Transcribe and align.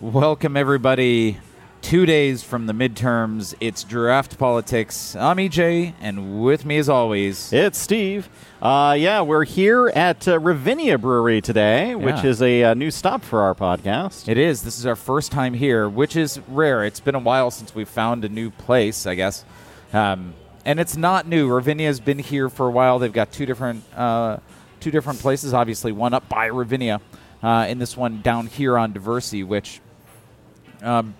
Welcome, 0.00 0.56
everybody. 0.56 1.38
Two 1.80 2.06
days 2.06 2.42
from 2.42 2.66
the 2.66 2.72
midterms, 2.72 3.54
it's 3.60 3.84
draft 3.84 4.36
politics. 4.38 5.14
I'm 5.16 5.36
EJ, 5.38 5.94
and 6.00 6.42
with 6.42 6.64
me, 6.64 6.78
as 6.78 6.88
always, 6.88 7.52
It's 7.52 7.78
Steve. 7.78 8.28
Uh, 8.60 8.96
yeah, 8.98 9.22
we're 9.22 9.44
here 9.44 9.88
at 9.88 10.26
uh, 10.26 10.38
Ravinia 10.40 10.98
Brewery 10.98 11.40
today, 11.40 11.94
which 11.94 12.16
Yeah. 12.16 12.26
is 12.26 12.42
a 12.42 12.64
uh, 12.64 12.74
new 12.74 12.90
stop 12.90 13.22
for 13.22 13.40
our 13.42 13.54
podcast. 13.54 14.28
it 14.28 14.38
is. 14.38 14.62
This 14.62 14.78
is 14.78 14.86
our 14.86 14.96
first 14.96 15.30
time 15.32 15.54
here, 15.54 15.88
which 15.88 16.16
is 16.16 16.40
rare. 16.48 16.84
It's 16.84 17.00
been 17.00 17.14
a 17.14 17.20
while 17.20 17.50
since 17.50 17.74
we 17.74 17.84
found 17.84 18.24
a 18.24 18.28
new 18.28 18.50
place, 18.50 19.06
I 19.06 19.14
guess. 19.14 19.44
Um, 19.92 20.34
and 20.64 20.78
it's 20.80 20.96
not 20.96 21.26
new. 21.28 21.48
Ravinia's 21.48 22.00
been 22.00 22.18
here 22.18 22.48
for 22.48 22.66
a 22.66 22.70
while. 22.70 22.98
They've 22.98 23.12
got 23.12 23.30
two 23.32 23.46
different, 23.46 23.84
uh, 23.96 24.38
two 24.80 24.90
different 24.90 25.20
places. 25.20 25.54
Obviously, 25.54 25.92
one 25.92 26.12
up 26.12 26.28
by 26.28 26.46
Ravinia, 26.46 27.00
uh, 27.42 27.66
and 27.68 27.80
this 27.80 27.96
one 27.96 28.20
down 28.20 28.46
here 28.48 28.76
on 28.76 28.92
Diversey, 28.92 29.44
which 29.46 29.80
Um, 30.82 31.14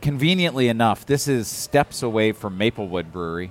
conveniently 0.00 0.68
enough, 0.68 1.06
this 1.06 1.28
is 1.28 1.48
steps 1.48 2.02
away 2.02 2.32
from 2.32 2.58
Maplewood 2.58 3.12
Brewery 3.12 3.50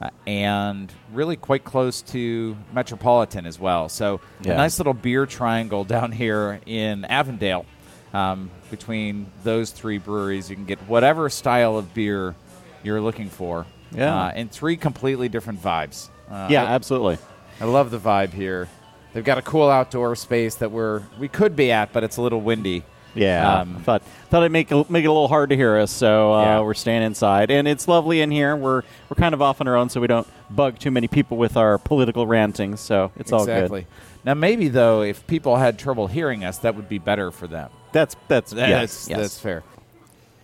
uh, 0.00 0.10
and 0.26 0.92
really 1.12 1.36
quite 1.36 1.64
close 1.64 2.02
to 2.02 2.56
Metropolitan 2.72 3.46
as 3.46 3.58
well. 3.58 3.88
So, 3.88 4.20
Yeah. 4.42 4.52
a 4.52 4.56
nice 4.56 4.78
little 4.78 4.94
beer 4.94 5.26
triangle 5.26 5.84
down 5.96 6.12
here 6.12 6.60
in 6.66 7.04
Avondale. 7.04 7.66
Um, 8.14 8.50
between 8.70 9.26
those 9.42 9.70
three 9.70 9.96
breweries, 9.96 10.50
you 10.50 10.56
can 10.56 10.66
get 10.66 10.78
whatever 10.80 11.30
style 11.30 11.78
of 11.78 11.94
beer 11.94 12.34
you're 12.82 13.00
looking 13.00 13.30
for. 13.30 13.64
Yeah. 13.90 14.14
Uh, 14.24 14.32
and 14.34 14.50
three 14.50 14.76
completely 14.76 15.28
different 15.30 15.62
vibes. 15.62 16.08
Uh, 16.30 16.48
yeah, 16.50 16.64
I- 16.64 16.68
absolutely. 16.68 17.16
I 17.60 17.64
love 17.64 17.90
the 17.90 17.98
vibe 17.98 18.32
here. 18.32 18.68
They've 19.14 19.24
got 19.24 19.38
a 19.38 19.42
cool 19.42 19.68
outdoor 19.70 20.16
space 20.16 20.54
that 20.56 20.70
we're 20.72 21.02
we 21.18 21.28
could 21.28 21.54
be 21.54 21.70
at, 21.70 21.92
but 21.92 22.02
it's 22.02 22.16
a 22.16 22.22
little 22.22 22.40
windy. 22.40 22.82
Yeah, 23.14 23.60
Um, 23.60 23.82
thought 23.84 24.02
thought 24.30 24.42
I'd 24.42 24.50
make 24.52 24.72
it- 24.72 24.90
make 24.90 25.04
it 25.04 25.08
a 25.08 25.12
little 25.12 25.28
hard 25.28 25.50
to 25.50 25.56
hear 25.56 25.76
us, 25.76 25.90
so 25.90 26.32
uh, 26.32 26.42
Yeah. 26.42 26.60
we're 26.60 26.72
staying 26.74 27.02
inside, 27.02 27.50
and 27.50 27.68
it's 27.68 27.86
lovely 27.86 28.20
in 28.22 28.30
here. 28.30 28.56
We're 28.56 28.82
we're 29.10 29.16
kind 29.16 29.34
of 29.34 29.42
off 29.42 29.60
on 29.60 29.68
our 29.68 29.76
own, 29.76 29.90
so 29.90 30.00
we 30.00 30.06
don't 30.06 30.26
bug 30.48 30.78
too 30.78 30.90
many 30.90 31.08
people 31.08 31.36
with 31.36 31.56
our 31.56 31.76
political 31.78 32.26
rantings. 32.26 32.80
So 32.80 33.10
it's 33.18 33.30
all 33.32 33.40
exactly. 33.42 33.82
good. 33.82 33.86
Now, 34.24 34.34
maybe 34.34 34.68
though, 34.68 35.02
if 35.02 35.26
people 35.26 35.56
had 35.56 35.78
trouble 35.78 36.06
hearing 36.06 36.42
us, 36.44 36.56
that 36.58 36.74
would 36.74 36.88
be 36.88 36.98
better 36.98 37.30
for 37.30 37.46
them. 37.46 37.68
That's 37.92 38.16
that's 38.28 38.52
That's 38.52 38.70
yes, 38.70 39.06
yes. 39.10 39.18
that's 39.18 39.38
fair. 39.38 39.62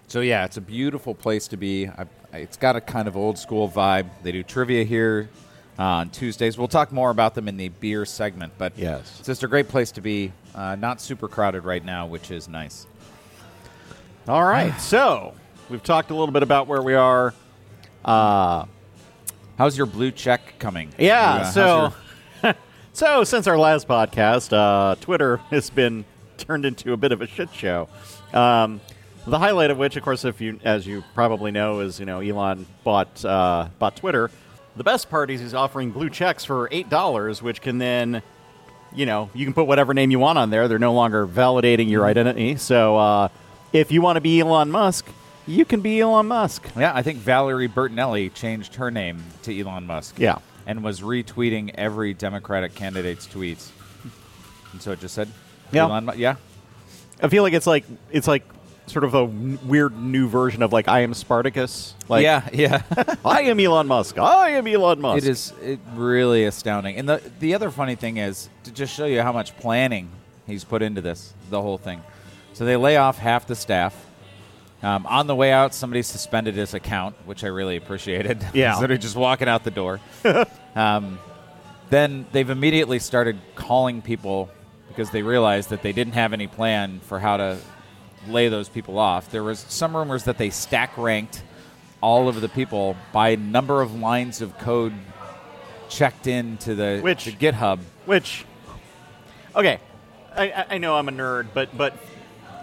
So 0.09 0.21
yeah, 0.21 0.45
it's 0.45 0.57
a 0.57 0.61
beautiful 0.63 1.15
place 1.15 1.49
to 1.49 1.57
be. 1.57 1.87
I, 1.89 2.05
it's 2.35 2.57
got 2.59 2.77
a 2.77 2.81
kind 2.83 3.09
of 3.09 3.17
old 3.17 3.39
school 3.39 3.69
vibe. 3.69 4.07
They 4.23 4.33
do 4.33 4.43
trivia 4.43 4.85
here 4.85 5.31
uh, 5.79 5.83
on 5.83 6.11
Tuesdays. 6.11 6.59
We'll 6.59 6.69
talk 6.69 6.93
more 6.93 7.11
about 7.11 7.35
them 7.35 7.49
in 7.49 7.57
the 7.57 7.69
beer 7.69 8.05
segment, 8.05 8.53
but 8.59 8.73
Yes. 8.77 9.17
it's 9.19 9.27
just 9.27 9.43
a 9.45 9.49
great 9.49 9.69
place 9.69 9.93
to 9.93 10.01
be. 10.01 10.33
Uh, 10.55 10.75
not 10.77 11.01
super 11.01 11.29
crowded 11.29 11.65
right 11.65 11.85
now, 11.85 12.07
which 12.07 12.31
is 12.31 12.49
nice. 12.49 12.87
All 14.27 14.45
right, 14.45 14.79
so 14.81 15.35
we've 15.71 15.83
talked 15.83 16.11
a 16.11 16.15
little 16.15 16.33
bit 16.33 16.43
about 16.43 16.67
where 16.67 16.83
we 16.83 16.95
are. 16.95 17.35
Uh, 18.05 18.65
How's 19.57 19.77
your 19.77 19.87
blue 19.87 20.13
check 20.13 20.59
coming? 20.61 20.93
Yeah. 20.99 21.39
You, 21.39 21.41
uh, 21.41 21.51
so, 21.51 21.93
your- 22.45 22.55
so 22.93 23.25
since 23.25 23.47
our 23.49 23.59
last 23.59 23.89
podcast, 23.89 24.53
uh, 24.53 24.95
Twitter 25.01 25.37
has 25.51 25.69
been 25.71 26.05
turned 26.37 26.65
into 26.65 26.93
a 26.93 26.97
bit 26.97 27.11
of 27.11 27.23
a 27.23 27.27
shit 27.27 27.53
show. 27.53 27.89
Um, 28.33 28.81
the 29.27 29.39
highlight 29.39 29.71
of 29.73 29.79
which, 29.79 29.97
of 29.97 30.05
course, 30.05 30.25
if 30.25 30.41
you, 30.41 30.61
as 30.65 30.87
you 30.87 31.03
probably 31.13 31.51
know, 31.51 31.81
is 31.81 31.99
you 31.99 32.07
know 32.07 32.21
Elon 32.21 32.67
bought 32.85 33.25
uh, 33.25 33.69
bought 33.81 33.97
Twitter. 33.97 34.31
The 34.79 34.85
best 34.85 35.11
part 35.11 35.29
is 35.29 35.41
he's 35.41 35.55
offering 35.55 35.91
blue 35.91 36.09
checks 36.09 36.45
for 36.45 36.69
eight 36.71 36.89
dollars, 36.89 37.43
which 37.43 37.61
can 37.61 37.79
then, 37.79 38.23
you 38.95 39.07
know, 39.07 39.29
you 39.35 39.45
can 39.45 39.53
put 39.53 39.67
whatever 39.67 39.93
name 39.93 40.13
you 40.13 40.21
want 40.21 40.39
on 40.39 40.51
there. 40.51 40.69
They're 40.69 40.79
no 40.79 40.95
longer 40.95 41.27
validating 41.27 41.91
your 41.91 42.07
identity. 42.07 42.55
So, 42.57 42.97
uh, 42.97 43.29
if 43.73 43.91
you 43.91 44.01
want 44.01 44.17
to 44.17 44.21
be 44.21 44.39
Elon 44.39 44.71
Musk, 44.71 45.07
you 45.49 45.65
can 45.65 45.81
be 45.81 46.01
Elon 46.01 46.27
Musk. 46.29 46.65
Yeah, 46.79 46.93
I 46.95 47.03
think 47.03 47.19
Valerie 47.19 47.69
Bertinelli 47.69 48.33
changed 48.33 48.77
her 48.77 48.89
name 48.89 49.25
to 49.43 49.61
Elon 49.61 49.85
Musk. 49.85 50.17
Yeah. 50.17 50.39
And 50.65 50.85
was 50.85 51.01
retweeting 51.01 51.73
every 51.75 52.15
Democratic 52.15 52.77
candidate's 52.77 53.27
tweets. 53.27 53.71
And 54.73 54.81
so 54.81 54.93
it 54.93 55.01
just 55.01 55.15
said, 55.15 55.29
Yeah. 55.73 55.87
Elon 55.87 56.05
Mu- 56.05 56.13
yeah. 56.15 56.37
I 57.21 57.27
feel 57.27 57.43
like 57.43 57.53
it's 57.53 57.67
like 57.67 57.85
it's 58.13 58.29
like 58.29 58.45
sort 58.89 59.05
of 59.05 59.15
a 59.15 59.21
n- 59.23 59.59
weird 59.65 59.97
new 59.97 60.29
version 60.29 60.63
of 60.63 60.73
like 60.73 60.89
I 60.89 61.01
am 61.01 61.15
Spartacus. 61.15 61.95
Like 62.09 62.23
yeah, 62.25 62.49
yeah. 62.53 62.83
I 63.25 63.43
am 63.43 63.61
Elon 63.61 63.87
Musk. 63.87 64.19
I 64.19 64.51
am 64.51 64.67
Elon 64.67 65.01
Musk. 65.01 65.25
it 65.25 65.29
is 65.29 65.53
it 65.63 65.81
really 65.95 66.45
astounding. 66.45 66.97
And 66.97 67.09
the 67.09 67.23
the 67.41 67.55
other 67.55 67.71
funny 67.71 67.95
thing 67.95 68.17
is 68.17 68.49
to 68.65 68.73
just 68.73 68.95
show 68.95 69.07
you 69.07 69.23
how 69.23 69.33
much 69.33 69.57
planning 69.59 70.11
he's 70.47 70.65
put 70.65 70.83
into 70.83 71.01
this, 71.01 71.35
the 71.51 71.61
whole 71.63 71.79
thing. 71.79 72.03
So 72.55 72.65
they 72.65 72.77
lay 72.77 72.97
off 72.97 73.19
half 73.19 73.47
the 73.47 73.55
staff. 73.55 74.07
Um, 74.83 75.07
on 75.07 75.27
the 75.27 75.35
way 75.35 75.51
out, 75.53 75.75
somebody 75.75 76.03
suspended 76.03 76.55
his 76.55 76.73
account, 76.73 77.17
which 77.27 77.43
I 77.43 77.49
really 77.49 77.77
appreciated. 77.77 78.45
Yeah. 78.55 78.83
Of 78.83 79.01
just 79.01 79.17
walking 79.17 79.49
out 79.49 79.65
the 79.65 79.71
door. 79.71 80.01
um, 80.75 81.19
then 81.91 82.27
they've 82.33 82.49
immediately 82.49 82.99
started 82.99 83.39
calling 83.55 84.03
people 84.03 84.51
because 84.89 85.11
they 85.11 85.23
realized 85.23 85.71
that 85.71 85.83
they 85.83 85.93
didn't 85.93 86.15
have 86.15 86.33
any 86.33 86.47
plan 86.47 87.01
for 87.01 87.19
how 87.19 87.37
to 87.37 87.59
lay 88.27 88.49
those 88.49 88.69
people 88.69 88.99
off. 88.99 89.31
There 89.31 89.45
was 89.45 89.61
some 89.69 89.97
rumors 89.97 90.25
that 90.25 90.39
they 90.39 90.51
stack 90.51 90.97
ranked 90.97 91.43
all 92.01 92.29
of 92.29 92.41
the 92.41 92.49
people 92.49 92.97
by 93.13 93.35
number 93.35 93.83
of 93.83 93.95
lines 93.95 94.41
of 94.41 94.57
code 94.59 94.93
checked 95.89 96.27
into 96.27 96.75
the, 96.75 97.01
Which- 97.01 97.25
the 97.25 97.33
GitHub. 97.33 97.81
Which, 98.07 98.45
okay, 99.55 99.81
I- 100.37 100.67
I, 100.71 100.79
know 100.79 100.97
I'm 100.97 101.09
a 101.09 101.13
nerd, 101.13 101.49
but 101.55 101.77
but 101.77 101.97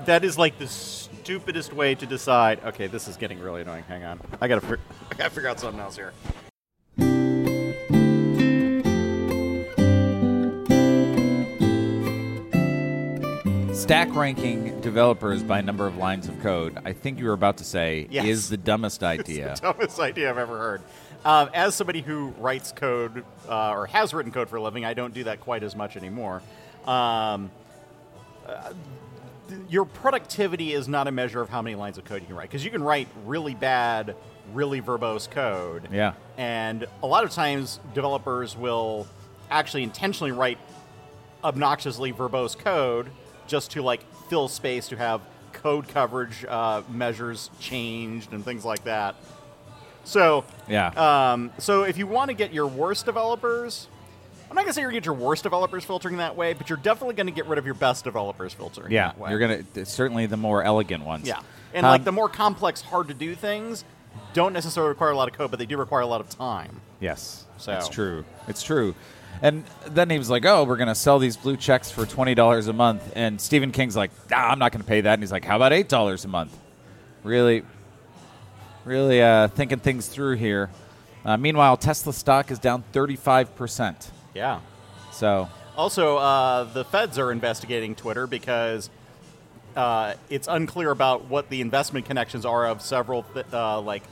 that 0.06 0.24
is 0.24 0.38
like 0.38 0.58
the 0.58 0.68
stupidest 0.68 1.74
way 1.74 1.96
to 1.96 2.06
decide. 2.06 2.64
Okay, 2.64 2.88
this 2.88 3.08
is 3.08 3.18
getting 3.18 3.40
really 3.40 3.62
annoying. 3.62 3.84
Hang 3.88 4.04
on, 4.04 4.22
I 4.40 4.48
gotta 4.48 4.80
I 5.12 5.16
gotta 5.16 5.30
figure 5.30 5.50
out 5.50 5.60
something 5.60 5.80
else 5.80 5.96
here. 5.96 6.14
Stack 13.86 14.16
ranking 14.16 14.82
developers 14.82 15.44
by 15.44 15.62
number 15.62 15.86
of 15.86 15.96
lines 15.98 16.28
of 16.28 16.42
code, 16.42 16.76
I 16.84 16.92
think 16.94 17.20
you 17.20 17.26
were 17.26 17.34
about 17.34 17.58
to 17.58 17.64
say, 17.64 18.08
Yes. 18.10 18.26
is 18.26 18.50
the 18.50 18.58
dumbest 18.58 19.04
idea. 19.16 19.54
the 19.54 19.62
Dumbest 19.62 20.00
idea 20.00 20.28
I've 20.28 20.40
ever 20.40 20.58
heard. 20.58 20.82
Um, 21.24 21.52
as 21.54 21.76
somebody 21.76 22.02
who 22.02 22.30
writes 22.40 22.72
code 22.72 23.24
uh, 23.48 23.70
or 23.70 23.86
has 23.86 24.12
written 24.12 24.32
code 24.32 24.50
for 24.50 24.56
a 24.56 24.62
living, 24.64 24.86
I 24.86 24.96
don't 24.96 25.14
do 25.14 25.26
that 25.26 25.40
quite 25.40 25.62
as 25.62 25.76
much 25.76 25.98
anymore. 25.98 26.42
Um, 26.88 27.52
uh, 28.48 28.74
th- 29.50 29.62
your 29.70 29.86
productivity 29.86 30.74
is 30.74 30.88
not 30.88 31.08
a 31.08 31.12
measure 31.12 31.40
of 31.42 31.50
how 31.50 31.62
many 31.62 31.76
lines 31.76 32.00
of 32.00 32.06
code 32.06 32.22
you 32.22 32.28
can 32.28 32.36
write 32.36 32.50
because 32.50 32.66
you 32.66 32.72
can 32.72 32.82
write 32.82 33.08
really 33.24 33.54
bad, 33.54 34.16
really 34.52 34.82
verbose 34.82 35.30
code. 35.30 35.90
Yeah. 35.92 36.14
And 36.40 36.88
a 37.04 37.06
lot 37.08 37.24
of 37.24 37.30
times, 37.30 37.80
developers 37.94 38.58
will 38.58 39.06
actually 39.52 39.84
intentionally 39.84 40.32
write 40.32 40.58
obnoxiously 41.44 42.12
verbose 42.12 42.58
code 42.58 43.12
just 43.48 43.72
to 43.72 43.82
like 43.82 44.02
fill 44.30 44.48
space 44.48 44.88
to 44.90 44.98
have 44.98 45.22
code 45.54 45.88
coverage 45.88 46.46
uh, 46.48 46.82
measures 46.90 47.50
changed 47.60 48.34
and 48.34 48.44
things 48.44 48.66
like 48.66 48.84
that. 48.86 49.16
So 50.04 50.44
Yeah. 50.68 50.88
um, 51.34 51.52
so 51.58 51.84
if 51.84 51.98
you 51.98 52.08
want 52.08 52.30
to 52.30 52.34
get 52.36 52.54
your 52.54 52.68
worst 52.68 53.06
developers, 53.06 53.88
I'm 54.50 54.56
not 54.56 54.62
gonna 54.64 54.74
say 54.74 54.82
you're 54.82 54.92
gonna 54.92 55.00
get 55.02 55.06
your 55.06 55.16
worst 55.16 55.44
developers 55.44 55.84
filtering 55.84 56.18
that 56.18 56.36
way, 56.36 56.54
but 56.54 56.70
you're 56.70 56.78
definitely 56.78 57.16
gonna 57.16 57.32
get 57.32 57.48
rid 57.48 57.58
of 57.58 57.66
your 57.66 57.74
best 57.74 58.04
developers 58.04 58.54
filtering. 58.54 58.92
yeah, 58.92 59.08
that 59.10 59.18
way. 59.20 59.30
you're 59.32 59.40
gonna 59.40 59.86
certainly 59.86 60.26
the 60.28 60.38
more 60.38 60.64
elegant 60.64 61.04
ones. 61.04 61.28
Yeah, 61.28 61.40
and 61.74 61.86
Um, 61.86 61.92
like 61.92 62.04
the 62.04 62.12
more 62.12 62.30
complex, 62.30 62.82
hard 62.82 63.08
to 63.08 63.14
do 63.14 63.34
things 63.36 63.84
don't 64.34 64.54
necessarily 64.54 64.90
require 64.90 65.12
a 65.12 65.18
lot 65.18 65.28
of 65.30 65.34
code, 65.38 65.50
but 65.50 65.60
they 65.60 65.66
do 65.66 65.78
require 65.78 66.02
a 66.02 66.06
lot 66.06 66.22
of 66.22 66.30
time. 66.30 66.82
Yes, 67.00 67.46
So- 67.58 67.72
that's 67.72 67.90
true. 67.90 68.24
It's 68.48 68.62
true. 68.64 68.94
And 69.42 69.64
then 69.88 70.10
he 70.10 70.18
was 70.18 70.30
like, 70.30 70.46
"Oh, 70.46 70.64
we're 70.64 70.78
going 70.78 70.88
to 70.88 70.96
sell 70.96 71.20
these 71.20 71.38
blue 71.38 71.58
checks 71.58 71.92
for 71.92 72.06
twenty 72.06 72.36
dollars 72.36 72.68
a 72.68 72.74
month." 72.74 73.12
And 73.16 73.40
Stephen 73.40 73.72
King's 73.72 73.96
like, 73.96 74.12
"Ah, 74.32 74.52
I'm 74.52 74.60
not 74.60 74.72
going 74.72 74.82
to 74.82 74.88
pay 74.88 75.02
that." 75.02 75.14
And 75.14 75.22
he's 75.24 75.32
like, 75.32 75.46
"How 75.46 75.56
about 75.56 75.74
eight 75.74 75.90
dollars 75.90 76.26
a 76.26 76.28
month?" 76.28 76.58
Really, 77.24 77.64
really 78.86 79.22
uh, 79.22 79.48
thinking 79.50 79.80
things 79.80 80.08
through 80.08 80.36
here. 80.36 80.70
Uh, 81.26 81.38
meanwhile, 81.38 81.76
Tesla 81.76 82.14
stock 82.14 82.52
is 82.52 82.60
down 82.60 82.84
thirty-five 82.92 83.56
percent. 83.56 84.12
Yeah. 84.34 84.60
So 85.12 85.50
Also, 85.78 86.18
uh, 86.18 86.64
the 86.66 86.86
feds 86.86 87.18
are 87.18 87.32
investigating 87.32 87.96
Twitter 87.96 88.28
because 88.28 88.90
uh, 89.76 90.14
it's 90.30 90.48
unclear 90.48 90.92
about 90.92 91.26
what 91.26 91.50
the 91.50 91.62
investment 91.62 92.06
connections 92.06 92.46
are 92.46 92.68
of 92.68 92.82
several, 92.82 93.24
th- 93.34 93.46
uh, 93.52 93.82
like, 93.82 94.04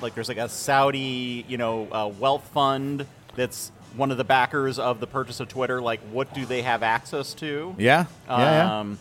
like 0.00 0.14
there's 0.14 0.28
like 0.28 0.38
a 0.38 0.48
Saudi, 0.48 1.44
you 1.48 1.56
know, 1.58 1.86
uh, 1.92 2.08
wealth 2.08 2.48
fund 2.52 3.06
that's 3.36 3.70
one 3.96 4.10
of 4.10 4.16
the 4.16 4.24
backers 4.24 4.78
of 4.78 5.00
the 5.00 5.06
purchase 5.06 5.40
of 5.40 5.48
Twitter. 5.48 5.80
Like, 5.80 6.00
what 6.12 6.32
do 6.34 6.44
they 6.46 6.62
have 6.62 6.82
access 6.82 7.34
to? 7.34 7.74
yeah, 7.78 8.06
yeah, 8.28 8.38
yeah. 8.38 8.80
Um, 8.80 8.98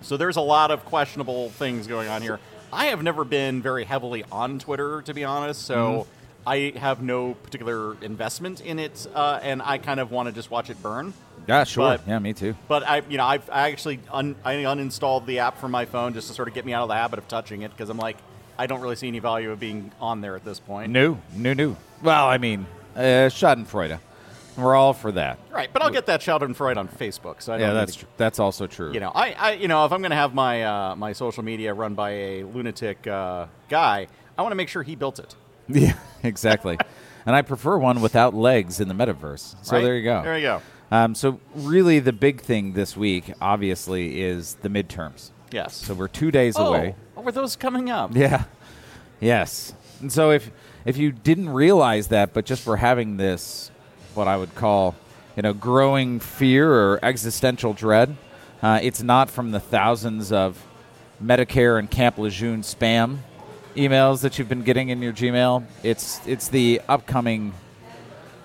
so 0.00 0.16
there's 0.16 0.36
a 0.36 0.40
lot 0.42 0.70
of 0.70 0.84
questionable 0.84 1.50
things 1.50 1.86
going 1.86 2.08
on 2.08 2.22
here. 2.22 2.40
I 2.72 2.86
have 2.86 3.02
never 3.02 3.24
been 3.24 3.62
very 3.62 3.84
heavily 3.84 4.24
on 4.32 4.58
Twitter, 4.58 5.02
to 5.02 5.14
be 5.14 5.24
honest. 5.24 5.62
So 5.62 5.76
Mm-hmm. 5.76 6.10
I 6.44 6.72
have 6.76 7.00
no 7.00 7.34
particular 7.34 7.96
investment 8.02 8.60
in 8.62 8.80
it, 8.80 9.06
uh, 9.14 9.38
and 9.44 9.62
I 9.62 9.78
kind 9.78 10.00
of 10.00 10.10
want 10.10 10.26
to 10.28 10.32
just 10.34 10.50
watch 10.50 10.70
it 10.70 10.82
burn. 10.82 11.14
Yeah, 11.46 11.62
sure. 11.62 11.84
But- 11.98 12.00
yeah, 12.08 12.18
me 12.18 12.32
too. 12.32 12.56
But 12.66 12.82
I, 12.82 13.02
you 13.08 13.16
know, 13.16 13.24
I've 13.24 13.48
I 13.48 13.70
actually 13.70 14.00
un, 14.10 14.34
I 14.44 14.54
uninstalled 14.54 15.24
the 15.26 15.38
app 15.38 15.58
from 15.58 15.70
my 15.70 15.84
phone 15.84 16.14
just 16.14 16.26
to 16.26 16.34
sort 16.34 16.48
of 16.48 16.54
get 16.54 16.64
me 16.66 16.72
out 16.72 16.82
of 16.82 16.88
the 16.88 16.96
habit 16.96 17.20
of 17.20 17.28
touching 17.28 17.62
it 17.62 17.70
because 17.70 17.90
I'm 17.90 17.96
like, 17.96 18.16
I 18.58 18.66
don't 18.66 18.80
really 18.80 18.96
see 18.96 19.06
any 19.06 19.20
value 19.20 19.52
of 19.52 19.60
being 19.60 19.92
on 20.00 20.20
there 20.20 20.34
at 20.34 20.44
this 20.44 20.58
point. 20.58 20.90
New, 20.90 21.16
new, 21.36 21.54
new. 21.54 21.76
Well, 22.02 22.26
I 22.26 22.38
mean, 22.38 22.66
uh, 22.96 23.28
Schadenfreude. 23.28 23.98
We're 24.56 24.74
all 24.74 24.92
for 24.92 25.12
that. 25.12 25.38
Right, 25.50 25.72
but 25.72 25.82
I'll 25.82 25.90
get 25.90 26.06
that 26.06 26.20
Schadenfreude 26.20 26.76
on 26.76 26.86
Facebook. 26.88 27.40
So 27.40 27.54
I 27.54 27.56
don't 27.56 27.60
Yeah, 27.60 27.72
need 27.72 27.78
that's 27.80 27.96
to- 27.96 28.00
tr- 28.00 28.10
that's 28.18 28.38
also 28.38 28.66
true. 28.66 28.92
You 28.92 29.00
know, 29.00 29.10
I, 29.14 29.32
I 29.32 29.52
you 29.52 29.68
know, 29.68 29.84
if 29.86 29.92
I'm 29.92 30.00
going 30.00 30.10
to 30.10 30.16
have 30.16 30.34
my 30.34 30.62
uh, 30.62 30.96
my 30.96 31.12
social 31.12 31.42
media 31.42 31.72
run 31.72 31.94
by 31.94 32.10
a 32.10 32.44
lunatic 32.44 33.06
uh, 33.06 33.46
guy, 33.68 34.08
I 34.36 34.42
want 34.42 34.52
to 34.52 34.56
make 34.56 34.68
sure 34.68 34.82
he 34.82 34.96
built 34.96 35.18
it. 35.18 35.34
Yeah, 35.68 35.94
exactly. 36.22 36.76
and 37.24 37.34
I 37.34 37.42
prefer 37.42 37.78
one 37.78 38.02
without 38.02 38.34
legs 38.34 38.80
in 38.80 38.88
the 38.88 38.94
metaverse. 38.94 39.54
So 39.64 39.76
right? 39.76 39.82
there 39.82 39.96
you 39.96 40.04
go. 40.04 40.22
There 40.22 40.36
you 40.36 40.42
go. 40.42 40.62
Um, 40.90 41.14
so 41.14 41.40
really, 41.54 42.00
the 42.00 42.12
big 42.12 42.42
thing 42.42 42.74
this 42.74 42.96
week, 42.96 43.32
obviously, 43.40 44.20
is 44.20 44.56
the 44.56 44.68
midterms. 44.68 45.30
Yes. 45.50 45.74
So 45.76 45.94
we're 45.94 46.08
two 46.08 46.30
days 46.30 46.56
oh, 46.58 46.66
away. 46.66 46.94
Oh, 47.16 47.22
were 47.22 47.32
those 47.32 47.56
coming 47.56 47.88
up? 47.90 48.14
Yeah. 48.14 48.44
Yes. 49.20 49.72
And 50.00 50.12
so 50.12 50.30
if 50.32 50.50
if 50.84 50.96
you 50.96 51.12
didn't 51.12 51.50
realize 51.50 52.08
that, 52.08 52.32
but 52.32 52.44
just 52.44 52.62
for 52.62 52.76
having 52.76 53.16
this, 53.16 53.70
what 54.14 54.28
I 54.28 54.36
would 54.36 54.54
call, 54.54 54.94
you 55.36 55.42
know, 55.42 55.52
growing 55.52 56.20
fear 56.20 56.72
or 56.72 56.98
existential 57.02 57.72
dread, 57.72 58.16
uh, 58.62 58.78
it's 58.82 59.02
not 59.02 59.30
from 59.30 59.50
the 59.50 59.60
thousands 59.60 60.32
of 60.32 60.64
Medicare 61.22 61.78
and 61.78 61.90
Camp 61.90 62.18
Lejeune 62.18 62.62
spam 62.62 63.18
emails 63.76 64.20
that 64.22 64.38
you've 64.38 64.48
been 64.48 64.62
getting 64.62 64.90
in 64.90 65.00
your 65.00 65.12
Gmail. 65.12 65.64
It's 65.82 66.20
it's 66.26 66.48
the 66.48 66.80
upcoming 66.88 67.54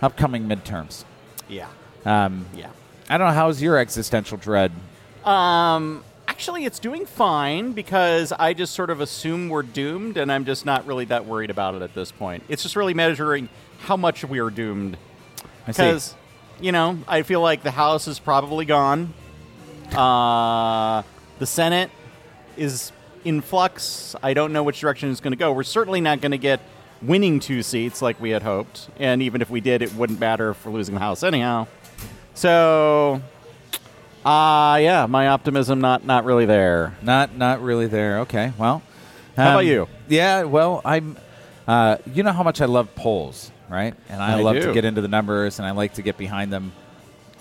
upcoming 0.02 0.48
midterms. 0.48 1.04
Yeah. 1.50 1.68
Um, 2.06 2.46
Yeah. 2.56 2.70
I 3.10 3.18
don't 3.18 3.28
know 3.28 3.34
how's 3.34 3.62
your 3.62 3.78
existential 3.78 4.38
dread. 4.38 4.72
Um, 5.26 6.04
actually, 6.38 6.66
it's 6.66 6.78
doing 6.78 7.08
fine 7.08 7.72
because 7.72 8.32
I 8.32 8.54
just 8.54 8.76
sort 8.76 8.92
of 8.92 9.02
assume 9.02 9.50
we're 9.50 9.64
doomed, 9.64 10.18
and 10.18 10.32
I'm 10.32 10.46
just 10.46 10.68
not 10.68 10.86
really 10.86 11.06
that 11.06 11.26
worried 11.26 11.50
about 11.50 11.74
it 11.74 11.82
at 11.82 11.96
this 11.96 12.12
point. 12.12 12.44
It's 12.48 12.62
just 12.62 12.76
really 12.76 12.94
measuring 12.94 13.50
how 13.80 13.98
much 13.98 14.24
we 14.24 14.38
are 14.38 14.52
doomed. 14.52 15.00
I 15.66 15.72
see. 15.72 15.82
Because, 15.82 16.14
you 16.62 16.72
know, 16.72 17.00
I 17.08 17.24
feel 17.24 17.42
like 17.42 17.64
the 17.64 17.72
House 17.72 18.08
is 18.08 18.20
probably 18.20 18.66
gone. 18.66 19.16
Uh, 19.92 21.02
the 21.40 21.48
Senate 21.48 21.90
is 22.56 22.92
in 23.26 23.42
flux. 23.42 24.16
I 24.22 24.36
don't 24.36 24.54
know 24.54 24.62
which 24.62 24.80
direction 24.80 25.10
it's 25.10 25.22
going 25.22 25.34
to 25.34 25.40
go. 25.40 25.52
We're 25.52 25.64
certainly 25.64 26.02
not 26.02 26.22
going 26.22 26.34
to 26.34 26.38
get 26.38 26.60
winning 27.02 27.40
two 27.40 27.64
seats 27.64 28.00
like 28.00 28.22
we 28.22 28.30
had 28.30 28.44
hoped. 28.44 28.90
And 29.00 29.24
even 29.24 29.42
if 29.42 29.50
we 29.50 29.60
did, 29.60 29.82
it 29.82 29.92
wouldn't 29.96 30.20
matter 30.20 30.52
if 30.52 30.64
we're 30.64 30.72
losing 30.72 30.94
the 30.94 31.02
House 31.02 31.24
anyhow. 31.24 31.66
So, 32.36 33.24
uh, 34.28 34.76
yeah, 34.78 35.06
my 35.06 35.30
optimism 35.30 35.80
not 35.80 36.06
not 36.06 36.26
really 36.26 36.46
there. 36.46 36.98
Not 37.02 37.36
not 37.36 37.62
really 37.62 37.88
there. 37.88 38.20
Okay. 38.20 38.52
Well, 38.58 38.84
How 39.38 39.52
about 39.52 39.60
um, 39.60 39.68
you? 39.68 39.88
Yeah. 40.10 40.44
Well, 40.44 40.82
I'm. 40.84 41.18
Uh, 41.66 41.98
you 42.14 42.24
know 42.24 42.32
how 42.32 42.44
much 42.44 42.62
I 42.62 42.66
love 42.66 42.94
polls, 42.96 43.52
right? 43.70 43.94
And 44.10 44.22
I, 44.22 44.38
I 44.38 44.42
love 44.42 44.56
do. 44.56 44.68
to 44.68 44.74
get 44.74 44.86
into 44.86 45.02
the 45.02 45.08
numbers, 45.08 45.60
and 45.60 45.68
I 45.68 45.72
like 45.72 45.94
to 45.94 46.02
get 46.02 46.18
behind 46.18 46.52
them. 46.52 46.74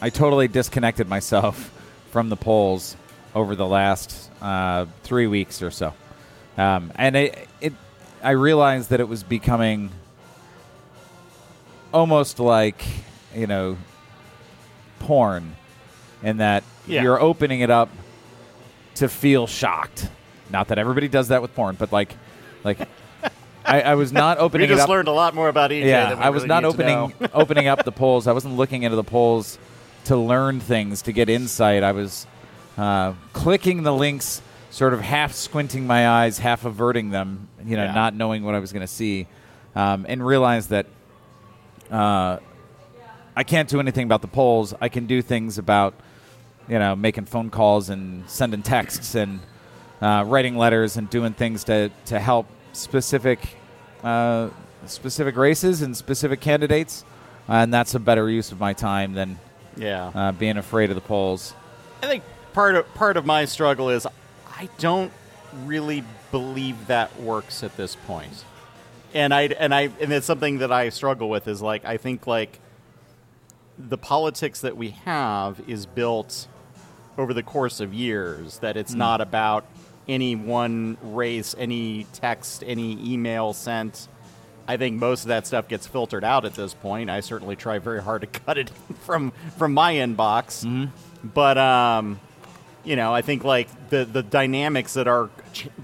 I 0.01 0.11
totally 0.11 0.47
disconnected 0.47 1.09
myself 1.09 1.73
from 2.11 2.29
the 2.29 2.37
polls 2.37 2.97
over 3.35 3.57
the 3.57 3.67
last 3.67 4.31
uh, 4.41 4.87
three 5.03 5.27
weeks 5.27 5.63
or 5.63 5.73
so, 5.73 5.93
um, 6.57 6.93
and 6.95 7.17
it, 7.17 7.49
it. 7.61 7.73
I 8.23 8.31
realized 8.31 8.91
that 8.91 9.01
it 9.01 9.09
was 9.09 9.25
becoming 9.25 9.91
almost 11.93 12.39
like 12.39 12.85
you 13.35 13.49
know 13.49 13.77
porn, 15.01 15.57
in 16.23 16.39
that 16.39 16.65
Yeah. 16.87 17.03
you're 17.03 17.21
opening 17.21 17.61
it 17.61 17.71
up 17.71 17.89
to 18.97 19.09
feel 19.09 19.47
shocked. 19.47 20.09
Not 20.51 20.69
that 20.69 20.79
everybody 20.79 21.09
does 21.09 21.29
that 21.29 21.43
with 21.43 21.55
porn, 21.55 21.77
but 21.79 21.93
like, 21.93 22.15
like 22.65 22.79
I, 23.65 23.83
I 23.83 23.95
was 23.97 24.13
not 24.13 24.39
We 24.39 24.45
opening 24.45 24.65
it 24.67 24.71
just 24.75 24.85
up. 24.85 24.89
learned 24.89 25.09
a 25.09 25.13
lot 25.13 25.35
more 25.35 25.49
about 25.49 25.71
EJ. 25.71 25.85
yeah, 25.87 26.11
than 26.11 26.19
we 26.19 26.25
I 26.25 26.31
was 26.31 26.43
really 26.45 26.49
not 26.49 26.65
opening 26.65 27.13
opening 27.35 27.69
up 27.69 27.85
the 27.85 27.93
polls. 27.93 28.27
I 28.27 28.33
wasn't 28.33 28.57
looking 28.57 28.85
into 28.85 28.97
the 28.97 29.05
polls 29.05 29.59
to 30.05 30.17
learn 30.17 30.61
things 30.61 31.03
to 31.03 31.13
get 31.13 31.29
insight. 31.29 31.83
I 31.83 31.93
was 31.93 32.27
uh, 32.79 33.15
clicking 33.33 33.83
the 33.83 33.93
links, 33.93 34.41
sort 34.71 34.95
of 34.95 35.01
half 35.01 35.33
squinting 35.33 35.87
my 35.87 36.09
eyes, 36.09 36.39
half 36.39 36.65
averting 36.65 37.11
them. 37.11 37.49
You 37.65 37.77
know, 37.77 37.85
Yeah. 37.85 37.93
not 37.95 38.15
knowing 38.15 38.45
what 38.45 38.55
I 38.55 38.61
was 38.61 38.73
going 38.73 38.83
to 38.87 38.93
see, 38.93 39.27
um, 39.75 40.07
and 40.09 40.25
realized 40.25 40.71
that 40.71 40.87
uh, 41.91 42.39
I 43.35 43.43
can't 43.45 43.69
do 43.69 43.81
anything 43.81 44.05
about 44.05 44.23
the 44.23 44.29
polls. 44.29 44.75
I 44.81 44.89
can 44.89 45.07
do 45.07 45.23
things 45.23 45.59
about, 45.59 45.95
you 46.69 46.79
know, 46.79 46.97
making 46.97 47.27
phone 47.27 47.51
calls 47.51 47.89
and 47.91 48.29
sending 48.29 48.63
texts 48.63 49.15
and 49.15 49.41
uh, 50.01 50.25
writing 50.27 50.57
letters 50.57 50.97
and 50.97 51.09
doing 51.09 51.33
things 51.33 51.65
to, 51.65 51.91
to 52.07 52.19
help 52.19 52.47
specific 52.73 53.57
uh, 54.05 54.49
specific 54.87 55.37
races 55.37 55.83
and 55.83 55.97
specific 55.97 56.41
candidates. 56.41 57.05
and 57.49 57.73
that's 57.73 57.95
a 57.95 57.99
better 57.99 58.29
use 58.31 58.53
of 58.53 58.61
my 58.61 58.73
time 58.73 59.15
than 59.15 59.39
Yeah. 59.77 60.11
uh, 60.15 60.33
being 60.33 60.57
afraid 60.59 60.91
of 60.91 60.97
the 60.97 61.01
polls. 61.03 61.55
I 62.03 62.07
think 62.07 62.23
part 62.53 62.75
of 62.77 62.93
part 62.95 63.17
of 63.17 63.25
my 63.27 63.45
struggle 63.47 63.89
is 63.91 64.07
I 64.59 64.69
don't 64.79 65.13
really 65.65 66.05
believe 66.31 66.87
that 66.89 67.19
works 67.21 67.63
at 67.63 67.77
this 67.77 67.97
point. 68.07 68.45
And 69.15 69.33
I 69.33 69.43
and 69.45 69.75
I 69.75 69.91
and 70.01 70.13
it's 70.13 70.27
something 70.27 70.59
that 70.59 70.71
I 70.71 70.91
struggle 70.91 71.29
with 71.31 71.49
is 71.49 71.63
like 71.63 71.85
I 71.85 71.97
think 71.97 72.27
like 72.27 72.61
the 73.79 73.99
politics 73.99 74.61
that 74.61 74.77
we 74.77 74.91
have 75.05 75.61
is 75.67 75.87
built 75.87 76.49
over 77.19 77.33
the 77.33 77.43
course 77.43 77.81
of 77.81 77.95
years 77.95 78.59
that 78.59 78.77
it's 78.77 78.95
not 78.95 79.21
about 79.21 79.65
any 80.09 80.37
one 80.37 80.97
race, 81.03 81.55
any 81.59 82.07
text, 82.13 82.63
any 82.67 83.13
email 83.13 83.53
sent. 83.53 84.09
I 84.69 84.77
think 84.77 84.99
most 84.99 85.23
of 85.23 85.29
that 85.29 85.47
stuff 85.47 85.69
gets 85.69 85.87
filtered 85.87 86.25
out 86.25 86.45
at 86.45 86.55
this 86.55 86.75
point. 86.75 87.09
I 87.11 87.21
certainly 87.21 87.57
try 87.57 87.79
very 87.79 88.03
hard 88.03 88.23
to 88.23 88.27
cut 88.41 88.59
it 88.59 88.71
from 89.05 89.33
from 89.57 89.75
my 89.75 89.95
inbox. 89.95 90.91
But 91.23 91.59
um, 91.59 92.21
you 92.85 92.97
know, 92.97 93.13
I 93.13 93.23
think 93.23 93.45
like 93.45 93.69
the 93.91 94.05
the 94.05 94.23
dynamics 94.23 94.95
that 94.95 95.09
are 95.09 95.31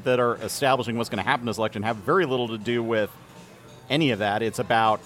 that 0.04 0.20
are 0.20 0.36
establishing 0.36 0.96
what's 0.96 1.10
going 1.10 1.22
to 1.22 1.28
happen 1.28 1.42
in 1.42 1.46
this 1.46 1.58
election 1.58 1.82
have 1.82 1.96
very 1.96 2.26
little 2.26 2.48
to 2.48 2.58
do 2.58 2.82
with 2.82 3.10
any 3.88 4.10
of 4.10 4.20
that. 4.20 4.42
It's 4.42 4.58
about 4.58 5.00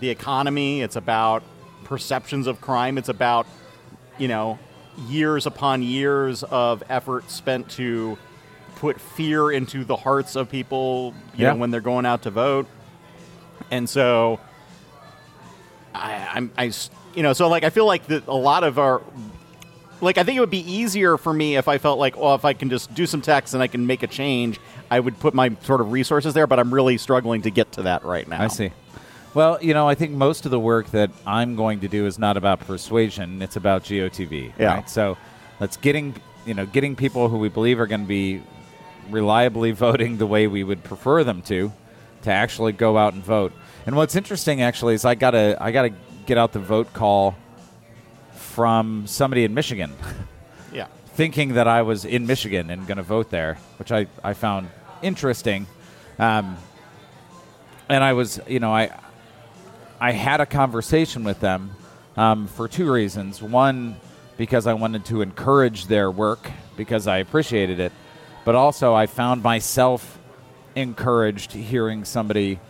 the 0.00 0.10
economy. 0.10 0.82
It's 0.82 0.96
about 0.96 1.42
perceptions 1.84 2.46
of 2.46 2.60
crime. 2.60 2.98
It's 2.98 3.08
about 3.08 3.46
you 4.18 4.28
know 4.28 4.58
years 5.08 5.46
upon 5.46 5.82
years 5.82 6.42
of 6.44 6.82
effort 6.88 7.30
spent 7.30 7.68
to 7.70 8.16
put 8.76 9.00
fear 9.00 9.50
into 9.50 9.84
the 9.84 9.96
hearts 9.96 10.36
of 10.36 10.50
people. 10.50 11.14
You 11.34 11.44
Yeah. 11.46 11.52
know 11.52 11.58
when 11.58 11.70
they're 11.70 11.80
going 11.80 12.06
out 12.06 12.22
to 12.22 12.30
vote, 12.30 12.66
and 13.70 13.88
so 13.88 14.40
I, 15.94 16.28
I'm 16.34 16.50
I 16.58 16.72
you 17.14 17.22
know 17.22 17.32
so 17.32 17.48
like 17.48 17.64
I 17.64 17.70
feel 17.70 17.86
like 17.86 18.06
that 18.06 18.26
a 18.26 18.34
lot 18.34 18.64
of 18.64 18.78
our 18.78 19.00
like 20.00 20.18
I 20.18 20.24
think 20.24 20.36
it 20.36 20.40
would 20.40 20.50
be 20.50 20.70
easier 20.70 21.16
for 21.16 21.32
me 21.32 21.56
if 21.56 21.68
I 21.68 21.78
felt 21.78 21.98
like 21.98 22.16
well 22.16 22.34
if 22.34 22.44
I 22.44 22.52
can 22.52 22.68
just 22.68 22.92
do 22.94 23.06
some 23.06 23.20
text 23.20 23.54
and 23.54 23.62
I 23.62 23.68
can 23.68 23.86
make 23.86 24.02
a 24.02 24.06
change 24.08 24.58
I 24.90 24.98
would 25.00 25.18
put 25.20 25.34
my 25.34 25.56
sort 25.62 25.80
of 25.80 25.92
resources 25.92 26.34
there 26.34 26.46
but 26.46 26.58
I'm 26.58 26.74
really 26.74 26.98
struggling 26.98 27.42
to 27.42 27.50
get 27.50 27.72
to 27.72 27.82
that 27.82 28.04
right 28.04 28.26
now. 28.26 28.42
I 28.42 28.48
see. 28.48 28.72
Well, 29.34 29.58
you 29.60 29.74
know, 29.74 29.88
I 29.88 29.94
think 29.96 30.12
most 30.12 30.44
of 30.44 30.50
the 30.52 30.60
work 30.60 30.90
that 30.92 31.10
I'm 31.26 31.56
going 31.56 31.80
to 31.80 31.88
do 31.88 32.06
is 32.06 32.18
not 32.18 32.36
about 32.36 32.60
persuasion; 32.60 33.42
it's 33.42 33.56
about 33.56 33.84
GOTV. 33.84 34.52
Yeah. 34.58 34.74
Right? 34.74 34.88
So, 34.88 35.16
let's 35.60 35.76
getting 35.76 36.14
you 36.46 36.54
know 36.54 36.66
getting 36.66 36.94
people 36.94 37.28
who 37.28 37.38
we 37.38 37.48
believe 37.48 37.80
are 37.80 37.86
going 37.86 38.02
to 38.02 38.06
be 38.06 38.42
reliably 39.10 39.70
voting 39.86 40.18
the 40.18 40.26
way 40.26 40.46
we 40.46 40.62
would 40.62 40.84
prefer 40.84 41.24
them 41.24 41.42
to, 41.42 41.72
to 42.22 42.30
actually 42.30 42.72
go 42.72 42.96
out 42.96 43.14
and 43.14 43.24
vote. 43.24 43.52
And 43.86 43.96
what's 43.96 44.14
interesting 44.16 44.62
actually 44.62 44.94
is 44.94 45.04
I 45.04 45.14
gotta 45.14 45.56
I 45.60 45.72
gotta 45.72 45.90
get 46.26 46.38
out 46.38 46.52
the 46.52 46.60
vote 46.60 46.92
call 46.92 47.36
from 48.34 49.06
somebody 49.06 49.44
in 49.44 49.54
Michigan. 49.54 49.92
Yeah. 50.72 50.86
thinking 51.14 51.54
that 51.54 51.68
I 51.68 51.82
was 51.82 52.04
in 52.04 52.26
Michigan 52.26 52.68
and 52.68 52.84
going 52.84 52.96
to 52.96 53.04
vote 53.04 53.30
there, 53.30 53.58
which 53.78 53.92
I, 53.92 54.08
I 54.24 54.32
found 54.32 54.68
interesting. 55.02 55.68
Um, 56.18 56.56
and 57.88 58.02
I 58.02 58.12
was, 58.14 58.40
you 58.48 58.58
know, 58.58 58.74
I 58.74 58.90
I 60.04 60.12
had 60.12 60.42
a 60.42 60.46
conversation 60.46 61.24
with 61.24 61.40
them 61.40 61.70
um, 62.14 62.46
for 62.46 62.68
two 62.68 62.92
reasons. 62.92 63.42
One, 63.42 63.96
because 64.36 64.66
I 64.66 64.74
wanted 64.74 65.06
to 65.06 65.22
encourage 65.22 65.86
their 65.86 66.10
work 66.10 66.50
because 66.76 67.06
I 67.06 67.18
appreciated 67.18 67.80
it, 67.80 67.90
but 68.44 68.54
also 68.54 68.92
I 68.94 69.06
found 69.06 69.42
myself 69.42 70.18
encouraged 70.76 71.52
hearing 71.52 72.04
somebody, 72.04 72.60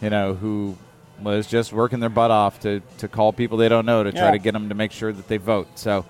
you 0.00 0.08
know, 0.10 0.34
who 0.34 0.76
was 1.20 1.48
just 1.48 1.72
working 1.72 1.98
their 1.98 2.10
butt 2.10 2.30
off 2.30 2.60
to, 2.60 2.80
to 2.98 3.08
call 3.08 3.32
people 3.32 3.58
they 3.58 3.68
don't 3.68 3.86
know 3.86 4.04
to 4.04 4.12
try 4.12 4.26
Yeah. 4.26 4.30
to 4.30 4.38
get 4.38 4.52
them 4.52 4.68
to 4.68 4.76
make 4.76 4.92
sure 4.92 5.12
that 5.12 5.26
they 5.26 5.38
vote. 5.38 5.66
So 5.74 6.04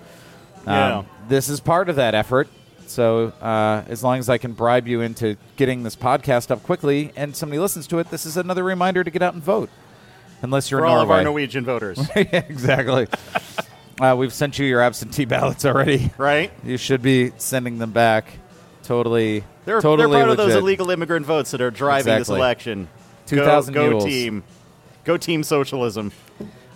Yeah. 0.67 0.97
um, 0.99 1.07
this 1.27 1.49
is 1.49 1.59
part 1.61 1.89
of 1.89 1.95
that 1.95 2.13
effort. 2.13 2.47
So 2.85 3.33
uh, 3.41 3.81
as 3.87 4.03
long 4.03 4.19
as 4.19 4.29
I 4.29 4.37
can 4.37 4.53
bribe 4.53 4.87
you 4.87 5.01
into 5.01 5.35
getting 5.55 5.81
this 5.81 5.95
podcast 5.95 6.51
up 6.51 6.61
quickly 6.61 7.11
and 7.15 7.35
somebody 7.35 7.57
listens 7.57 7.87
to 7.87 7.97
it, 7.97 8.11
this 8.11 8.23
is 8.27 8.37
another 8.37 8.63
reminder 8.63 9.03
to 9.03 9.09
get 9.09 9.23
out 9.23 9.33
and 9.33 9.41
vote. 9.41 9.71
Unless 10.45 10.69
you're 10.71 10.79
For 10.81 10.85
all 10.85 11.01
of 11.01 11.09
our 11.11 11.23
Norwegian 11.23 11.65
voters. 11.65 11.99
Exactly. 12.15 13.07
Uh, 13.97 14.13
we've 14.13 14.33
sent 14.33 14.59
you 14.59 14.65
your 14.65 14.81
absentee 14.81 15.23
ballots 15.23 15.63
already. 15.63 16.11
right? 16.17 16.51
You 16.65 16.75
should 16.75 17.01
be 17.01 17.31
sending 17.37 17.77
them 17.77 17.91
back. 17.91 18.25
Totally, 18.83 19.45
They're, 19.63 19.79
totally 19.79 20.11
they're 20.11 20.19
part 20.25 20.31
of 20.31 20.35
those 20.35 20.47
legit. 20.47 20.61
illegal 20.63 20.91
immigrant 20.91 21.25
votes 21.25 21.51
that 21.51 21.61
are 21.61 21.71
driving 21.71 22.11
this 22.15 22.23
Exactly. 22.27 22.35
election. 22.39 22.87
2,000 23.27 23.73
go, 23.73 23.83
go 23.83 23.89
mules. 23.91 24.03
team, 24.03 24.43
go 25.05 25.15
team 25.15 25.43
socialism. 25.43 26.11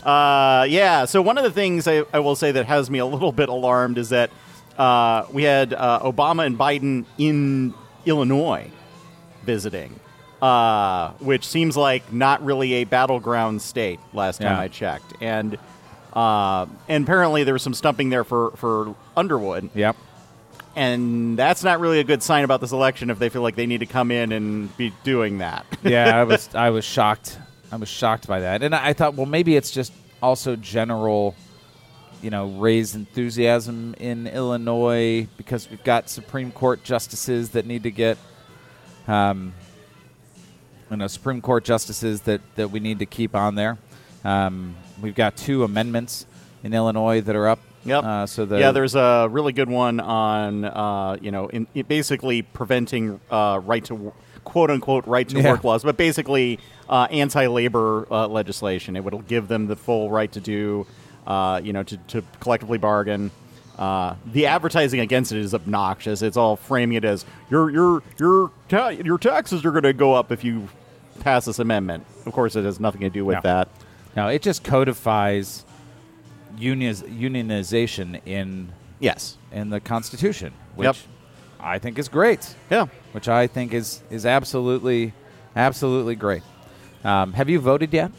Uh, 0.02 0.66
yeah. 0.70 1.04
So 1.04 1.22
one 1.22 1.38
of 1.38 1.44
the 1.44 1.52
things 1.52 1.90
I, 1.90 2.06
I 2.14 2.20
will 2.20 2.38
say 2.38 2.54
that 2.54 2.68
has 2.68 2.90
me 2.90 3.00
a 3.00 3.06
little 3.06 3.34
bit 3.34 3.50
alarmed 3.50 3.98
is 3.98 4.10
that 4.12 4.32
uh, 4.78 5.26
we 5.34 5.44
had 5.44 5.74
uh, 5.74 6.00
Obama 6.04 6.46
and 6.46 6.58
Biden 6.58 7.04
in 7.18 7.74
Illinois 8.06 8.72
visiting, 9.44 10.00
uh, 10.41 11.12
which 11.19 11.46
seems 11.48 11.75
like 11.77 12.12
not 12.13 12.43
really 12.43 12.74
a 12.75 12.84
battleground 12.86 13.62
state. 13.62 14.00
Last 14.13 14.41
time 14.41 14.55
Yeah. 14.55 14.60
I 14.62 14.67
checked, 14.67 15.13
and 15.22 15.58
uh, 16.13 16.65
and 16.88 17.03
apparently 17.03 17.43
there 17.43 17.53
was 17.53 17.62
some 17.63 17.74
stumping 17.74 18.10
there 18.10 18.24
for 18.24 18.51
for 18.51 18.96
Underwood 19.15 19.69
Yep. 19.75 19.96
and 20.75 21.38
that's 21.38 21.63
not 21.63 21.79
really 21.79 22.00
a 22.00 22.03
good 22.03 22.24
sign 22.24 22.43
about 22.43 22.62
this 22.62 22.72
election 22.72 23.10
if 23.10 23.19
they 23.19 23.29
feel 23.29 23.41
like 23.41 23.55
they 23.55 23.67
need 23.67 23.79
to 23.81 23.86
come 23.86 24.12
in 24.12 24.31
and 24.31 24.75
be 24.77 24.93
doing 25.03 25.39
that. 25.39 25.65
yeah, 25.84 26.19
I 26.19 26.24
was 26.24 26.50
I 26.55 26.69
was 26.69 26.86
shocked. 26.86 27.38
I 27.72 27.75
was 27.75 27.89
shocked 27.89 28.27
by 28.27 28.39
that, 28.39 28.63
and 28.63 28.74
I 28.74 28.93
thought, 28.93 29.13
well, 29.15 29.27
maybe 29.27 29.55
it's 29.55 29.69
just 29.69 29.93
also 30.24 30.55
general, 30.55 31.36
you 32.22 32.31
know, 32.31 32.48
raised 32.53 32.96
enthusiasm 32.96 33.93
in 34.00 34.25
Illinois 34.25 35.27
because 35.38 35.69
we've 35.69 35.84
got 35.84 36.10
Supreme 36.10 36.51
Court 36.51 36.84
justices 36.84 37.51
that 37.51 37.67
need 37.67 37.84
to 37.84 37.91
get, 37.91 38.17
um, 39.08 39.53
you 40.89 40.98
know, 40.98 41.08
Supreme 41.08 41.41
Court 41.41 41.63
justices 41.63 42.22
that 42.22 42.41
that 42.55 42.72
we 42.72 42.79
need 42.79 43.00
to 43.00 43.05
keep 43.05 43.36
on 43.36 43.55
there. 43.55 43.77
Um, 44.24 44.75
we've 45.01 45.15
got 45.15 45.38
two 45.38 45.63
amendments 45.63 46.25
in 46.63 46.74
Illinois 46.74 47.22
that 47.22 47.36
are 47.36 47.48
up. 47.48 47.60
Yep. 47.86 48.03
Uh, 48.03 48.25
so 48.25 48.46
the 48.46 48.60
yeah, 48.60 48.72
there's 48.72 48.96
a 48.96 49.27
really 49.31 49.53
good 49.53 49.69
one 49.69 50.00
on, 50.01 50.65
uh, 50.65 51.15
you 51.22 51.31
know, 51.31 51.48
in, 51.48 51.67
it 51.74 51.88
basically 51.88 52.41
preventing 52.41 53.22
uh, 53.31 53.62
right 53.63 53.84
to 53.86 54.12
quote 54.43 54.69
unquote 54.69 55.08
right 55.08 55.27
to 55.29 55.39
Yeah. 55.39 55.51
work 55.51 55.63
laws, 55.63 55.84
but 55.84 55.96
basically 55.96 56.60
uh, 56.89 57.08
anti-labor 57.10 58.05
uh, 58.12 58.27
legislation. 58.27 58.96
It 58.98 59.03
would 59.03 59.27
give 59.27 59.48
them 59.48 59.67
the 59.67 59.75
full 59.77 60.10
right 60.10 60.31
to 60.34 60.41
do, 60.41 60.86
uh, 61.25 61.62
you 61.63 61.72
know, 61.72 61.84
to, 61.84 61.98
to 61.98 62.24
collectively 62.41 62.77
bargain. 62.77 63.31
Uh, 63.80 64.16
the 64.26 64.46
advertising 64.46 65.00
against 65.00 65.32
it 65.32 65.38
is 65.40 65.54
obnoxious. 65.54 66.22
It's 66.22 66.36
all 66.36 66.58
framing 66.58 66.98
it 66.98 67.06
as 67.06 67.26
your 67.50 67.70
your 67.72 68.04
your 68.20 68.52
ta- 68.68 68.90
your 68.90 69.18
taxes 69.18 69.64
are 69.64 69.72
going 69.72 69.84
to 69.84 69.94
go 69.94 70.14
up 70.14 70.32
if 70.34 70.44
you 70.44 70.68
pass 71.22 71.46
this 71.46 71.60
amendment. 71.60 72.06
Of 72.26 72.34
course, 72.34 72.58
it 72.58 72.66
has 72.66 72.78
nothing 72.80 73.00
to 73.02 73.10
do 73.10 73.24
with 73.24 73.36
No. 73.36 73.42
that. 73.44 73.70
no, 74.18 74.28
it 74.28 74.42
just 74.42 74.66
codifies 74.66 75.64
unions, 76.58 77.04
unionization 77.04 78.20
in 78.26 78.70
Yes. 79.00 79.38
in 79.52 79.70
the 79.70 79.80
Constitution, 79.80 80.52
which 80.76 80.86
Yep. 80.86 80.96
I 81.62 81.80
think 81.80 81.98
is 81.98 82.10
great. 82.10 82.54
Yeah. 82.70 82.88
Which 83.14 83.30
I 83.30 83.48
think 83.48 83.74
is 83.74 84.02
is 84.10 84.26
absolutely 84.26 85.14
absolutely 85.56 86.16
great. 86.16 86.44
Um, 87.06 87.32
have 87.34 87.50
you 87.50 87.60
voted 87.62 87.94
yet? 87.94 88.12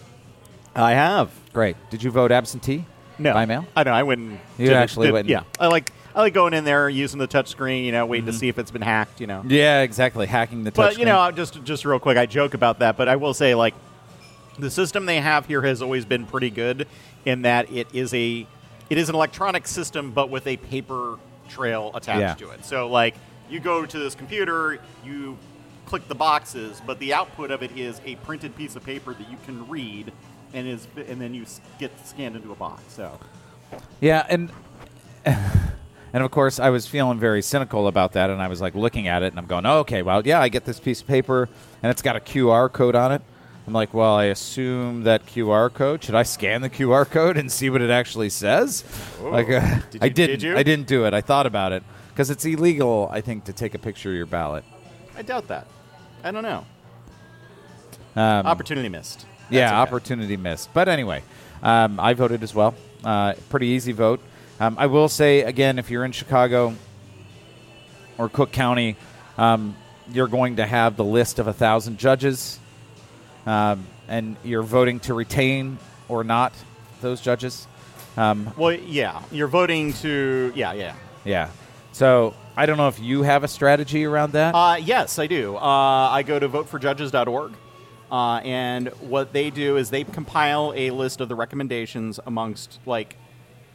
I 0.74 0.92
have. 0.92 1.30
Great. 1.52 1.76
Did 1.90 2.02
you 2.02 2.10
vote 2.10 2.32
absentee? 2.32 2.86
No, 3.20 3.32
By 3.34 3.46
mail? 3.46 3.66
I 3.76 3.84
know. 3.84 3.92
I 3.92 4.02
wouldn't. 4.02 4.40
You 4.58 4.66
did 4.68 4.76
actually 4.76 5.08
did- 5.08 5.12
wouldn't. 5.12 5.28
Yeah, 5.28 5.42
I 5.58 5.66
like. 5.68 5.92
I 6.14 6.20
like 6.22 6.34
going 6.34 6.54
in 6.54 6.64
there 6.64 6.88
using 6.88 7.18
the 7.20 7.28
touchscreen. 7.28 7.84
You 7.84 7.92
know, 7.92 8.04
waiting 8.06 8.24
Mm-hmm. 8.24 8.32
to 8.32 8.38
see 8.38 8.48
if 8.48 8.58
it's 8.58 8.70
been 8.72 8.82
hacked. 8.82 9.20
You 9.20 9.26
know. 9.28 9.44
Yeah, 9.46 9.82
exactly. 9.82 10.26
Hacking 10.26 10.64
the 10.64 10.70
touch. 10.70 10.94
But 10.94 10.98
you 10.98 11.04
know, 11.04 11.30
just 11.30 11.62
just 11.64 11.84
real 11.84 11.98
quick, 12.00 12.16
I 12.16 12.26
joke 12.26 12.54
about 12.54 12.80
that, 12.80 12.96
but 12.96 13.08
I 13.08 13.16
will 13.16 13.34
say 13.34 13.54
like 13.54 13.74
the 14.58 14.70
system 14.70 15.06
they 15.06 15.20
have 15.20 15.46
here 15.46 15.62
has 15.62 15.80
always 15.82 16.04
been 16.04 16.26
pretty 16.26 16.50
good 16.50 16.86
in 17.24 17.42
that 17.42 17.70
it 17.70 17.86
is 17.92 18.12
a 18.14 18.46
it 18.88 18.98
is 18.98 19.08
an 19.08 19.14
electronic 19.14 19.66
system, 19.68 20.10
but 20.10 20.30
with 20.30 20.46
a 20.46 20.56
paper 20.56 21.16
trail 21.48 21.90
attached 21.94 22.20
Yeah. 22.40 22.46
to 22.46 22.50
it. 22.52 22.64
So 22.64 22.88
like 22.88 23.14
you 23.48 23.60
go 23.60 23.86
to 23.86 23.98
this 23.98 24.14
computer, 24.16 24.80
you 25.04 25.36
click 25.86 26.06
the 26.08 26.14
boxes, 26.14 26.80
but 26.86 26.98
the 26.98 27.12
output 27.14 27.50
of 27.50 27.62
it 27.62 27.76
is 27.76 28.00
a 28.04 28.16
printed 28.16 28.56
piece 28.56 28.74
of 28.76 28.84
paper 28.84 29.12
that 29.14 29.30
you 29.30 29.36
can 29.46 29.68
read, 29.68 30.12
and 30.52 30.66
is 30.66 30.86
and 30.96 31.20
then 31.20 31.34
you 31.34 31.44
get 31.78 31.90
scanned 32.06 32.36
into 32.36 32.52
a 32.52 32.54
box. 32.56 32.82
So 32.88 33.18
Yeah, 34.00 34.26
and 34.28 34.50
and 35.24 36.24
of 36.24 36.30
course 36.30 36.58
I 36.58 36.70
was 36.70 36.86
feeling 36.86 37.18
very 37.18 37.42
cynical 37.42 37.86
about 37.86 38.12
that, 38.12 38.30
and 38.30 38.40
I 38.42 38.48
was 38.48 38.60
like 38.60 38.74
looking 38.74 39.08
at 39.08 39.22
it, 39.22 39.32
and 39.32 39.38
I'm 39.38 39.46
going, 39.46 39.66
oh, 39.66 39.78
okay, 39.78 40.02
well, 40.02 40.26
yeah, 40.26 40.40
I 40.40 40.48
get 40.48 40.64
this 40.64 40.80
piece 40.80 41.00
of 41.00 41.06
paper, 41.06 41.48
and 41.82 41.90
it's 41.90 42.02
got 42.02 42.16
a 42.16 42.20
QR 42.20 42.72
code 42.72 42.94
on 42.94 43.12
it. 43.12 43.22
I'm 43.66 43.74
like, 43.74 43.94
well, 43.94 44.14
I 44.14 44.24
assume 44.24 45.04
that 45.04 45.26
QR 45.26 45.72
code. 45.72 46.02
Should 46.02 46.14
I 46.14 46.24
scan 46.24 46.62
the 46.62 46.70
QR 46.70 47.08
code 47.08 47.36
and 47.36 47.52
see 47.52 47.70
what 47.70 47.82
it 47.82 47.90
actually 47.90 48.30
says? 48.30 48.82
Like, 49.22 49.48
uh, 49.50 49.78
Did 49.90 50.02
I 50.02 50.08
didn't. 50.08 50.40
did 50.40 50.42
you? 50.42 50.56
I 50.56 50.62
didn't 50.62 50.88
do 50.88 51.04
it. 51.04 51.14
I 51.14 51.20
thought 51.20 51.46
about 51.46 51.72
it 51.72 51.84
because 52.08 52.30
it's 52.30 52.44
illegal, 52.44 53.08
I 53.12 53.20
think, 53.20 53.44
to 53.44 53.52
take 53.52 53.74
a 53.74 53.78
picture 53.78 54.10
of 54.10 54.16
your 54.16 54.26
ballot. 54.26 54.64
I 55.16 55.22
doubt 55.22 55.46
that. 55.48 55.66
I 56.24 56.30
don't 56.32 56.42
know. 56.42 56.64
Um, 58.16 58.46
Opportunity 58.46 58.88
missed. 58.88 59.26
Yeah, 59.58 59.66
okay. 59.68 59.74
opportunity 59.76 60.36
missed. 60.36 60.72
But 60.72 60.88
anyway, 60.88 61.22
um, 61.62 61.98
I 62.00 62.14
voted 62.14 62.42
as 62.42 62.54
well. 62.54 62.74
Uh, 63.04 63.34
pretty 63.48 63.68
easy 63.68 63.92
vote. 63.92 64.20
Um, 64.60 64.76
I 64.78 64.86
will 64.86 65.08
say 65.08 65.40
again, 65.42 65.78
if 65.78 65.90
you're 65.90 66.04
in 66.04 66.12
Chicago 66.12 66.74
or 68.18 68.28
Cook 68.28 68.52
County, 68.52 68.96
um, 69.38 69.74
you're 70.12 70.28
going 70.28 70.56
to 70.56 70.66
have 70.66 70.96
the 70.96 71.04
list 71.04 71.38
of 71.38 71.46
a 71.46 71.52
thousand 71.52 71.98
judges, 71.98 72.58
um, 73.46 73.86
and 74.08 74.36
you're 74.44 74.62
voting 74.62 75.00
to 75.00 75.14
retain 75.14 75.78
or 76.08 76.24
not 76.24 76.52
those 77.00 77.20
judges. 77.20 77.66
Um, 78.16 78.52
Well, 78.56 78.72
yeah, 78.72 79.22
you're 79.32 79.48
voting 79.48 79.92
to. 79.94 80.52
Yeah, 80.54 80.72
yeah. 80.74 80.94
yeah. 81.24 81.50
So 81.92 82.34
I 82.56 82.66
don't 82.66 82.76
know 82.76 82.88
if 82.88 82.98
you 83.00 83.22
have 83.22 83.44
a 83.44 83.48
strategy 83.48 84.04
around 84.04 84.32
that. 84.32 84.54
Uh, 84.54 84.76
yes, 84.76 85.18
I 85.18 85.26
do. 85.26 85.56
Uh, 85.56 85.60
I 85.60 86.22
go 86.22 86.38
to 86.38 86.48
voteforjudges.org, 86.48 87.52
uh, 88.10 88.36
and 88.38 88.88
what 89.00 89.32
they 89.32 89.50
do 89.50 89.76
is 89.76 89.90
they 89.90 90.04
compile 90.04 90.72
a 90.74 90.90
list 90.90 91.20
of 91.20 91.28
the 91.28 91.34
recommendations 91.34 92.18
amongst 92.26 92.78
like 92.86 93.16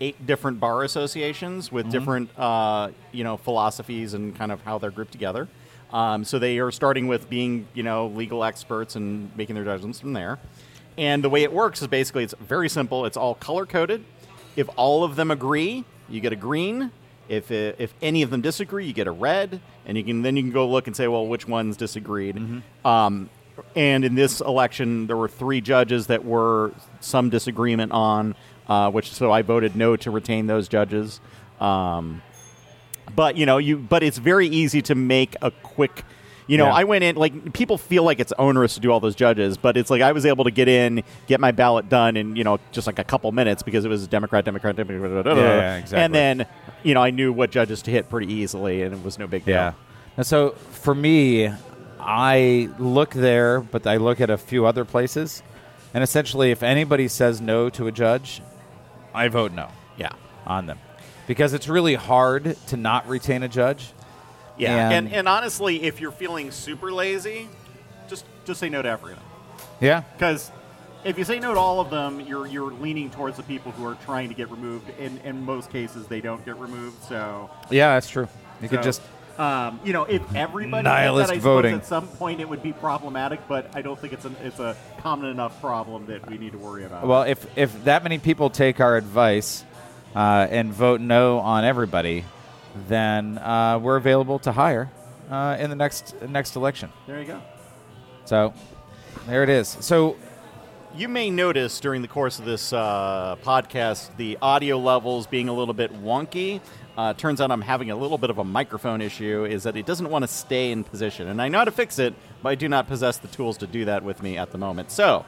eight 0.01 0.25
different 0.25 0.60
bar 0.60 0.84
associations 0.84 1.72
with 1.72 1.89
different 1.89 2.30
uh, 2.38 2.89
you 3.12 3.24
know 3.24 3.38
philosophies 3.38 4.13
and 4.13 4.36
kind 4.36 4.51
of 4.51 4.62
how 4.62 4.77
they're 4.77 4.92
grouped 4.92 5.12
together. 5.12 5.48
Um, 5.94 6.25
so 6.25 6.39
they 6.39 6.60
are 6.60 6.72
starting 6.72 7.08
with 7.08 7.30
being 7.30 7.68
you 7.74 7.84
know 7.84 8.08
legal 8.08 8.44
experts 8.44 8.96
and 8.96 9.36
making 9.38 9.56
their 9.56 9.63
judgments 9.63 10.00
from 10.00 10.13
there. 10.13 10.39
And 10.98 11.24
the 11.24 11.30
way 11.30 11.44
it 11.44 11.51
works 11.51 11.82
is 11.82 11.88
basically 11.88 12.24
it's 12.24 12.36
very 12.39 12.70
simple. 12.70 13.06
It's 13.06 13.18
all 13.18 13.36
color 13.36 13.65
coded. 13.65 14.04
If 14.56 14.70
all 14.77 15.04
of 15.04 15.15
them 15.15 15.32
agree, 15.32 15.84
you 16.10 16.22
get 16.22 16.34
a 16.34 16.38
green. 16.38 16.92
If 17.27 17.51
uh, 17.51 17.74
if 17.77 17.94
any 18.01 18.22
of 18.22 18.30
them 18.30 18.42
disagree, 18.42 18.86
you 18.86 18.94
get 18.94 19.08
a 19.08 19.12
red, 19.12 19.62
and 19.86 19.98
you 19.98 20.04
can 20.04 20.22
then 20.22 20.36
you 20.36 20.44
can 20.44 20.51
go 20.51 20.68
look 20.68 20.88
and 20.88 20.96
say, 20.96 21.08
well, 21.08 21.25
which 21.25 21.48
ones 21.48 21.77
disagreed. 21.77 22.38
Um, 22.84 23.30
and 23.75 24.03
in 24.05 24.15
this 24.15 24.41
election, 24.41 25.07
there 25.07 25.17
were 25.17 25.27
three 25.27 25.62
judges 25.62 26.07
that 26.07 26.25
were 26.25 26.71
some 27.00 27.29
disagreement 27.29 27.91
on, 27.91 28.35
uh, 28.67 28.89
which 28.91 29.12
so 29.12 29.31
I 29.31 29.41
voted 29.41 29.75
no 29.75 29.95
to 29.97 30.12
retain 30.12 30.47
those 30.47 30.67
judges. 30.67 31.19
Um, 31.59 32.21
but 33.15 33.38
you 33.38 33.45
know, 33.45 33.57
you 33.57 33.77
but 33.77 34.03
it's 34.03 34.17
very 34.17 34.47
easy 34.47 34.81
to 34.83 34.95
make 34.95 35.35
a 35.41 35.51
quick. 35.51 36.03
You 36.47 36.59
know, 36.59 36.65
Yeah. 36.67 36.74
I 36.74 36.83
went 36.83 37.03
in 37.03 37.15
like 37.15 37.53
people 37.53 37.77
feel 37.77 38.03
like 38.03 38.19
it's 38.19 38.33
onerous 38.38 38.75
to 38.75 38.79
do 38.79 38.91
all 38.91 39.00
those 39.00 39.15
judges, 39.15 39.57
but 39.57 39.77
it's 39.77 39.89
like 39.89 40.03
I 40.03 40.12
was 40.12 40.25
able 40.27 40.43
to 40.43 40.51
get 40.51 40.67
in, 40.67 41.03
get 41.25 41.39
my 41.39 41.51
ballot 41.51 41.89
done 41.89 42.15
in 42.17 42.35
you 42.35 42.43
know 42.43 42.59
just 42.71 42.85
like 42.85 43.00
a 43.00 43.03
couple 43.03 43.31
minutes 43.31 43.63
because 43.63 43.83
it 43.83 43.88
was 43.89 44.07
Democrat, 44.07 44.45
Democrat, 44.45 44.75
Democrat, 44.75 45.25
Yeah, 45.25 45.33
yeah, 45.35 45.75
exactly. 45.77 46.03
and 46.03 46.13
then 46.13 46.45
you 46.83 46.93
know 46.93 47.01
I 47.01 47.09
knew 47.09 47.33
what 47.33 47.50
judges 47.50 47.81
to 47.83 47.91
hit 47.91 48.09
pretty 48.09 48.31
easily, 48.31 48.83
and 48.83 48.93
it 48.93 49.03
was 49.03 49.17
no 49.17 49.25
big 49.25 49.43
deal. 49.45 49.55
Yeah. 49.55 49.74
And 50.17 50.25
so 50.25 50.51
for 50.71 50.93
me, 50.93 51.51
I 52.05 52.69
look 52.77 53.12
there, 53.12 53.59
but 53.62 53.88
I 53.88 53.97
look 53.97 54.21
at 54.21 54.29
a 54.29 54.38
few 54.38 54.65
other 54.65 54.85
places. 54.85 55.41
And 55.93 56.03
essentially, 56.03 56.51
if 56.51 56.62
anybody 56.62 57.07
says 57.07 57.41
no 57.41 57.69
to 57.71 57.88
a 57.88 57.91
judge, 57.91 58.41
I 59.13 59.27
vote 59.29 59.53
no 59.53 59.69
yeah, 59.97 60.09
on 60.45 60.65
them. 60.67 60.77
Because 61.25 61.53
it's 61.53 61.67
really 61.67 61.95
hard 61.95 62.55
to 62.67 62.77
not 62.77 63.07
retain 63.07 63.41
a 63.43 63.47
judge. 63.47 63.91
yeah. 64.57 64.89
And- 64.89 65.07
And, 65.07 65.15
and 65.15 65.27
honestly, 65.27 65.83
if 65.83 66.00
you're 66.00 66.12
feeling 66.12 66.51
super 66.51 66.91
lazy, 66.91 67.50
just 68.07 68.25
just 68.45 68.59
say 68.59 68.69
no 68.69 68.81
to 68.81 68.89
everything. 68.89 69.24
Yeah. 69.81 70.01
Because 70.17 70.51
if 71.03 71.17
you 71.17 71.24
say 71.24 71.39
no 71.39 71.53
to 71.53 71.59
all 71.59 71.79
of 71.79 71.89
them, 71.89 72.19
you're 72.21 72.45
you're 72.45 72.71
leaning 72.71 73.09
towards 73.09 73.38
the 73.38 73.43
people 73.43 73.71
who 73.71 73.85
are 73.88 73.95
trying 74.05 74.29
to 74.29 74.35
get 74.35 74.51
removed. 74.51 74.91
And 75.00 75.19
in 75.24 75.43
most 75.43 75.71
cases, 75.71 76.05
they 76.07 76.21
don't 76.21 76.45
get 76.45 76.57
removed. 76.59 77.01
So 77.03 77.50
Yeah, 77.71 77.93
that's 77.95 78.09
true. 78.09 78.27
You 78.62 78.69
could 78.69 78.83
just. 78.83 79.01
Um, 79.38 79.80
you 79.84 79.94
know, 79.94 80.04
if 80.04 80.22
everybody 80.36 80.84
Nihilist 80.84 81.30
that, 81.30 81.36
I 81.36 81.39
voting. 81.39 81.75
at 81.75 81.86
some 81.86 82.08
point 82.08 82.39
it 82.42 82.48
would 82.50 82.63
be 82.63 82.74
problematic. 82.74 83.48
But 83.48 83.70
I 83.75 83.82
don't 83.82 84.00
think 84.00 84.13
it's 84.13 84.25
an 84.25 84.36
it's 84.44 84.60
a 84.60 84.75
common 85.00 85.30
enough 85.30 85.60
problem 85.62 86.06
that 86.08 86.30
we 86.30 86.38
need 86.38 86.54
to 86.54 86.58
worry 86.58 86.86
about. 86.86 87.06
Well, 87.08 87.24
if, 87.24 87.46
if 87.58 87.84
that 87.86 88.04
many 88.04 88.18
people 88.18 88.50
take 88.50 88.80
our 88.80 88.96
advice 88.98 89.63
uh, 90.15 90.48
and 90.50 90.72
vote 90.74 91.01
no 91.01 91.39
on 91.39 91.65
everybody, 91.65 92.24
then 92.88 93.38
uh, 93.38 93.80
we're 93.82 93.98
available 93.98 94.39
to 94.39 94.51
hire 94.51 94.89
uh, 95.30 95.58
in 95.60 95.70
the 95.70 95.75
next 95.75 96.15
next 96.27 96.56
election. 96.56 96.89
there 97.08 97.20
you 97.20 97.27
go. 97.27 97.42
So 98.25 98.54
there 99.27 99.44
it 99.44 99.50
is. 99.50 99.68
So 99.82 100.15
You 100.96 101.10
may 101.10 101.30
notice 101.30 101.82
during 101.82 102.01
the 102.01 102.08
course 102.08 102.39
of 102.39 102.46
this 102.46 102.72
uh, 102.72 103.36
podcast 103.44 104.15
the 104.15 104.38
audio 104.42 104.77
levels 104.80 105.27
being 105.27 105.50
a 105.50 105.54
little 105.54 105.74
bit 105.74 105.92
wonky. 106.01 106.62
Uh, 106.97 107.13
turns 107.13 107.41
out 107.41 107.51
I'm 107.51 107.61
having 107.61 107.91
a 107.91 107.95
little 107.95 108.17
bit 108.17 108.29
of 108.29 108.37
a 108.37 108.43
microphone 108.45 109.01
issue. 109.01 109.43
Is 109.45 109.63
that 109.63 109.75
it 109.75 109.85
doesn't 109.85 110.09
want 110.09 110.23
to 110.23 110.27
stay 110.27 110.71
in 110.71 110.83
position, 110.83 111.27
and 111.27 111.41
I 111.41 111.49
know 111.49 111.57
how 111.59 111.65
to 111.65 111.71
fix 111.71 111.99
it, 111.99 112.13
but 112.41 112.49
I 112.49 112.55
do 112.55 112.69
not 112.69 112.87
possess 112.87 113.17
the 113.17 113.27
tools 113.27 113.57
to 113.57 113.67
do 113.67 113.85
that 113.85 114.03
with 114.03 114.23
me 114.23 114.37
at 114.37 114.51
the 114.51 114.57
moment. 114.57 114.91
So, 114.91 115.25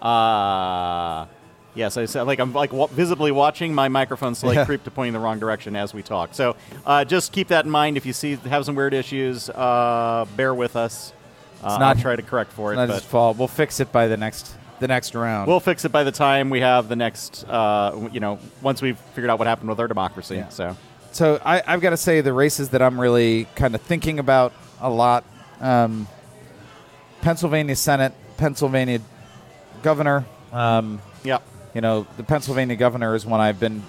uh, 0.00 1.26
yes, 1.74 1.96
I 1.96 2.06
said 2.06 2.22
like 2.22 2.38
I'm 2.38 2.52
like 2.52 2.72
wa- 2.72 2.86
visibly 2.86 3.32
watching 3.32 3.74
my 3.74 3.88
microphone 3.88 4.34
slowly 4.34 4.56
Yeah. 4.56 4.64
creep 4.64 4.84
to 4.84 4.90
pointing 4.90 5.12
the 5.12 5.18
wrong 5.18 5.38
direction 5.38 5.76
as 5.76 5.92
we 5.94 6.02
talk. 6.02 6.30
So, 6.34 6.56
uh, 6.86 7.04
just 7.04 7.32
keep 7.32 7.48
that 7.48 7.64
in 7.64 7.70
mind. 7.70 7.96
If 7.96 8.06
you 8.06 8.12
see 8.12 8.36
have 8.36 8.64
some 8.64 8.74
weird 8.74 8.94
issues, 8.94 9.50
uh, 9.50 10.26
bear 10.36 10.54
with 10.54 10.74
us. 10.76 11.12
Uh, 11.62 11.76
not- 11.78 11.96
I'll 11.96 12.02
try 12.02 12.16
to 12.16 12.22
correct 12.22 12.52
for 12.52 12.72
it. 12.72 12.76
Not 12.76 12.88
his 12.88 13.02
fault. 13.02 13.36
We'll 13.36 13.46
fix 13.48 13.80
it 13.80 13.92
by 13.92 14.08
the 14.08 14.16
next 14.16 14.54
the 14.78 14.88
next 14.88 15.14
round. 15.14 15.46
We'll 15.46 15.60
fix 15.60 15.84
it 15.84 15.92
by 15.92 16.04
the 16.04 16.12
time 16.12 16.48
we 16.48 16.60
have 16.62 16.88
the 16.88 16.96
next, 16.96 17.44
uh, 17.46 18.08
you 18.12 18.20
know, 18.20 18.38
once 18.62 18.80
we've 18.80 18.98
figured 19.14 19.28
out 19.28 19.38
what 19.38 19.46
happened 19.46 19.68
with 19.68 19.78
our 19.78 19.86
democracy. 19.88 20.36
Yeah. 20.36 20.48
So, 20.48 20.74
so 21.12 21.40
I, 21.44 21.62
I've 21.66 21.80
got 21.80 21.90
to 21.90 21.96
say 21.96 22.20
the 22.20 22.32
races 22.32 22.70
that 22.70 22.82
I'm 22.82 23.00
really 23.00 23.46
kind 23.54 23.74
of 23.74 23.80
thinking 23.82 24.18
about 24.18 24.52
a 24.80 24.90
lot: 24.90 25.24
um, 25.60 26.06
Pennsylvania 27.20 27.76
Senate, 27.76 28.12
Pennsylvania 28.36 29.00
governor. 29.82 30.24
Um, 30.52 31.00
yeah, 31.24 31.38
you 31.74 31.80
know, 31.80 32.06
the 32.16 32.22
Pennsylvania 32.22 32.76
governor 32.76 33.14
is 33.14 33.26
one 33.26 33.40
I've 33.40 33.60
been 33.60 33.82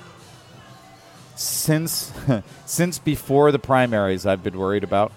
since 1.35 2.11
since 2.65 2.99
before 2.99 3.51
the 3.51 3.59
primaries. 3.59 4.25
I've 4.25 4.43
been 4.43 4.57
worried 4.57 4.83
about 4.83 5.11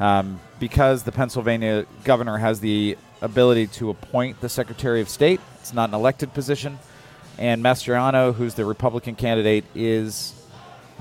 um, 0.00 0.40
because 0.58 1.02
the 1.02 1.12
Pennsylvania 1.12 1.86
governor 2.04 2.38
has 2.38 2.60
the 2.60 2.96
ability 3.20 3.68
to 3.68 3.90
appoint 3.90 4.40
the 4.40 4.48
Secretary 4.48 5.00
of 5.00 5.08
State. 5.08 5.40
It's 5.60 5.72
not 5.72 5.90
an 5.90 5.94
elected 5.94 6.34
position, 6.34 6.78
and 7.38 7.62
Mastriano, 7.62 8.34
who's 8.34 8.54
the 8.54 8.64
Republican 8.64 9.14
candidate, 9.14 9.64
is 9.74 10.34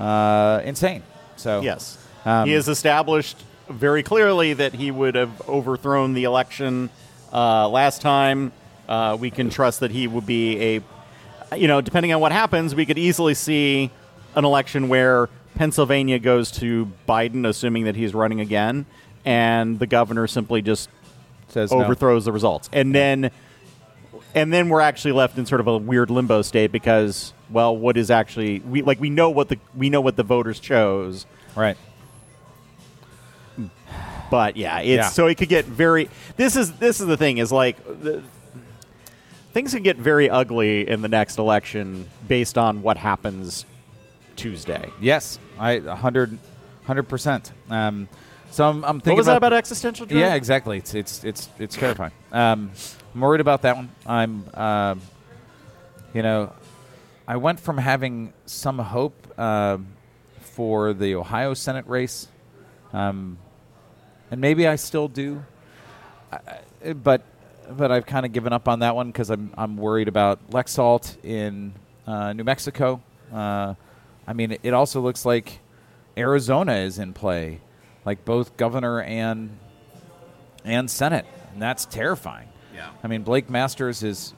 uh, 0.01 0.61
insane. 0.65 1.03
So 1.35 1.61
yes, 1.61 1.97
Um, 2.25 2.47
he 2.47 2.53
has 2.53 2.67
established 2.67 3.37
very 3.69 4.03
clearly 4.03 4.53
that 4.53 4.73
he 4.73 4.91
would 4.91 5.15
have 5.15 5.47
overthrown 5.47 6.13
the 6.13 6.23
election 6.25 6.89
uh, 7.31 7.67
last 7.69 8.01
time. 8.01 8.51
Uh, 8.87 9.17
we 9.19 9.31
can 9.31 9.49
trust 9.49 9.79
that 9.79 9.91
he 9.91 10.07
would 10.07 10.25
be 10.25 10.59
a, 10.59 11.55
you 11.55 11.67
know, 11.67 11.79
depending 11.81 12.11
on 12.13 12.19
what 12.19 12.31
happens, 12.31 12.75
we 12.75 12.85
could 12.85 12.97
easily 12.97 13.33
see 13.33 13.89
an 14.35 14.43
election 14.45 14.89
where 14.89 15.29
Pennsylvania 15.55 16.19
goes 16.19 16.51
to 16.51 16.91
Biden, 17.07 17.47
assuming 17.47 17.85
that 17.85 17.95
he's 17.95 18.13
running 18.13 18.41
again, 18.41 18.85
and 19.25 19.79
the 19.79 19.87
governor 19.87 20.27
simply 20.27 20.61
just 20.61 20.89
says 21.49 21.71
no. 21.71 21.83
overthrows 21.83 22.25
the 22.25 22.31
results, 22.31 22.69
and 22.73 22.93
then 22.95 23.31
and 24.33 24.53
then 24.53 24.69
we're 24.69 24.81
actually 24.81 25.11
left 25.11 25.37
in 25.37 25.45
sort 25.45 25.61
of 25.61 25.67
a 25.67 25.77
weird 25.77 26.09
limbo 26.09 26.41
state 26.41 26.71
because 26.71 27.33
well, 27.51 27.75
what 27.75 27.97
is 27.97 28.09
actually 28.09 28.59
we 28.59 28.81
like 28.81 28.99
we 28.99 29.09
know 29.09 29.29
what 29.29 29.49
the 29.49 29.57
we 29.75 29.89
know 29.89 30.01
what 30.01 30.15
the 30.15 30.23
voters 30.23 30.59
chose, 30.59 31.25
right. 31.55 31.77
but 34.29 34.55
yeah, 34.57 34.79
it's 34.79 34.87
Yeah. 34.87 35.09
so 35.09 35.27
it 35.27 35.35
could 35.37 35.49
get 35.49 35.65
very. 35.65 36.09
This 36.37 36.55
is 36.55 36.73
this 36.73 36.99
is 37.01 37.07
the 37.07 37.17
thing 37.17 37.37
is 37.37 37.51
like. 37.51 37.77
The, 37.85 38.23
Things 39.53 39.73
can 39.73 39.83
get 39.83 39.97
very 39.97 40.29
ugly 40.29 40.87
in 40.87 41.01
the 41.01 41.09
next 41.09 41.37
election 41.37 42.09
based 42.25 42.57
on 42.57 42.81
what 42.81 42.95
happens 42.95 43.65
Tuesday. 44.37 44.89
Yes, 45.01 45.39
I 45.59 45.79
100 45.79 46.39
percent. 47.09 47.51
Um, 47.69 48.07
so 48.49 48.69
I'm, 48.69 48.85
I'm 48.85 48.99
thinking 48.99 49.11
What 49.11 49.17
was 49.17 49.25
that 49.25 49.35
about 49.35 49.47
about 49.51 49.57
existential 49.57 50.05
dread? 50.05 50.21
Yeah, 50.21 50.35
exactly. 50.35 50.77
It's 50.77 50.93
it's 50.93 51.23
it's 51.25 51.49
it's 51.59 51.75
terrifying. 51.75 52.13
Um, 52.31 52.71
I'm 53.13 53.19
worried 53.21 53.41
about 53.41 53.63
that 53.63 53.75
one. 53.75 53.89
I'm, 54.05 54.45
um, 54.53 55.01
you 56.13 56.21
know, 56.21 56.53
I 57.27 57.37
went 57.37 57.59
from 57.59 57.77
having 57.77 58.33
some 58.45 58.79
hope 58.79 59.39
um, 59.39 59.87
for 60.39 60.93
the 60.93 61.15
Ohio 61.15 61.53
Senate 61.53 61.85
race, 61.87 62.27
um, 62.93 63.37
and 64.29 64.41
maybe 64.41 64.67
I 64.67 64.75
still 64.75 65.07
do, 65.07 65.43
I- 66.31 66.93
but 66.93 67.21
but 67.69 67.91
I've 67.91 68.05
kind 68.05 68.25
of 68.25 68.33
given 68.33 68.51
up 68.51 68.67
on 68.67 68.79
that 68.79 68.95
one 68.95 69.07
because 69.07 69.29
I'm 69.29 69.53
I'm 69.57 69.77
worried 69.77 70.07
about 70.07 70.49
Laxalt 70.49 71.23
in 71.23 71.73
uh, 72.07 72.33
New 72.33 72.43
Mexico. 72.43 73.01
Uh, 73.31 73.75
I 74.27 74.33
mean, 74.33 74.57
it 74.63 74.73
also 74.73 74.99
looks 74.99 75.25
like 75.25 75.59
Arizona 76.17 76.73
is 76.77 76.99
in 76.99 77.13
play, 77.13 77.61
like 78.03 78.25
both 78.25 78.57
governor 78.57 79.01
and 79.01 79.57
and 80.65 80.89
Senate, 80.91 81.25
and 81.53 81.61
that's 81.61 81.85
terrifying. 81.85 82.49
Yeah. 82.75 82.89
I 83.03 83.07
mean, 83.07 83.23
Blake 83.23 83.49
Masters 83.49 84.03
is 84.03 84.33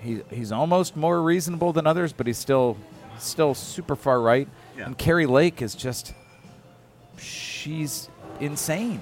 he 0.00 0.22
he's 0.30 0.50
almost 0.52 0.96
more 0.96 1.22
reasonable 1.22 1.72
than 1.72 1.86
others, 1.86 2.12
but 2.12 2.26
he's 2.26 2.38
still 2.38 2.76
still 3.18 3.54
super 3.54 3.94
far 3.96 4.20
right. 4.20 4.48
Yeah. 4.76 4.86
And 4.86 4.96
Kari 4.98 5.26
Lake 5.26 5.60
is 5.62 5.74
just 5.74 6.14
she's 7.18 8.08
insane, 8.40 9.00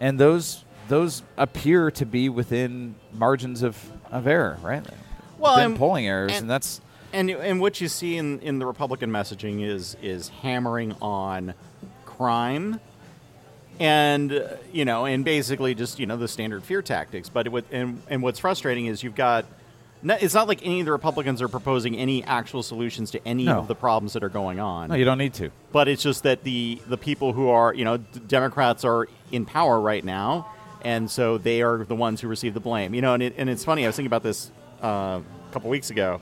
and 0.00 0.18
those 0.18 0.64
those 0.88 1.22
appear 1.36 1.90
to 1.92 2.04
be 2.04 2.28
within 2.28 2.94
margins 3.12 3.62
of, 3.62 3.82
of 4.10 4.26
error, 4.26 4.58
right? 4.62 4.84
Well, 5.38 5.54
Within 5.54 5.70
and- 5.72 5.78
polling 5.78 6.06
errors, 6.06 6.32
and, 6.32 6.42
and- 6.42 6.50
that's 6.50 6.80
And 7.12 7.30
and 7.30 7.60
what 7.60 7.80
you 7.80 7.88
see 7.88 8.16
in, 8.16 8.40
in 8.40 8.58
the 8.58 8.66
Republican 8.66 9.10
messaging 9.10 9.62
is 9.64 9.96
is 10.02 10.28
hammering 10.28 10.94
on 11.00 11.54
crime, 12.04 12.80
and 13.78 14.32
uh, 14.32 14.48
you 14.72 14.84
know, 14.84 15.04
and 15.06 15.24
basically 15.24 15.74
just 15.74 15.98
you 15.98 16.06
know 16.06 16.16
the 16.16 16.28
standard 16.28 16.64
fear 16.64 16.82
tactics. 16.82 17.28
But 17.28 17.46
it, 17.46 17.64
and 17.70 18.02
and 18.08 18.22
what's 18.22 18.38
frustrating 18.40 18.86
is 18.86 19.02
you've 19.02 19.14
got. 19.16 19.44
It's 20.04 20.34
not 20.34 20.48
like 20.48 20.60
any 20.64 20.80
of 20.80 20.86
the 20.86 20.92
Republicans 20.92 21.40
are 21.40 21.48
proposing 21.48 21.96
any 21.96 22.22
actual 22.24 22.62
solutions 22.62 23.10
to 23.12 23.26
any 23.26 23.44
No. 23.44 23.58
of 23.60 23.68
the 23.68 23.74
problems 23.74 24.12
that 24.12 24.22
are 24.22 24.28
going 24.28 24.60
on. 24.60 24.88
no, 24.90 24.94
you 24.94 25.04
don't 25.04 25.18
need 25.18 25.34
to. 25.34 25.50
but 25.72 25.88
it's 25.88 26.02
just 26.02 26.22
that 26.24 26.44
the 26.44 26.78
the 26.88 26.96
people 26.98 27.32
who 27.32 27.48
are 27.48 27.72
you 27.74 27.84
know 27.84 27.96
d- 27.98 28.20
Democrats 28.26 28.84
are 28.84 29.08
in 29.32 29.44
power 29.46 29.80
right 29.80 30.04
now, 30.04 30.46
and 30.82 31.10
so 31.10 31.38
they 31.38 31.62
are 31.62 31.84
the 31.84 31.94
ones 31.96 32.20
who 32.20 32.28
receive 32.28 32.54
the 32.54 32.60
blame. 32.60 32.94
You 32.94 33.00
know, 33.02 33.14
and 33.14 33.22
it, 33.22 33.34
and 33.38 33.48
it's 33.48 33.64
funny. 33.64 33.84
I 33.84 33.88
was 33.88 33.96
thinking 33.96 34.08
about 34.08 34.22
this 34.22 34.50
uh, 34.82 35.20
a 35.48 35.52
couple 35.52 35.70
weeks 35.70 35.90
ago. 35.90 36.20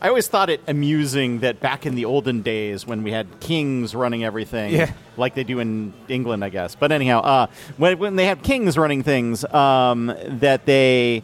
I 0.00 0.08
always 0.08 0.28
thought 0.28 0.50
it 0.50 0.60
amusing 0.68 1.40
that 1.40 1.60
back 1.60 1.86
in 1.86 1.94
the 1.94 2.04
olden 2.04 2.42
days 2.42 2.86
when 2.86 3.02
we 3.04 3.10
had 3.12 3.26
kings 3.40 3.94
running 3.94 4.22
everything, 4.22 4.74
Yeah. 4.74 4.92
like 5.16 5.34
they 5.34 5.44
do 5.44 5.60
in 5.60 5.94
England, 6.08 6.44
I 6.44 6.50
guess. 6.50 6.74
But 6.74 6.92
anyhow, 6.92 7.20
uh, 7.22 7.46
when 7.78 7.98
when 7.98 8.16
they 8.16 8.26
had 8.26 8.42
kings 8.42 8.76
running 8.76 9.02
things, 9.02 9.44
um, 9.46 10.12
that 10.26 10.66
they 10.66 11.22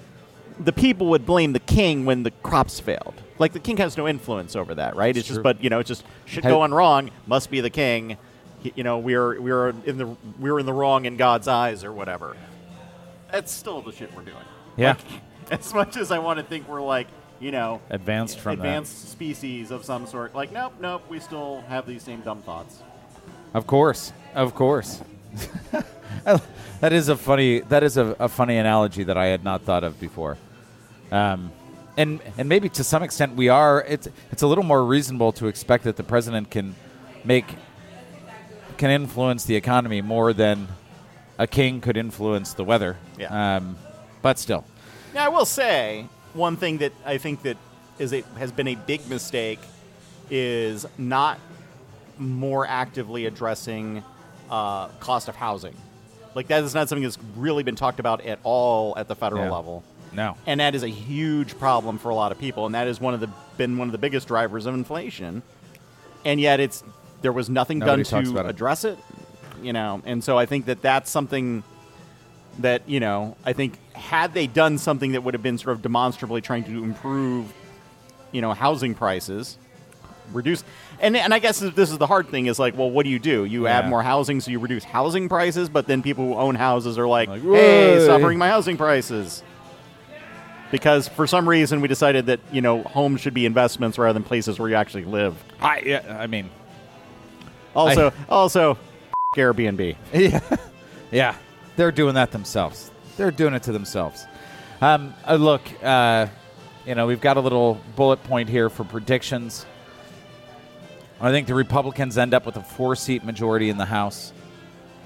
the 0.61 0.73
people 0.73 1.09
would 1.09 1.25
blame 1.27 1.53
the 1.53 1.59
king 1.61 2.05
when 2.05 2.23
the 2.23 2.31
crops 2.31 2.79
failed. 2.81 3.15
Like 3.39 3.53
the 3.53 3.59
king 3.61 3.79
has 3.79 3.97
no 3.97 4.07
influence 4.07 4.55
over 4.55 4.75
that, 4.75 4.95
right? 4.97 5.17
It's, 5.17 5.27
just, 5.29 5.43
but 5.43 5.63
you 5.65 5.71
know, 5.71 5.79
it's 5.79 5.89
just 5.89 6.05
shit 6.27 6.45
Had- 6.45 6.51
going 6.51 6.73
wrong. 6.73 7.11
Must 7.27 7.51
be 7.51 7.61
the 7.61 7.71
king. 7.71 8.17
He- 8.61 8.73
You 8.77 8.85
know, 8.85 8.99
we're 8.99 9.41
we're 9.41 9.71
in 9.87 9.97
the 9.99 10.17
we're 10.39 10.59
in 10.61 10.67
the 10.67 10.73
wrong 10.73 11.07
in 11.07 11.17
God's 11.17 11.49
eyes 11.49 11.83
or 11.85 11.93
whatever. 11.93 12.37
That's 13.33 13.51
still 13.51 13.81
the 13.81 13.93
shit 13.93 14.15
we're 14.15 14.23
doing. 14.23 14.37
Yeah. 14.77 14.97
Like, 15.51 15.61
as 15.61 15.73
much 15.73 15.97
as 15.97 16.11
I 16.11 16.19
want 16.19 16.39
to 16.39 16.45
think 16.45 16.69
we're 16.69 16.83
like, 16.83 17.07
you 17.41 17.51
know, 17.53 17.81
Advanced 17.89 18.39
from 18.39 18.57
that. 18.57 18.65
advanced 18.67 19.09
species 19.11 19.71
of 19.71 19.85
some 19.85 20.07
sort. 20.07 20.35
Like, 20.35 20.53
nope, 20.53 20.75
nope. 20.81 21.03
We 21.09 21.21
still 21.21 21.63
have 21.69 21.87
these 21.87 22.03
same 22.03 22.21
dumb 22.21 22.43
thoughts. 22.43 22.83
Of 23.55 23.67
course, 23.67 24.13
of 24.35 24.55
course. 24.55 25.01
that 26.81 26.93
is 26.93 27.09
a 27.09 27.17
funny. 27.17 27.61
That 27.61 27.83
is 27.83 27.97
a, 27.97 28.15
a 28.19 28.29
funny 28.29 28.57
analogy 28.59 29.05
that 29.05 29.17
I 29.17 29.27
had 29.27 29.43
not 29.45 29.63
thought 29.63 29.85
of 29.85 29.99
before. 29.99 30.37
Um, 31.11 31.53
and 31.97 32.21
and 32.39 32.49
maybe 32.49 32.69
to 32.71 32.85
some 32.85 33.03
extent 33.03 33.35
we 33.37 33.49
are. 33.49 33.85
It's 33.87 34.09
it's 34.31 34.43
a 34.43 34.47
little 34.47 34.65
more 34.65 34.85
reasonable 34.85 35.33
to 35.33 35.47
expect 35.49 35.85
that 35.85 35.97
the 35.97 36.03
president 36.05 36.51
can 36.51 36.75
make 37.25 37.57
can 38.79 38.91
influence 38.91 39.45
the 39.45 39.57
economy 39.57 40.01
more 40.01 40.33
than 40.33 40.69
a 41.39 41.47
king 41.47 41.81
could 41.81 41.97
influence 41.97 42.55
the 42.55 42.65
weather. 42.65 42.97
Yeah. 43.19 43.57
Um, 43.57 43.77
but 44.23 44.39
still, 44.39 44.65
Now, 45.15 45.27
I 45.27 45.29
will 45.29 45.45
say 45.47 46.07
one 46.35 46.57
thing 46.57 46.79
that 46.79 46.93
I 47.05 47.19
think 47.19 47.43
that 47.43 47.57
is 47.99 48.13
a, 48.13 48.23
has 48.39 48.53
been 48.53 48.69
a 48.69 48.75
big 48.75 49.07
mistake 49.09 49.59
is 50.31 50.87
not 50.97 51.39
more 52.19 52.67
actively 52.67 53.27
addressing 53.27 54.03
uh, 54.51 54.89
cost 55.01 55.29
of 55.29 55.37
housing. 55.37 55.75
Like 56.35 56.47
that 56.49 56.63
is 56.63 56.75
not 56.75 56.89
something 56.89 57.03
that's 57.03 57.19
really 57.37 57.63
been 57.63 57.77
talked 57.77 57.99
about 58.01 58.21
at 58.25 58.39
all 58.45 58.95
at 58.97 59.09
the 59.09 59.17
federal 59.17 59.45
Yeah. 59.45 59.51
level. 59.51 59.83
No. 60.13 60.37
and 60.47 60.61
that 60.61 60.75
is 60.75 60.83
a 60.83 60.89
huge 60.89 61.59
problem 61.59 61.99
for 61.99 62.11
a 62.11 62.15
lot 62.15 62.33
of 62.33 62.39
people 62.39 62.67
and 62.67 62.75
that 62.75 62.87
is 62.87 63.01
one 63.01 63.15
of 63.15 63.21
the 63.21 63.29
been 63.57 63.77
one 63.79 63.89
of 63.89 63.93
the 63.93 63.99
biggest 63.99 64.27
drivers 64.29 64.67
of 64.67 64.75
inflation. 64.75 65.43
And 66.25 66.41
yet 66.41 66.61
it's 66.61 66.83
there 67.23 67.33
was 67.33 67.51
nothing 67.51 67.79
Nobody 67.79 68.03
done 68.05 68.25
to 68.25 68.39
it. 68.39 68.47
address 68.47 68.85
it 68.85 68.99
you 69.63 69.73
know? 69.73 70.03
And 70.05 70.23
so 70.25 70.39
i 70.39 70.47
think 70.47 70.67
that 70.67 70.83
that's 70.83 71.11
something 71.11 71.63
that 72.59 72.89
you 72.89 73.01
know 73.01 73.37
i 73.45 73.53
think 73.53 73.79
had 73.95 74.35
they 74.35 74.47
done 74.47 74.77
something 74.77 75.13
that 75.13 75.23
would 75.23 75.35
have 75.35 75.43
been 75.43 75.57
sort 75.57 75.75
of 75.77 75.83
demonstrably 75.83 76.41
trying 76.41 76.65
to 76.65 76.83
improve 76.83 77.53
you 78.33 78.41
know 78.41 78.53
housing 78.53 78.95
prices 78.95 79.57
reduce 80.33 80.65
and, 81.01 81.17
and 81.17 81.33
i 81.33 81.39
guess 81.39 81.61
this 81.61 81.91
is 81.91 81.99
the 81.99 82.07
hard 82.07 82.29
thing 82.29 82.47
is 82.47 82.59
like 82.59 82.77
well 82.77 82.91
what 82.91 83.05
do 83.05 83.11
you 83.11 83.19
do? 83.19 83.45
You 83.45 83.67
add 83.67 83.89
more 83.89 84.03
housing 84.03 84.41
so 84.41 84.51
you 84.51 84.59
reduce 84.59 84.85
housing 84.85 85.29
prices 85.29 85.69
but 85.69 85.87
then 85.87 86.03
people 86.03 86.27
who 86.27 86.35
own 86.35 86.57
houses 86.57 86.99
are 86.99 87.07
like 87.07 87.29
Like, 87.29 87.43
hey 87.43 88.07
bringing 88.21 88.39
my 88.39 88.49
housing 88.49 88.77
prices 88.77 89.43
because 90.71 91.09
for 91.09 91.27
some 91.27 91.49
reason 91.49 91.81
we 91.81 91.89
decided 91.89 92.27
that 92.27 92.41
you 92.53 92.61
know 92.61 92.83
homes 92.83 93.21
should 93.21 93.35
be 93.35 93.47
investments 93.47 93.99
rather 93.99 94.13
than 94.13 94.23
places 94.25 94.59
where 94.59 94.69
you 94.69 94.75
actually 94.75 95.05
live. 95.05 95.43
I 95.61 95.81
yeah, 95.85 96.17
I 96.21 96.27
mean, 96.27 96.51
Also, 97.75 98.13
also, 98.29 98.79
Airbnb. 99.37 99.97
yeah, 100.15 100.41
yeah, 101.11 101.35
they're 101.77 101.93
doing 101.93 102.15
that 102.15 102.31
themselves. 102.33 102.91
They're 103.17 103.31
doing 103.31 103.55
it 103.55 103.63
to 103.65 103.73
themselves. 103.73 104.27
Um, 104.81 105.13
uh, 105.27 105.35
look, 105.35 105.63
uh, 105.83 106.27
you 106.87 106.95
know, 106.95 107.07
we've 107.07 107.21
got 107.21 107.37
a 107.37 107.41
little 107.41 107.79
bullet 107.97 108.23
point 108.25 108.49
here 108.49 108.71
for 108.71 108.85
predictions. 108.85 109.67
I 111.21 111.31
think 111.31 111.47
the 111.47 111.55
Republicans 111.55 112.17
end 112.17 112.33
up 112.33 112.47
with 112.47 112.57
a 112.57 112.63
four-seat 112.63 113.25
majority 113.25 113.69
in 113.69 113.77
the 113.77 113.85
House, 113.85 114.33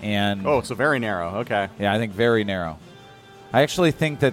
and 0.01 0.47
Oh, 0.47 0.61
so 0.61 0.77
very 0.77 1.01
narrow. 1.01 1.39
Okay. 1.39 1.69
Yeah, 1.77 1.93
I 1.93 1.99
think 1.99 2.13
very 2.13 2.45
narrow. 2.45 2.79
I 3.53 3.63
actually 3.63 3.91
think 3.91 4.21
that 4.21 4.33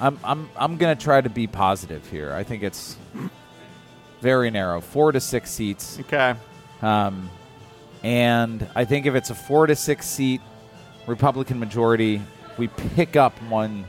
I'm 0.00 0.18
I'm 0.24 0.48
I'm 0.56 0.76
going 0.76 0.96
to 0.96 1.02
try 1.02 1.20
to 1.20 1.30
be 1.30 1.46
positive 1.46 2.08
here. 2.10 2.32
I 2.32 2.42
think 2.42 2.62
it's 2.62 2.96
very 4.20 4.50
narrow, 4.50 4.80
four 4.80 5.12
to 5.12 5.20
six 5.20 5.50
seats, 5.50 5.98
Okay. 6.00 6.34
um, 6.82 7.30
and 8.02 8.66
I 8.74 8.84
think 8.84 9.06
if 9.06 9.14
it's 9.14 9.30
a 9.30 9.34
four 9.34 9.66
to 9.66 9.74
six 9.76 10.06
seat 10.06 10.40
Republican 11.06 11.58
majority, 11.58 12.20
we 12.58 12.68
pick 12.68 13.16
up 13.16 13.32
one 13.48 13.84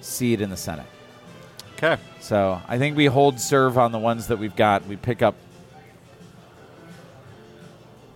seat 0.00 0.40
in 0.40 0.50
the 0.50 0.56
Senate. 0.56 0.86
Okay. 1.76 2.00
So 2.20 2.60
I 2.68 2.78
think 2.78 2.96
we 2.96 3.06
hold 3.06 3.38
serve 3.38 3.76
on 3.78 3.92
the 3.92 3.98
ones 3.98 4.28
that 4.28 4.38
we've 4.38 4.56
got. 4.56 4.86
We 4.86 4.96
pick 4.96 5.22
up. 5.22 5.34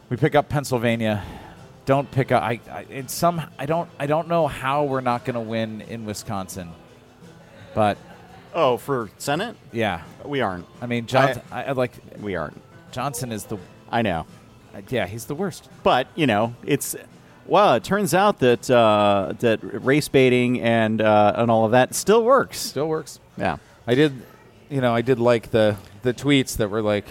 We 0.08 0.16
pick 0.16 0.34
up 0.34 0.48
Pennsylvania. 0.48 1.22
Don't 1.84 2.10
pick 2.10 2.32
up. 2.32 2.42
I, 2.42 2.60
I 2.70 2.82
in 2.88 3.08
some. 3.08 3.42
I 3.58 3.66
don't. 3.66 3.88
I 3.98 4.06
don't 4.06 4.28
know 4.28 4.46
how 4.46 4.84
we're 4.84 5.00
not 5.02 5.24
going 5.24 5.34
to 5.34 5.40
win 5.40 5.80
in 5.82 6.04
Wisconsin, 6.04 6.70
but 7.78 7.96
Oh, 8.54 8.76
for 8.76 9.08
Senate, 9.18 9.54
yeah. 9.72 10.02
we 10.24 10.40
aren't. 10.40 10.66
I 10.80 10.86
mean, 10.86 11.06
Johnson. 11.06 11.42
I, 11.52 11.64
I 11.64 11.72
like 11.72 11.92
We 12.20 12.34
aren't. 12.34 12.60
Johnson 12.90 13.30
is 13.30 13.44
the. 13.44 13.56
I 13.90 14.02
know. 14.02 14.26
uh, 14.74 14.80
Yeah, 14.88 15.06
he's 15.06 15.26
the 15.26 15.34
worst. 15.36 15.68
But 15.84 16.08
you 16.16 16.26
know, 16.26 16.54
it's 16.64 16.96
well. 17.46 17.74
It 17.74 17.84
turns 17.84 18.14
out 18.14 18.40
that 18.40 18.68
uh, 18.68 19.34
that 19.38 19.60
race 19.62 20.08
baiting 20.08 20.60
and 20.60 21.00
uh, 21.00 21.34
and 21.36 21.50
all 21.52 21.66
of 21.66 21.70
that 21.72 21.94
still 21.94 22.24
works. 22.24 22.58
Still 22.58 22.88
works. 22.88 23.20
Yeah. 23.36 23.58
I 23.86 23.94
did, 23.94 24.12
you 24.70 24.80
know, 24.80 24.92
I 24.94 25.02
did 25.02 25.20
like 25.20 25.50
the 25.52 25.76
the 26.02 26.12
tweets 26.12 26.56
that 26.56 26.68
were 26.70 26.82
like 26.82 27.04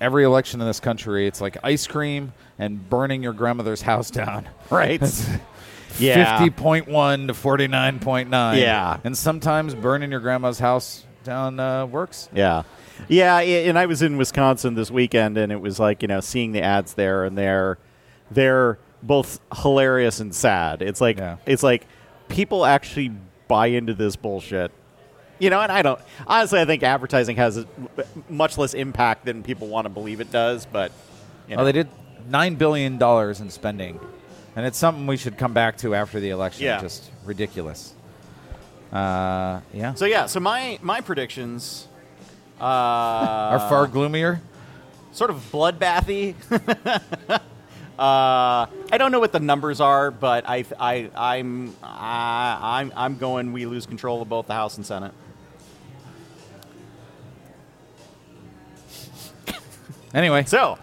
every 0.00 0.24
election 0.24 0.60
in 0.62 0.66
this 0.66 0.80
country. 0.80 1.26
It's 1.26 1.40
like 1.42 1.58
ice 1.62 1.86
cream 1.86 2.32
and 2.58 2.88
burning 2.88 3.22
your 3.22 3.34
grandmother's 3.34 3.82
house 3.82 4.10
down. 4.10 4.48
Right. 4.70 5.02
Yeah. 5.98 6.38
Fifty 6.38 6.50
point 6.50 6.88
one 6.88 7.28
to 7.28 7.34
forty 7.34 7.68
nine 7.68 7.98
point 8.00 8.30
nine. 8.30 8.58
Yeah. 8.58 8.98
and 9.04 9.16
sometimes 9.16 9.74
burning 9.74 10.10
your 10.10 10.20
grandma's 10.20 10.58
house 10.58 11.04
down 11.24 11.58
uh, 11.60 11.86
works. 11.86 12.28
Yeah. 12.34 12.62
Yeah, 13.08 13.38
and 13.40 13.78
I 13.78 13.86
was 13.86 14.02
in 14.02 14.16
Wisconsin 14.16 14.74
this 14.74 14.90
weekend, 14.90 15.36
and 15.36 15.50
it 15.50 15.60
was 15.60 15.80
like 15.80 16.02
you 16.02 16.08
know 16.08 16.20
seeing 16.20 16.52
the 16.52 16.62
ads 16.62 16.94
there, 16.94 17.24
and 17.24 17.36
they're 17.36 17.78
they're 18.30 18.78
both 19.02 19.40
hilarious 19.62 20.20
and 20.20 20.34
sad. 20.34 20.80
It's 20.80 21.00
like 21.00 21.18
Yeah. 21.18 21.36
it's 21.44 21.62
like 21.62 21.86
people 22.28 22.64
actually 22.64 23.10
buy 23.48 23.66
into 23.66 23.94
this 23.94 24.16
bullshit, 24.16 24.70
you 25.38 25.50
know. 25.50 25.60
And 25.60 25.72
I 25.72 25.82
don't 25.82 26.00
honestly, 26.26 26.60
I 26.60 26.64
think 26.64 26.82
advertising 26.84 27.36
has 27.36 27.66
much 28.28 28.56
less 28.58 28.74
impact 28.74 29.24
than 29.24 29.42
people 29.42 29.66
want 29.68 29.84
to 29.86 29.90
believe 29.90 30.20
it 30.20 30.30
does. 30.30 30.64
But 30.64 30.92
you 31.48 31.56
know, 31.56 31.62
Oh, 31.62 31.64
they 31.64 31.72
did 31.72 31.88
nine 32.28 32.54
billion 32.54 32.96
dollars 32.96 33.40
in 33.40 33.50
spending, 33.50 33.98
and 34.56 34.64
it's 34.66 34.78
something 34.78 35.06
we 35.06 35.16
should 35.16 35.36
come 35.38 35.52
back 35.52 35.76
to 35.78 35.94
after 35.94 36.20
the 36.20 36.30
election. 36.30 36.64
Yeah. 36.64 36.80
Just 36.80 37.10
ridiculous. 37.24 37.94
Uh, 38.92 39.60
yeah, 39.72 39.94
So 39.94 40.04
yeah, 40.04 40.26
so 40.26 40.38
my 40.38 40.78
my 40.80 41.00
predictions 41.00 41.88
uh, 42.60 42.64
are 42.64 43.58
far 43.68 43.86
gloomier. 43.88 44.40
sort 45.12 45.30
of 45.30 45.36
bloodbathy. 45.50 46.34
uh, 47.30 47.40
I 47.98 48.68
don't 48.96 49.10
know 49.10 49.18
what 49.18 49.32
the 49.32 49.40
numbers 49.40 49.80
are, 49.80 50.12
but 50.12 50.48
I, 50.48 50.64
I, 50.78 51.10
I'm, 51.16 51.74
I, 51.82 52.58
I'm, 52.80 52.92
I'm 52.94 53.18
going. 53.18 53.52
We 53.52 53.66
lose 53.66 53.84
control 53.86 54.22
of 54.22 54.28
both 54.28 54.46
the 54.46 54.54
House 54.54 54.76
and 54.76 54.86
Senate. 54.86 55.12
Anyway, 60.12 60.44
So. 60.44 60.78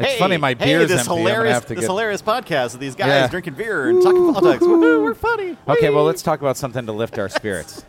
It's 0.00 0.12
hey, 0.12 0.18
funny, 0.18 0.36
my 0.38 0.50
hey, 0.50 0.64
beer's 0.64 0.88
this 0.88 1.00
empty. 1.00 1.16
Hilarious, 1.16 1.54
have 1.54 1.66
to 1.66 1.74
this 1.74 1.80
get- 1.82 1.86
hilarious 1.90 2.22
podcast 2.22 2.74
of 2.74 2.80
these 2.80 2.94
guys 2.94 3.08
Yeah. 3.08 3.26
drinking 3.28 3.54
beer 3.54 3.90
and 3.90 4.02
talking 4.02 4.32
politics. 4.34 4.64
Woohoo, 4.64 5.02
we're 5.02 5.14
funny. 5.14 5.56
okay, 5.68 5.88
Whee! 5.90 5.94
well, 5.94 6.04
let's 6.04 6.22
talk 6.22 6.40
about 6.40 6.56
something 6.56 6.86
to 6.86 6.92
lift 6.92 7.18
our 7.18 7.28
spirits. 7.28 7.84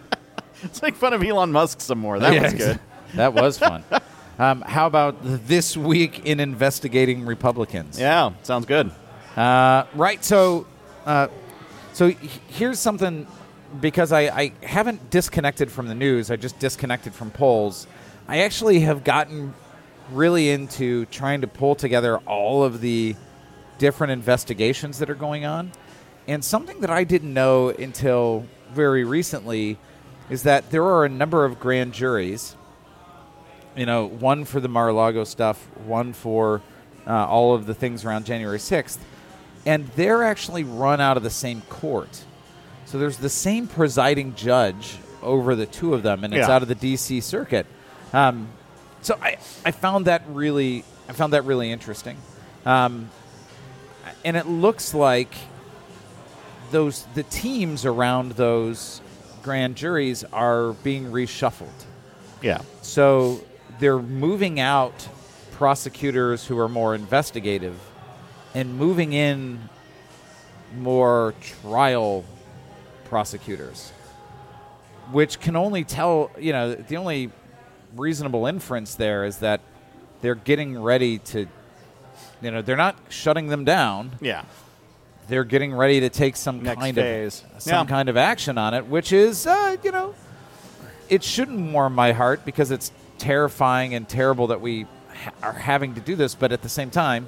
let's 0.62 0.82
make 0.82 0.94
fun 0.96 1.12
of 1.12 1.22
Elon 1.22 1.52
Musk 1.52 1.80
some 1.80 1.98
more. 1.98 2.18
That 2.18 2.32
Yeah, 2.34 2.42
was 2.42 2.54
good. 2.54 2.80
that 3.14 3.32
was 3.34 3.58
fun. 3.58 3.84
Um, 4.38 4.60
how 4.60 4.86
about 4.86 5.16
this 5.22 5.78
week 5.78 6.26
in 6.26 6.40
investigating 6.40 7.24
Republicans? 7.24 7.98
Yeah, 7.98 8.32
sounds 8.42 8.66
good. 8.66 8.90
Uh, 9.34 9.84
right. 9.94 10.22
So, 10.22 10.66
uh, 11.06 11.28
so 11.94 12.08
here's 12.48 12.78
something 12.78 13.26
because 13.80 14.12
I, 14.12 14.20
I 14.24 14.52
haven't 14.62 15.08
disconnected 15.08 15.72
from 15.72 15.88
the 15.88 15.94
news. 15.94 16.30
I 16.30 16.36
just 16.36 16.58
disconnected 16.58 17.14
from 17.14 17.30
polls. 17.30 17.86
I 18.28 18.40
actually 18.40 18.80
have 18.80 19.04
gotten 19.04 19.54
really 20.10 20.50
into 20.50 21.06
trying 21.06 21.40
to 21.40 21.46
pull 21.46 21.74
together 21.74 22.18
all 22.18 22.64
of 22.64 22.80
the 22.80 23.16
different 23.78 24.12
investigations 24.12 24.98
that 24.98 25.10
are 25.10 25.14
going 25.14 25.44
on. 25.44 25.72
And 26.28 26.44
something 26.44 26.80
that 26.80 26.90
I 26.90 27.04
didn't 27.04 27.32
know 27.32 27.68
until 27.68 28.46
very 28.72 29.04
recently 29.04 29.78
is 30.28 30.42
that 30.44 30.70
there 30.70 30.84
are 30.84 31.04
a 31.04 31.08
number 31.08 31.44
of 31.44 31.60
grand 31.60 31.92
juries 31.92 32.56
you 33.76 33.84
know, 33.84 34.06
one 34.06 34.44
for 34.46 34.58
the 34.58 34.68
Mar-a-Lago 34.68 35.24
stuff, 35.24 35.62
one 35.84 36.14
for 36.14 36.62
uh, 37.06 37.26
all 37.26 37.54
of 37.54 37.66
the 37.66 37.74
things 37.74 38.04
around 38.04 38.24
January 38.24 38.58
6th, 38.58 38.96
and 39.66 39.86
they're 39.88 40.22
actually 40.24 40.64
run 40.64 41.00
out 41.00 41.16
of 41.18 41.22
the 41.22 41.30
same 41.30 41.60
court. 41.68 42.24
So 42.86 42.98
there's 42.98 43.18
the 43.18 43.28
same 43.28 43.66
presiding 43.66 44.34
judge 44.34 44.96
over 45.22 45.54
the 45.54 45.66
two 45.66 45.92
of 45.92 46.02
them, 46.02 46.24
and 46.24 46.32
it's 46.32 46.48
Yeah. 46.48 46.54
out 46.54 46.62
of 46.62 46.68
the 46.68 46.74
D.C. 46.74 47.20
circuit. 47.20 47.66
Um, 48.14 48.48
so 49.02 49.18
I, 49.20 49.38
I 49.64 49.70
found 49.70 50.06
that 50.06 50.22
really, 50.28 50.84
I 51.08 51.12
found 51.12 51.32
that 51.32 51.44
really 51.44 51.70
interesting, 51.70 52.16
um, 52.64 53.10
and 54.24 54.36
it 54.36 54.46
looks 54.46 54.94
like 54.94 55.34
those 56.70 57.06
the 57.14 57.22
teams 57.24 57.84
around 57.84 58.32
those 58.32 59.00
grand 59.42 59.76
juries 59.76 60.24
are 60.32 60.72
being 60.72 61.06
reshuffled. 61.06 61.84
Yeah. 62.42 62.62
So 62.82 63.40
they're 63.78 63.98
moving 63.98 64.58
out 64.58 65.08
prosecutors 65.52 66.46
who 66.46 66.58
are 66.58 66.68
more 66.68 66.94
investigative 66.94 67.78
and 68.54 68.76
moving 68.76 69.12
in 69.12 69.68
more 70.76 71.34
trial 71.40 72.24
prosecutors, 73.04 73.90
which 75.12 75.40
can 75.40 75.56
only 75.56 75.84
tell, 75.84 76.30
you 76.38 76.52
know, 76.52 76.74
the 76.74 76.96
only 76.96 77.30
reasonable 77.96 78.46
inference 78.46 78.94
there 78.94 79.24
is 79.24 79.38
that 79.38 79.60
they're 80.20 80.34
getting 80.34 80.80
ready 80.80 81.18
to, 81.18 81.46
you 82.42 82.50
know, 82.50 82.62
they're 82.62 82.76
not 82.76 82.96
shutting 83.08 83.48
them 83.48 83.64
down 83.64 84.12
Yeah. 84.20 84.42
they're 85.28 85.44
getting 85.44 85.74
ready 85.74 86.00
to 86.00 86.08
take 86.08 86.36
some 86.36 86.62
Next 86.62 86.80
kind 86.80 86.94
phase. 86.96 87.44
of 87.54 87.62
some 87.62 87.86
Yeah. 87.86 87.90
kind 87.90 88.08
of 88.08 88.16
action 88.16 88.58
on 88.58 88.74
it, 88.74 88.86
which 88.86 89.12
is 89.12 89.46
uh, 89.46 89.76
you 89.82 89.90
know, 89.92 90.14
it 91.08 91.22
shouldn't 91.22 91.72
warm 91.72 91.94
my 91.94 92.12
heart 92.12 92.44
because 92.44 92.70
it's 92.70 92.90
terrifying 93.18 93.94
and 93.94 94.08
terrible 94.08 94.48
that 94.48 94.60
we 94.60 94.86
ha- 95.24 95.30
are 95.42 95.52
having 95.52 95.94
to 95.94 96.00
do 96.00 96.16
this, 96.16 96.34
but 96.34 96.52
at 96.52 96.62
the 96.62 96.68
same 96.68 96.90
time, 96.90 97.26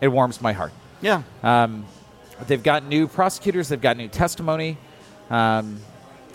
it 0.00 0.08
warms 0.08 0.40
my 0.40 0.52
heart. 0.52 0.72
Yeah. 1.00 1.22
Um, 1.42 1.86
they've 2.46 2.62
got 2.62 2.84
new 2.84 3.06
prosecutors. 3.08 3.68
They've 3.68 3.80
got 3.80 3.96
new 3.96 4.08
testimony. 4.08 4.76
Um, 5.30 5.78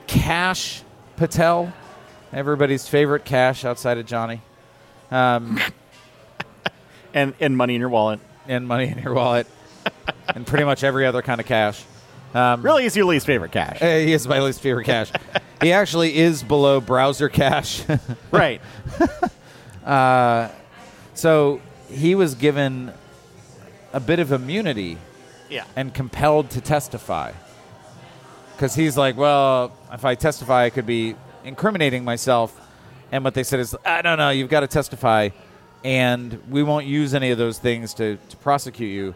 Kash 0.08 0.82
Patel, 1.18 1.72
everybody's 2.34 2.88
favorite 2.88 3.26
Cash 3.26 3.66
outside 3.66 3.98
of 3.98 4.06
Johnny, 4.06 4.42
um, 5.12 5.60
And 7.14 7.34
and 7.40 7.56
money 7.58 7.74
in 7.76 7.80
your 7.82 7.90
wallet. 7.90 8.20
and 8.48 8.68
money 8.68 8.88
in 8.90 9.00
your 9.00 9.14
wallet, 9.14 9.48
and 10.36 10.46
pretty 10.46 10.66
much 10.66 10.84
every 10.84 11.06
other 11.06 11.22
kind 11.22 11.40
of 11.42 11.48
cash. 11.48 11.84
Um, 12.34 12.62
Really, 12.62 12.86
is 12.86 12.96
your 12.96 13.06
least 13.06 13.26
favorite 13.26 13.52
cash. 13.52 13.82
Uh, 13.82 13.86
he 13.98 14.14
is 14.14 14.28
my 14.28 14.40
least 14.42 14.60
favorite 14.62 14.86
cash. 14.86 15.12
he 15.62 15.72
actually 15.72 16.18
is 16.18 16.44
below 16.44 16.80
browser 16.82 17.30
cache. 17.30 17.84
right. 18.32 18.62
so 21.14 21.62
he 21.90 22.16
was 22.16 22.36
given 22.36 22.94
a 23.94 24.00
bit 24.00 24.20
of 24.20 24.32
immunity 24.32 24.98
Yeah. 25.50 25.64
and 25.76 25.94
compelled 25.94 26.50
to 26.52 26.62
testify. 26.62 27.32
Because 28.56 28.76
he's 28.76 28.98
like, 28.98 29.16
well, 29.18 29.72
if 29.94 30.04
I 30.04 30.16
testify, 30.16 30.66
I 30.66 30.70
could 30.70 30.86
be 30.86 31.16
incriminating 31.48 32.04
myself. 32.04 32.60
And 33.12 33.24
what 33.24 33.34
they 33.34 33.44
said 33.44 33.60
is, 33.60 33.76
I 33.86 34.02
don't 34.02 34.18
know, 34.18 34.30
you've 34.30 34.50
got 34.50 34.60
to 34.60 34.68
testify, 34.68 35.30
and 35.84 36.42
we 36.50 36.62
won't 36.62 36.86
use 36.86 37.14
any 37.14 37.32
of 37.32 37.38
those 37.38 37.58
things 37.58 37.94
to, 37.96 38.18
to 38.30 38.38
prosecute 38.38 38.92
you. 38.92 39.16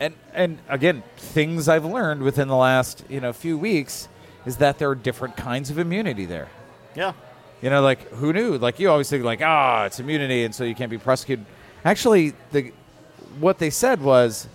And 0.00 0.14
and 0.34 0.58
again, 0.68 1.04
things 1.16 1.68
I've 1.68 1.84
learned 1.84 2.22
within 2.22 2.48
the 2.48 2.56
last 2.56 3.04
you 3.08 3.20
know 3.20 3.32
few 3.32 3.56
weeks 3.56 4.08
is 4.44 4.56
that 4.56 4.78
there 4.78 4.90
are 4.90 4.96
different 4.96 5.36
kinds 5.36 5.70
of 5.70 5.78
immunity 5.78 6.24
there. 6.24 6.48
Yeah. 6.96 7.12
You 7.60 7.70
know, 7.70 7.82
like 7.82 8.08
who 8.10 8.32
knew? 8.32 8.58
Like 8.58 8.80
you 8.80 8.90
always 8.90 9.08
think, 9.08 9.22
like 9.22 9.40
ah, 9.42 9.84
it's 9.84 10.00
immunity, 10.00 10.44
and 10.44 10.52
so 10.52 10.64
you 10.64 10.74
can't 10.74 10.90
be 10.90 10.98
prosecuted. 10.98 11.46
Actually, 11.84 12.34
the 12.50 12.72
what 13.38 13.58
they 13.58 13.70
said 13.70 14.02
was, 14.02 14.48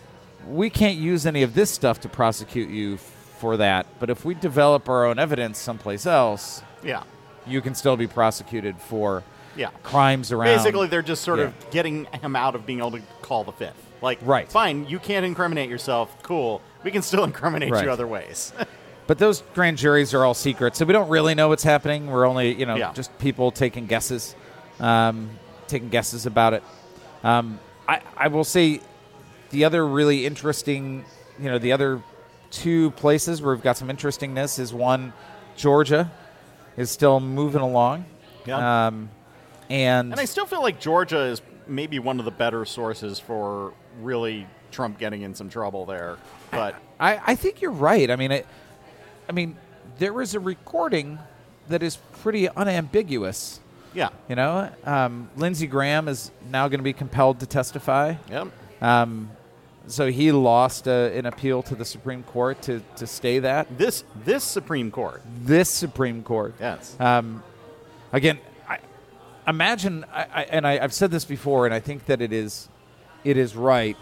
we 0.50 0.70
can't 0.70 0.98
use 0.98 1.26
any 1.26 1.44
of 1.44 1.54
this 1.54 1.72
stuff 1.72 2.02
to 2.02 2.10
prosecute 2.10 2.70
you 2.70 2.98
for 3.38 3.56
that. 3.58 3.86
But 4.00 4.10
if 4.10 4.26
we 4.26 4.34
develop 4.34 4.90
our 4.90 5.06
own 5.06 5.20
evidence 5.20 5.58
someplace 5.58 6.06
else, 6.06 6.62
Yeah. 6.84 7.04
you 7.46 7.62
can 7.62 7.74
still 7.76 7.96
be 7.96 8.08
prosecuted 8.08 8.76
for 8.78 9.24
Yeah. 9.56 9.70
crimes 9.84 10.32
around. 10.34 10.56
Basically, 10.58 10.88
they're 10.88 11.02
just 11.02 11.24
sort 11.24 11.40
Yeah. 11.40 11.46
of 11.46 11.70
getting 11.72 12.06
him 12.06 12.36
out 12.36 12.56
of 12.56 12.66
being 12.66 12.80
able 12.80 12.92
to 12.92 13.02
call 13.22 13.44
the 13.46 13.54
fifth. 13.54 13.82
Like, 14.02 14.20
Right. 14.22 14.52
fine, 14.52 14.86
you 14.88 15.00
can't 15.00 15.26
incriminate 15.26 15.70
yourself. 15.70 16.14
Cool. 16.24 16.62
We 16.84 16.92
can 16.92 17.02
still 17.02 17.24
incriminate 17.32 17.72
Right. 17.72 17.86
you 17.86 17.92
other 17.92 18.08
ways. 18.08 18.52
But 19.08 19.20
those 19.20 19.42
grand 19.54 19.78
juries 19.78 20.14
are 20.14 20.26
all 20.26 20.34
secret, 20.34 20.76
so 20.76 20.84
we 20.84 20.92
don't 20.92 21.08
really 21.08 21.34
know 21.34 21.48
what's 21.48 21.64
happening. 21.64 22.08
We're 22.12 22.26
only, 22.28 22.54
you 22.54 22.66
know, 22.66 22.76
Yeah. 22.76 22.92
just 22.92 23.18
people 23.20 23.52
taking 23.52 23.86
guesses, 23.86 24.36
um, 24.82 25.30
taking 25.70 25.88
guesses 25.88 26.26
about 26.26 26.52
it. 26.54 26.62
Um, 27.24 27.58
I, 27.88 28.02
I 28.18 28.28
will 28.28 28.44
say 28.44 28.82
the 29.52 29.64
other 29.64 29.88
really 29.88 30.26
interesting, 30.26 31.06
you 31.40 31.50
know, 31.50 31.58
the 31.58 31.72
other 31.72 32.02
two 32.52 32.92
places 32.92 33.42
where 33.42 33.56
we've 33.56 33.64
got 33.64 33.78
some 33.78 33.90
interestingness 33.90 34.60
is 34.60 34.74
one, 34.74 35.14
Georgia 35.56 36.12
is 36.78 36.90
still 36.92 37.20
moving 37.20 37.62
along. 37.62 38.06
Yeah. 38.46 38.88
Um, 38.88 39.10
and, 39.70 40.12
and 40.14 40.20
I 40.20 40.26
still 40.26 40.46
feel 40.46 40.62
like 40.62 40.80
Georgia 40.80 41.20
is 41.20 41.42
maybe 41.68 42.00
one 42.00 42.20
of 42.20 42.26
the 42.26 42.32
better 42.32 42.64
sources 42.64 43.20
for 43.20 43.74
really 44.02 44.48
Trump 44.72 44.98
getting 44.98 45.24
in 45.24 45.36
some 45.36 45.50
trouble 45.50 45.86
there. 45.86 46.18
But 46.52 46.76
I, 47.00 47.20
I 47.26 47.36
think 47.36 47.62
you're 47.62 47.72
right. 47.72 48.10
I 48.10 48.16
mean, 48.16 48.32
it, 48.32 48.48
I 49.28 49.34
mean, 49.34 49.58
there 49.98 50.22
is 50.22 50.36
a 50.36 50.40
recording 50.40 51.20
that 51.68 51.84
is 51.84 51.98
pretty 52.22 52.48
unambiguous. 52.48 53.60
yeah. 53.94 54.10
You 54.30 54.36
know, 54.36 54.70
um, 54.86 55.30
Lindsey 55.36 55.68
Graham 55.68 56.08
is 56.08 56.32
now 56.50 56.70
going 56.70 56.80
to 56.80 56.84
be 56.84 56.94
compelled 56.94 57.42
to 57.42 57.46
testify. 57.46 58.16
Yep. 58.30 58.48
Um, 58.82 59.32
so 59.88 60.12
he 60.12 60.32
lost 60.32 60.88
uh, 60.88 60.92
an 61.14 61.26
appeal 61.26 61.64
to 61.64 61.76
the 61.76 61.86
Supreme 61.86 62.24
Court 62.24 62.62
to, 62.64 62.82
to 62.98 63.08
stay 63.08 63.40
that. 63.40 63.78
This 63.78 64.04
this 64.26 64.44
Supreme 64.44 64.92
Court. 64.92 65.22
This 65.44 65.70
Supreme 65.70 66.24
Court. 66.24 66.56
Yes. 66.60 66.96
Um, 67.00 67.44
again, 68.12 68.40
I, 68.68 68.80
imagine, 69.48 70.06
I, 70.14 70.26
I, 70.34 70.44
and 70.44 70.68
I, 70.68 70.80
I've 70.80 70.94
said 70.94 71.12
this 71.12 71.26
before, 71.26 71.66
and 71.66 71.74
I 71.74 71.80
think 71.80 72.06
that 72.06 72.22
it 72.22 72.34
is, 72.34 72.70
it 73.24 73.38
is 73.38 73.56
right. 73.56 73.98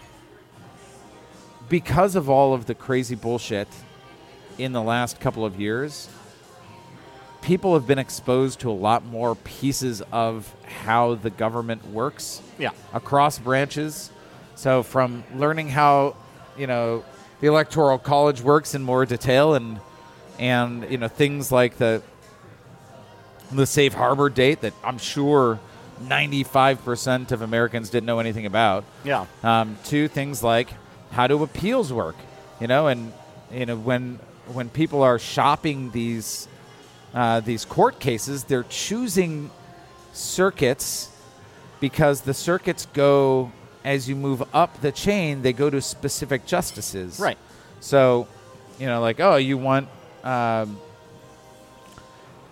Because 1.68 2.14
of 2.14 2.28
all 2.30 2.54
of 2.54 2.66
the 2.66 2.74
crazy 2.74 3.14
bullshit 3.16 3.68
in 4.58 4.72
the 4.72 4.82
last 4.82 5.18
couple 5.20 5.44
of 5.44 5.60
years, 5.60 6.08
people 7.42 7.74
have 7.74 7.86
been 7.86 7.98
exposed 7.98 8.60
to 8.60 8.70
a 8.70 8.72
lot 8.72 9.04
more 9.04 9.34
pieces 9.34 10.02
of 10.12 10.52
how 10.84 11.14
the 11.16 11.30
government 11.30 11.84
works 11.90 12.40
Yeah. 12.58 12.70
across 12.92 13.38
branches. 13.38 14.10
So 14.56 14.82
from 14.82 15.22
learning 15.34 15.68
how, 15.68 16.16
you 16.56 16.66
know, 16.66 17.04
the 17.40 17.46
electoral 17.46 17.98
college 17.98 18.40
works 18.40 18.74
in 18.74 18.82
more 18.82 19.04
detail 19.06 19.54
and 19.54 19.80
and 20.38 20.90
you 20.90 20.98
know 20.98 21.08
things 21.08 21.50
like 21.50 21.76
the 21.78 22.02
the 23.52 23.66
safe 23.66 23.94
harbor 23.94 24.28
date 24.28 24.62
that 24.62 24.72
I'm 24.82 24.98
sure 24.98 25.60
95% 26.02 27.32
of 27.32 27.42
Americans 27.42 27.88
didn't 27.90 28.06
know 28.06 28.18
anything 28.18 28.44
about. 28.44 28.84
Yeah. 29.04 29.24
Um, 29.42 29.78
to 29.84 30.08
things 30.08 30.42
like 30.42 30.68
how 31.12 31.26
do 31.26 31.42
appeals 31.42 31.92
work, 31.92 32.16
you 32.60 32.66
know, 32.66 32.88
and 32.88 33.12
you 33.52 33.66
know 33.66 33.76
when 33.76 34.18
when 34.52 34.68
people 34.70 35.02
are 35.02 35.18
shopping 35.18 35.90
these 35.90 36.48
uh, 37.14 37.40
these 37.40 37.64
court 37.64 38.00
cases, 38.00 38.44
they're 38.44 38.64
choosing 38.64 39.50
circuits 40.12 41.10
because 41.80 42.22
the 42.22 42.34
circuits 42.34 42.86
go 42.92 43.52
as 43.86 44.08
you 44.08 44.16
move 44.16 44.42
up 44.52 44.80
the 44.82 44.92
chain. 44.92 45.40
They 45.42 45.52
go 45.54 45.70
to 45.70 45.80
specific 45.80 46.44
justices, 46.44 47.18
Right. 47.18 47.38
So, 47.80 48.26
you 48.78 48.86
know, 48.86 49.00
like 49.00 49.20
oh, 49.20 49.36
you 49.36 49.56
want. 49.56 49.88
Um, 50.24 50.78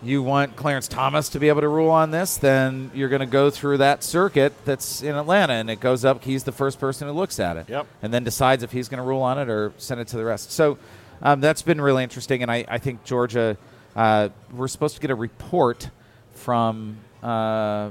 you 0.02 0.22
want 0.22 0.54
Clarence 0.54 0.86
Thomas 0.86 1.30
to 1.30 1.38
be 1.40 1.48
able 1.48 1.62
to 1.62 1.68
rule 1.68 1.88
on 1.88 2.10
this, 2.10 2.36
then 2.36 2.90
you're 2.94 3.08
going 3.08 3.20
to 3.20 3.26
go 3.26 3.48
through 3.48 3.78
that 3.78 4.04
circuit 4.04 4.52
that's 4.66 5.02
in 5.02 5.14
Atlanta, 5.16 5.54
and 5.54 5.70
it 5.70 5.80
goes 5.80 6.04
up. 6.04 6.22
He's 6.24 6.44
the 6.44 6.52
first 6.52 6.78
person 6.78 7.08
who 7.08 7.14
looks 7.14 7.40
at 7.40 7.56
it, 7.56 7.70
Yep. 7.70 7.86
and 8.02 8.12
then 8.12 8.22
decides 8.22 8.62
if 8.62 8.70
he's 8.70 8.90
going 8.90 8.98
to 8.98 9.04
rule 9.04 9.22
on 9.22 9.38
it 9.38 9.48
or 9.48 9.72
send 9.78 10.02
it 10.02 10.08
to 10.08 10.18
the 10.18 10.24
rest. 10.24 10.52
So 10.52 10.76
um, 11.22 11.40
that's 11.40 11.62
been 11.62 11.80
really 11.80 12.02
interesting, 12.02 12.42
and 12.42 12.50
I, 12.50 12.64
I 12.68 12.78
think 12.78 13.04
Georgia. 13.04 13.56
Uh, 13.96 14.28
we're 14.52 14.68
supposed 14.68 14.96
to 14.96 15.00
get 15.00 15.10
a 15.10 15.14
report 15.14 15.88
from 16.34 16.98
uh, 17.22 17.90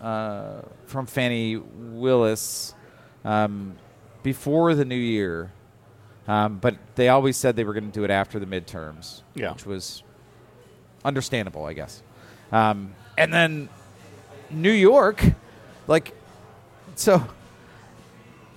uh, 0.00 0.60
from 0.86 1.06
Fani 1.06 1.56
Willis 1.56 2.74
um, 3.24 3.76
before 4.22 4.74
the 4.74 4.84
new 4.84 4.94
year, 4.96 5.50
um, 6.28 6.58
but 6.58 6.76
they 6.96 7.08
always 7.08 7.36
said 7.36 7.56
they 7.56 7.64
were 7.64 7.72
going 7.72 7.90
to 7.90 7.92
do 7.92 8.04
it 8.04 8.10
after 8.10 8.38
the 8.38 8.46
midterms, 8.46 9.22
Yeah. 9.34 9.52
which 9.52 9.64
was 9.66 10.02
understandable, 11.04 11.64
I 11.64 11.72
guess. 11.72 12.02
Um, 12.52 12.94
and 13.16 13.32
then 13.32 13.68
New 14.50 14.72
York, 14.72 15.22
like, 15.86 16.12
so 16.94 17.22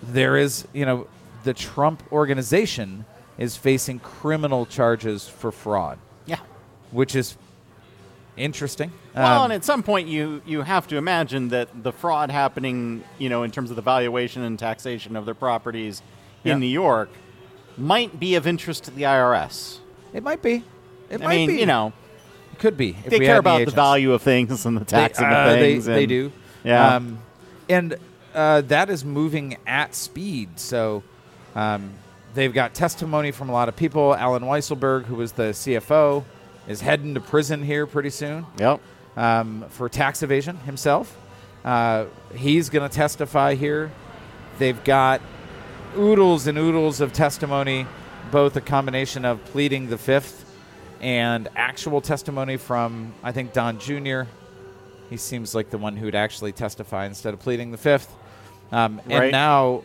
there 0.04 0.38
is, 0.38 0.68
you 0.74 0.86
know, 0.86 1.08
the 1.44 1.54
Trump 1.54 2.04
organization 2.12 3.06
is 3.38 3.56
facing 3.56 4.00
criminal 4.00 4.66
charges 4.66 5.28
for 5.28 5.52
fraud, 5.52 5.98
Yeah. 6.26 6.40
which 6.92 7.16
is 7.16 7.38
interesting. 8.38 8.92
Well, 9.24 9.38
Um, 9.40 9.44
and 9.46 9.54
at 9.54 9.66
some 9.66 9.84
point, 9.84 10.08
you 10.08 10.42
you 10.46 10.62
have 10.62 10.88
to 10.88 10.98
imagine 10.98 11.50
that 11.50 11.84
the 11.84 11.92
fraud 11.92 12.32
happening, 12.32 13.04
you 13.18 13.30
know, 13.30 13.44
in 13.44 13.52
terms 13.52 13.70
of 13.70 13.76
the 13.76 13.82
valuation 13.82 14.42
and 14.44 14.58
taxation 14.58 15.16
of 15.16 15.26
their 15.26 15.34
properties 15.34 16.02
Yeah. 16.44 16.54
in 16.54 16.60
New 16.60 16.68
York, 16.68 17.10
might 17.78 18.20
be 18.20 18.36
of 18.36 18.48
interest 18.48 18.84
to 18.86 18.92
the 18.92 19.04
IRS. 19.04 19.80
it 20.14 20.24
might 20.24 20.42
be. 20.42 20.64
It 21.10 21.22
I 21.22 21.26
might 21.26 21.36
mean, 21.36 21.48
be. 21.50 21.60
you 21.60 21.66
know, 21.66 21.94
it 22.54 22.60
could 22.60 22.78
be. 22.78 22.96
if 23.04 23.10
they 23.12 23.20
care 23.20 23.38
about 23.40 23.58
the 23.58 23.62
agents. 23.64 23.76
value 23.76 24.14
of 24.14 24.22
things 24.22 24.66
and 24.66 24.78
the 24.78 24.86
taxing 24.86 25.28
they, 25.30 25.36
uh, 25.36 25.54
of 25.54 25.60
things. 25.60 25.86
They, 25.86 25.94
they 25.94 26.06
do. 26.06 26.32
Yeah. 26.64 26.96
Um, 26.96 27.20
and 27.68 27.96
uh, 28.34 28.62
that 28.62 28.90
is 28.90 29.04
moving 29.06 29.58
at 29.68 29.96
speed. 29.96 30.60
So 30.60 31.04
um, 31.56 31.92
they've 32.36 32.54
got 32.54 32.74
testimony 32.74 33.32
from 33.32 33.50
a 33.50 33.52
lot 33.54 33.70
of 33.70 33.76
people. 33.76 34.16
Allen 34.16 34.44
Weisselberg, 34.44 35.06
who 35.06 35.16
was 35.16 35.32
the 35.34 35.52
CFO, 35.54 36.24
is 36.68 36.82
heading 36.82 37.14
to 37.16 37.20
prison 37.20 37.64
here 37.64 37.86
pretty 37.88 38.12
soon 38.12 38.46
Yep. 38.60 38.80
Um, 39.18 39.66
for 39.70 39.90
tax 39.90 40.24
evasion 40.24 40.58
himself. 40.58 41.18
Uh, 41.64 42.06
he's 42.36 42.70
going 42.70 42.88
to 42.90 42.96
testify 42.96 43.56
here. 43.56 43.92
They've 44.58 44.82
got 44.84 45.22
oodles 45.98 46.48
and 46.48 46.58
oodles 46.58 47.02
of 47.02 47.14
testimony, 47.14 47.86
both 48.32 48.56
a 48.56 48.62
combination 48.62 49.26
of 49.26 49.44
pleading 49.46 49.90
the 49.90 49.98
fifth 49.98 50.46
and 51.02 51.48
actual 51.56 52.02
testimony 52.02 52.58
from, 52.58 53.14
I 53.24 53.32
think, 53.32 53.54
Don 53.54 53.80
Jr. 53.80 54.24
He 55.10 55.18
seems 55.18 55.56
like 55.56 55.70
the 55.70 55.78
one 55.78 55.96
who'd 55.98 56.16
actually 56.16 56.52
testify 56.52 57.06
instead 57.06 57.34
of 57.34 57.40
pleading 57.40 57.72
the 57.72 57.78
fifth. 57.78 58.14
Um, 58.72 59.02
and 59.10 59.20
Right. 59.20 59.32
now 59.32 59.84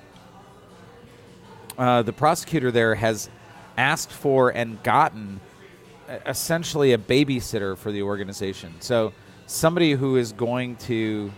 uh, 1.78 2.02
the 2.02 2.12
prosecutor 2.12 2.70
there 2.70 2.94
has 2.94 3.28
asked 3.76 4.12
for 4.12 4.50
and 4.50 4.82
gotten 4.82 5.40
essentially 6.26 6.92
a 6.92 6.98
babysitter 6.98 7.76
for 7.76 7.90
the 7.92 8.02
organization. 8.02 8.74
So 8.80 9.12
somebody 9.46 9.92
who 9.92 10.16
is 10.16 10.32
going 10.32 10.76
to 10.76 11.32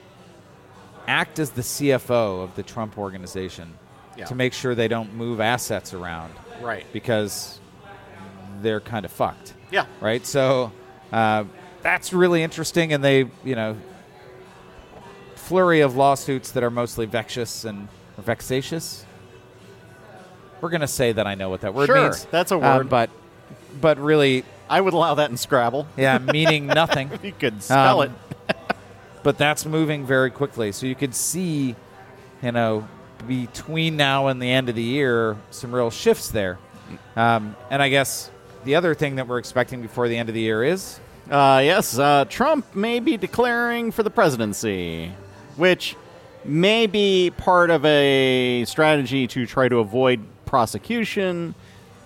act 1.06 1.38
as 1.38 1.50
the 1.50 1.62
CFO 1.62 2.42
of 2.42 2.54
the 2.56 2.62
Trump 2.62 2.98
organization 2.98 3.74
Yeah. 4.16 4.24
to 4.26 4.34
make 4.34 4.52
sure 4.52 4.74
they 4.74 4.88
don't 4.88 5.14
move 5.14 5.40
assets 5.40 5.92
around 5.94 6.32
Right. 6.60 6.84
because 6.92 7.60
they're 8.62 8.80
kind 8.80 9.04
of 9.04 9.12
fucked 9.12 9.54
Yeah. 9.70 9.86
right? 10.00 10.24
So 10.26 10.72
uh, 11.12 11.44
that's 11.82 12.12
really 12.12 12.42
interesting, 12.42 12.92
and 12.92 13.04
they, 13.04 13.28
you 13.44 13.54
know, 13.54 13.76
flurry 15.34 15.80
of 15.80 15.96
lawsuits 15.96 16.50
that 16.52 16.64
are 16.64 16.70
mostly 16.70 17.06
vexatious 17.06 17.64
and 17.64 17.88
vexatious. 18.18 19.04
We're 20.60 20.70
gonna 20.70 20.88
say 20.88 21.12
that 21.12 21.26
I 21.26 21.34
know 21.34 21.50
what 21.50 21.60
that 21.60 21.74
word 21.74 21.86
Sure, 21.86 22.02
means. 22.02 22.26
that's 22.30 22.50
a 22.50 22.56
Um, 22.56 22.62
word. 22.62 22.88
but 22.88 23.10
but 23.80 23.98
really, 23.98 24.42
I 24.68 24.80
would 24.80 24.94
allow 24.94 25.14
that 25.14 25.30
in 25.30 25.36
Scrabble. 25.36 25.86
yeah, 25.96 26.18
meaning 26.18 26.66
nothing. 26.82 27.10
You 27.22 27.32
could 27.32 27.62
spell 27.62 28.02
Um, 28.02 28.16
it. 28.48 28.56
But 29.22 29.38
that's 29.38 29.66
moving 29.66 30.06
very 30.06 30.30
quickly, 30.30 30.70
so 30.70 30.86
you 30.86 30.94
could 30.94 31.12
see, 31.12 31.74
you 32.44 32.52
know, 32.52 32.86
between 33.26 33.96
now 33.96 34.28
and 34.28 34.40
the 34.40 34.48
end 34.48 34.68
of 34.68 34.76
the 34.76 34.82
year, 34.84 35.36
some 35.50 35.74
real 35.74 35.90
shifts 35.90 36.28
there. 36.28 36.58
Um, 37.16 37.56
and 37.68 37.82
I 37.82 37.88
guess 37.88 38.30
the 38.64 38.76
other 38.76 38.94
thing 38.94 39.16
that 39.16 39.26
we're 39.26 39.38
expecting 39.38 39.82
before 39.82 40.06
the 40.06 40.16
end 40.16 40.28
of 40.28 40.34
the 40.36 40.40
year 40.42 40.62
is 40.62 41.00
Uh, 41.28 41.60
yes, 41.64 41.98
uh, 41.98 42.24
Trump 42.28 42.72
may 42.76 43.00
be 43.00 43.16
declaring 43.16 43.90
for 43.90 44.04
the 44.04 44.10
presidency, 44.10 45.10
which 45.56 45.96
may 46.44 46.86
be 46.86 47.32
part 47.36 47.70
of 47.70 47.84
a 47.84 48.64
strategy 48.64 49.26
to 49.26 49.44
try 49.44 49.68
to 49.68 49.78
avoid 49.78 50.20
prosecution. 50.44 51.56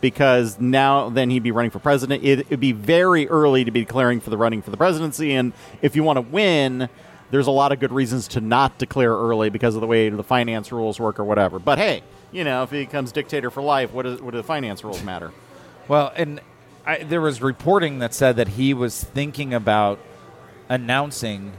Because 0.00 0.58
now 0.58 1.08
then 1.08 1.30
he'd 1.30 1.42
be 1.42 1.50
running 1.50 1.70
for 1.70 1.78
president. 1.78 2.24
It, 2.24 2.40
it'd 2.40 2.60
be 2.60 2.72
very 2.72 3.28
early 3.28 3.64
to 3.64 3.70
be 3.70 3.80
declaring 3.80 4.20
for 4.20 4.30
the 4.30 4.36
running 4.36 4.62
for 4.62 4.70
the 4.70 4.76
presidency, 4.76 5.34
and 5.34 5.52
if 5.82 5.96
you 5.96 6.02
want 6.02 6.16
to 6.16 6.22
win, 6.22 6.88
there's 7.30 7.46
a 7.46 7.52
lot 7.52 7.72
of 7.72 7.80
good 7.80 7.92
reasons 7.92 8.28
to 8.28 8.40
not 8.40 8.78
declare 8.78 9.12
early 9.12 9.50
because 9.50 9.74
of 9.74 9.80
the 9.80 9.86
way 9.86 10.08
the 10.08 10.22
finance 10.24 10.72
rules 10.72 10.98
work 10.98 11.20
or 11.20 11.24
whatever. 11.24 11.58
But 11.58 11.78
hey, 11.78 12.02
you 12.32 12.44
know, 12.44 12.62
if 12.62 12.70
he 12.70 12.84
becomes 12.84 13.12
dictator 13.12 13.50
for 13.50 13.62
life, 13.62 13.92
what, 13.92 14.06
is, 14.06 14.20
what 14.20 14.32
do 14.32 14.36
the 14.36 14.42
finance 14.42 14.82
rules 14.84 15.02
matter? 15.02 15.32
Well, 15.88 16.12
and 16.16 16.40
I, 16.86 17.02
there 17.02 17.20
was 17.20 17.42
reporting 17.42 18.00
that 18.00 18.14
said 18.14 18.36
that 18.36 18.48
he 18.48 18.74
was 18.74 19.02
thinking 19.02 19.54
about 19.54 19.98
announcing 20.68 21.52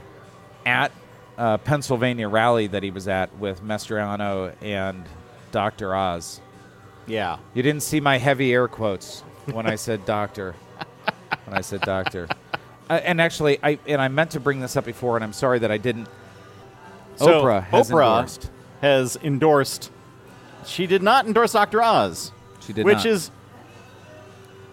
at 0.64 0.92
a 1.36 1.58
Pennsylvania 1.58 2.28
rally 2.28 2.66
that 2.66 2.82
he 2.82 2.90
was 2.90 3.08
at 3.08 3.34
with 3.38 3.62
Mastriano 3.62 4.54
and 4.60 5.04
Dr. 5.50 5.94
Oz. 5.94 6.40
Yeah. 7.06 7.38
You 7.54 7.62
didn't 7.62 7.82
see 7.82 8.00
my 8.00 8.18
heavy 8.18 8.52
air 8.52 8.68
quotes 8.68 9.20
when 9.52 9.66
I 9.66 9.74
said 9.76 10.04
doctor. 10.06 10.54
when 11.44 11.56
I 11.56 11.60
said 11.60 11.80
doctor. 11.82 12.28
Uh, 12.90 12.94
and 13.04 13.20
actually, 13.20 13.58
I 13.62 13.78
and 13.86 14.00
I 14.00 14.08
meant 14.08 14.32
to 14.32 14.40
bring 14.40 14.60
this 14.60 14.76
up 14.76 14.84
before, 14.84 15.16
and 15.16 15.24
I'm 15.24 15.32
sorry 15.32 15.58
that 15.60 15.70
I 15.70 15.78
didn't. 15.78 16.08
So 17.16 17.42
Oprah 17.42 17.62
has 17.64 17.90
Oprah 17.90 18.16
endorsed. 18.18 18.50
has 18.80 19.16
endorsed. 19.22 19.90
She 20.66 20.86
did 20.86 21.02
not 21.02 21.26
endorse 21.26 21.52
Dr. 21.52 21.82
Oz, 21.82 22.32
She 22.60 22.72
did 22.72 22.84
which 22.84 22.98
not. 22.98 23.06
is 23.06 23.30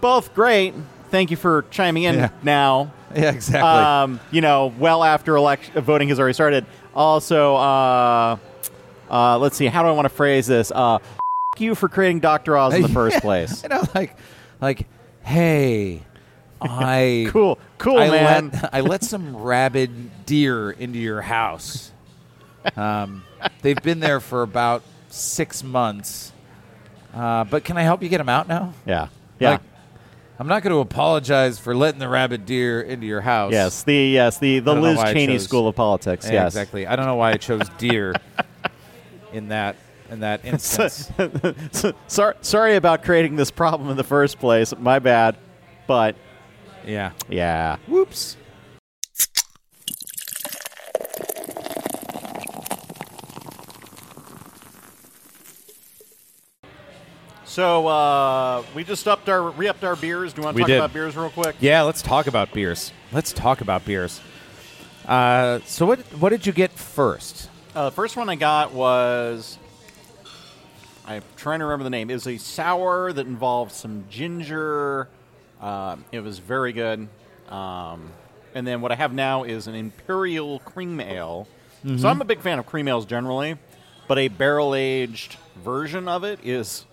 both 0.01 0.33
great. 0.35 0.73
Thank 1.09 1.31
you 1.31 1.37
for 1.37 1.65
chiming 1.71 2.03
in 2.03 2.15
Yeah. 2.15 2.29
now. 2.43 2.91
Yeah, 3.15 3.31
exactly. 3.31 3.67
Um, 3.67 4.19
you 4.29 4.41
know, 4.41 4.71
well 4.77 5.03
after 5.03 5.35
election 5.35 5.81
voting 5.81 6.09
has 6.09 6.19
already 6.19 6.35
started. 6.35 6.67
Also, 6.93 7.55
uh, 7.55 8.37
uh, 9.09 9.39
let's 9.39 9.57
see. 9.57 9.65
How 9.65 9.81
do 9.81 9.89
I 9.89 9.93
want 9.93 10.05
to 10.05 10.09
phrase 10.13 10.45
this? 10.45 10.71
Uh, 10.71 10.99
you 11.61 11.75
for 11.75 11.89
creating 11.89 12.19
Dr. 12.19 12.57
Oz 12.57 12.73
in 12.73 12.81
the 12.81 12.87
first 13.01 13.21
place. 13.21 13.63
you 13.63 13.69
know, 13.69 13.83
like, 13.95 14.15
like, 14.61 14.87
hey, 15.23 16.03
I 16.61 17.27
Cool, 17.31 17.57
cool, 17.77 17.97
I 17.97 18.09
man. 18.09 18.49
Let, 18.53 18.69
I 18.73 18.81
let 18.81 19.03
some 19.03 19.35
rabid 19.37 20.25
deer 20.25 20.71
into 20.71 20.99
your 20.99 21.21
house. 21.21 21.91
Um, 22.75 23.23
they've 23.61 23.81
been 23.81 23.99
there 24.01 24.19
for 24.19 24.41
about 24.41 24.83
six 25.09 25.63
months. 25.63 26.31
Uh, 27.13 27.43
but 27.45 27.63
can 27.63 27.77
I 27.77 27.81
help 27.83 28.03
you 28.03 28.09
get 28.09 28.17
them 28.19 28.29
out 28.29 28.47
now? 28.47 28.73
yeah, 28.85 29.07
yeah. 29.39 29.51
Like, 29.51 29.61
I'm 30.37 30.47
not 30.47 30.63
going 30.63 30.71
to 30.73 30.79
apologize 30.79 31.59
for 31.59 31.75
letting 31.75 31.99
the 31.99 32.07
rabid 32.07 32.45
deer 32.45 32.79
into 32.81 33.05
your 33.07 33.19
house. 33.21 33.51
yes, 33.51 33.83
the 33.83 33.93
yes 33.95 34.37
the 34.37 34.59
the 34.59 34.71
I 34.71 34.73
don't 34.75 34.83
know 34.83 34.89
Liz 34.89 34.97
why 34.97 35.09
I 35.09 35.13
Cheney 35.13 35.33
chose- 35.33 35.43
School 35.43 35.67
of 35.67 35.75
Politics. 35.75 36.25
Yeah, 36.27 36.33
yes, 36.43 36.53
exactly. 36.53 36.87
I 36.87 36.95
don't 36.95 37.05
know 37.07 37.15
why 37.15 37.31
I 37.31 37.37
chose 37.37 37.67
deer 37.77 38.13
in 39.33 39.49
that 39.49 39.75
in 40.09 40.21
that 40.21 40.43
instance. 40.45 41.11
Sorry, 42.07 42.35
sorry 42.41 42.75
about 42.75 43.03
creating 43.03 43.35
this 43.35 43.51
problem 43.51 43.89
in 43.89 43.97
the 43.97 44.03
first 44.03 44.39
place. 44.39 44.73
My 44.77 44.99
bad. 44.99 45.37
But 45.87 46.15
yeah. 46.85 47.11
yeah, 47.29 47.77
Whoops. 47.87 48.37
So 57.45 57.87
uh, 57.87 58.63
we 58.75 58.83
just 58.83 59.07
upped 59.07 59.27
our 59.27 59.49
re-upped 59.49 59.83
our 59.83 59.95
beers. 59.95 60.33
Do 60.33 60.41
you 60.41 60.45
want 60.45 60.55
to 60.55 60.57
We 60.57 60.61
talk 60.63 60.67
did. 60.67 60.77
about 60.77 60.93
beers 60.93 61.17
real 61.17 61.29
quick? 61.31 61.55
Yeah, 61.59 61.81
let's 61.81 62.01
talk 62.01 62.27
about 62.27 62.53
beers. 62.53 62.93
Let's 63.11 63.33
talk 63.33 63.61
about 63.61 63.85
beers. 63.85 64.21
Uh, 65.07 65.59
so 65.65 65.85
what 65.87 65.99
what 66.19 66.29
did 66.29 66.45
you 66.45 66.53
get 66.53 66.71
first? 66.71 67.49
Uh, 67.73 67.85
the 67.85 67.91
first 67.95 68.15
one 68.15 68.29
I 68.29 68.35
got 68.35 68.73
was 68.73 69.57
I'm 71.09 71.23
trying 71.35 71.59
to 71.59 71.65
remember 71.65 71.83
the 71.83 71.89
name. 71.89 72.11
It 72.11 72.13
was 72.13 72.27
a 72.27 72.37
sour 72.37 73.11
that 73.11 73.25
involved 73.25 73.71
some 73.71 74.05
ginger. 74.11 75.07
Um, 75.59 76.05
it 76.11 76.19
was 76.19 76.37
very 76.37 76.71
good. 76.71 77.07
Um, 77.49 78.11
and 78.53 78.65
then 78.65 78.81
what 78.81 78.91
I 78.91 78.95
have 78.95 79.11
now 79.11 79.43
is 79.43 79.65
an 79.65 79.73
imperial 79.73 80.59
cream 80.59 80.99
ale. 80.99 81.47
So 81.97 82.09
I'm 82.09 82.21
a 82.21 82.25
big 82.25 82.41
fan 82.41 82.59
of 82.59 82.65
cream 82.65 82.87
ales 82.89 83.05
generally, 83.05 83.57
but 84.07 84.17
a 84.19 84.27
barrel 84.27 84.75
aged 84.75 85.37
version 85.63 86.07
of 86.09 86.23
it 86.25 86.39
is 86.43 86.85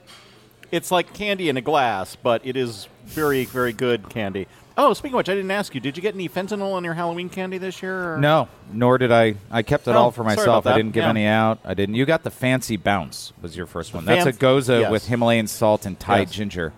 it's 0.71 0.91
like 0.91 1.13
candy 1.13 1.49
in 1.49 1.57
a 1.57 1.61
glass, 1.61 2.17
but 2.17 2.41
it 2.47 2.57
is 2.57 2.89
very 3.05 3.45
very 3.45 3.73
good 3.73 4.09
candy. 4.09 4.47
Oh, 4.79 4.93
speaking 4.93 5.15
of 5.15 5.19
which, 5.19 5.29
I 5.31 5.35
didn't 5.35 5.51
ask 5.51 5.75
you. 5.75 5.81
Did 5.81 5.97
you 5.97 6.03
get 6.03 6.15
any 6.15 6.29
fentanyl 6.29 6.77
in 6.77 6.85
your 6.85 6.93
Halloween 6.93 7.31
candy 7.31 7.57
this 7.57 7.83
year? 7.83 8.15
or- 8.15 8.19
No, 8.19 8.49
nor 8.73 8.99
did 8.99 9.11
I. 9.11 9.37
I 9.51 9.63
kept 9.63 9.89
it 9.89 9.93
Oh, 9.93 9.99
all 9.99 10.11
for 10.11 10.23
sorry 10.25 10.37
myself. 10.37 10.67
I 10.67 10.71
that. 10.73 10.77
didn't 10.77 10.93
give 10.93 11.05
Yeah. 11.05 11.11
any 11.11 11.25
out. 11.27 11.59
I 11.65 11.73
didn't. 11.73 11.95
You 11.95 12.05
got 12.05 12.25
the 12.25 12.31
fancy 12.31 12.77
bounce 12.77 13.33
was 13.41 13.57
your 13.57 13.65
first 13.67 13.95
one. 13.95 14.05
That's 14.05 14.27
a 14.27 14.33
gose 14.33 14.69
yes. 14.69 14.91
with 14.91 15.07
Himalayan 15.07 15.47
salt 15.47 15.87
and 15.87 15.99
Thai 15.99 16.21
Yes. 16.21 16.31
ginger. 16.31 16.73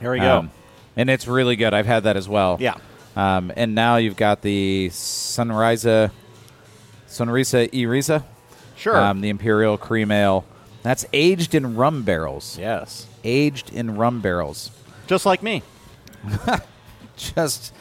Here 0.00 0.12
we 0.12 0.18
go. 0.20 0.38
Um, 0.38 0.50
and 0.96 1.10
it's 1.10 1.26
really 1.28 1.56
good. 1.56 1.74
I've 1.74 1.84
had 1.86 2.04
that 2.04 2.16
as 2.16 2.26
well. 2.28 2.56
Yeah. 2.58 2.76
Um, 3.16 3.52
and 3.54 3.74
now 3.74 3.96
you've 3.96 4.16
got 4.16 4.40
the 4.40 4.88
Sunrisa, 4.90 6.10
Sunrisa 7.08 7.70
Irisa, 7.70 8.22
Sure. 8.76 8.96
um, 8.98 9.20
the 9.20 9.28
Imperial 9.28 9.76
Cream 9.76 10.10
Ale. 10.10 10.46
That's 10.82 11.04
aged 11.12 11.54
in 11.54 11.76
rum 11.76 12.02
barrels. 12.02 12.56
yes. 12.58 13.06
Aged 13.24 13.70
in 13.72 13.96
rum 13.96 14.20
barrels. 14.20 14.70
Just 15.06 15.26
like 15.26 15.42
me. 15.42 15.62
Just, 17.34 17.72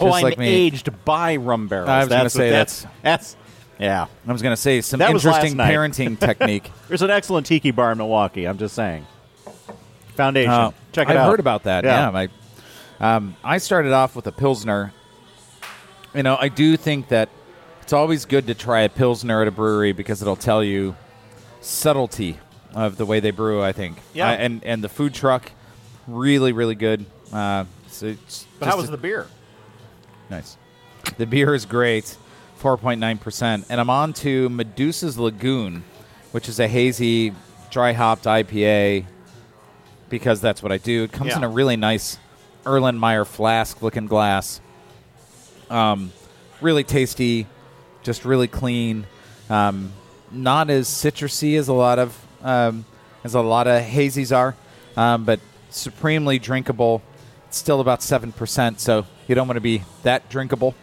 Oh, 0.00 0.06
just 0.06 0.16
I'm 0.18 0.22
like 0.22 0.38
aged 0.38 1.04
by 1.04 1.36
rum 1.36 1.66
barrels. 1.66 1.88
I 1.88 1.98
was 2.00 2.08
gonna 2.08 2.30
say 2.30 2.50
what- 2.50 2.56
that's 2.58 2.86
that's 3.02 3.36
yeah. 3.80 4.06
I 4.26 4.32
was 4.32 4.42
going 4.42 4.52
to 4.52 4.60
say 4.60 4.80
some 4.80 4.98
That 4.98 5.10
interesting 5.10 5.54
parenting 5.54 6.18
technique. 6.20 6.68
There's 6.88 7.02
an 7.02 7.10
excellent 7.10 7.46
tiki 7.46 7.70
bar 7.70 7.92
in 7.92 7.98
Milwaukee. 7.98 8.44
I'm 8.46 8.58
just 8.58 8.74
saying. 8.74 9.06
Foundation. 10.16 10.50
Uh, 10.50 10.70
Check 10.92 11.08
it 11.08 11.12
I've 11.12 11.18
out. 11.18 11.30
heard 11.30 11.38
about 11.40 11.62
that. 11.64 11.84
Yeah. 11.84 12.10
Yeah, 12.10 12.26
I, 13.00 13.16
um, 13.16 13.36
I 13.44 13.58
started 13.58 13.92
off 13.92 14.16
with 14.16 14.26
a 14.26 14.32
pilsner. 14.32 14.92
You 16.12 16.24
know, 16.24 16.36
I 16.38 16.48
do 16.48 16.76
think 16.76 17.08
that 17.08 17.28
it's 17.82 17.92
always 17.92 18.24
good 18.24 18.48
to 18.48 18.54
try 18.54 18.80
a 18.80 18.88
pilsner 18.88 19.42
at 19.42 19.48
a 19.48 19.52
brewery 19.52 19.92
because 19.92 20.22
it'll 20.22 20.34
tell 20.36 20.64
you 20.64 20.96
subtlety 21.60 22.38
of 22.74 22.96
the 22.96 23.06
way 23.06 23.20
they 23.20 23.30
brew. 23.30 23.62
I 23.62 23.70
think. 23.72 23.98
Yeah. 24.12 24.28
I- 24.28 24.34
and 24.34 24.64
and 24.64 24.82
the 24.82 24.88
food 24.88 25.14
truck, 25.14 25.52
really 26.08 26.52
really 26.52 26.74
good. 26.74 27.04
Uh, 27.32 27.64
so 27.98 28.06
it's 28.06 28.46
But 28.58 28.68
how 28.68 28.76
was 28.76 28.88
a- 28.88 28.92
the 28.92 28.96
beer? 28.98 29.26
nice? 30.30 30.56
The 31.16 31.26
beer 31.26 31.54
is 31.54 31.64
great, 31.66 32.16
four 32.56 32.76
point 32.76 33.00
nine 33.00 33.18
percent, 33.18 33.66
and 33.68 33.80
I'm 33.80 33.90
on 33.90 34.12
to 34.14 34.48
Medusa's 34.48 35.18
Lagoon, 35.18 35.84
which 36.32 36.48
is 36.48 36.60
a 36.60 36.68
hazy, 36.68 37.32
dry 37.70 37.92
hopped 37.92 38.24
IPA. 38.24 39.04
Because 40.10 40.40
that's 40.40 40.62
what 40.62 40.72
I 40.72 40.78
do. 40.78 41.02
It 41.04 41.12
comes 41.12 41.30
Yeah. 41.32 41.36
in 41.38 41.44
a 41.44 41.48
really 41.50 41.76
nice 41.76 42.16
Erlenmeyer 42.64 43.26
flask 43.26 43.82
looking 43.82 44.06
glass. 44.06 44.58
Um, 45.68 46.12
really 46.62 46.82
tasty, 46.84 47.46
just 48.02 48.24
really 48.24 48.48
clean. 48.48 49.06
Um, 49.50 49.92
not 50.30 50.70
as 50.70 50.88
citrusy 50.88 51.58
as 51.58 51.68
a 51.68 51.72
lot 51.74 51.98
of 51.98 52.16
um, 52.42 52.84
as 53.24 53.34
a 53.34 53.40
lot 53.42 53.66
of 53.66 53.82
hazies 53.82 54.34
are, 54.34 54.54
um, 54.96 55.24
but 55.24 55.40
supremely 55.70 56.38
drinkable. 56.38 57.02
It's 57.48 57.56
still 57.56 57.80
about 57.80 58.02
seven 58.02 58.32
percent, 58.32 58.78
so 58.80 59.06
you 59.26 59.34
don't 59.34 59.48
want 59.48 59.56
to 59.56 59.62
be 59.62 59.82
that 60.02 60.28
drinkable. 60.28 60.74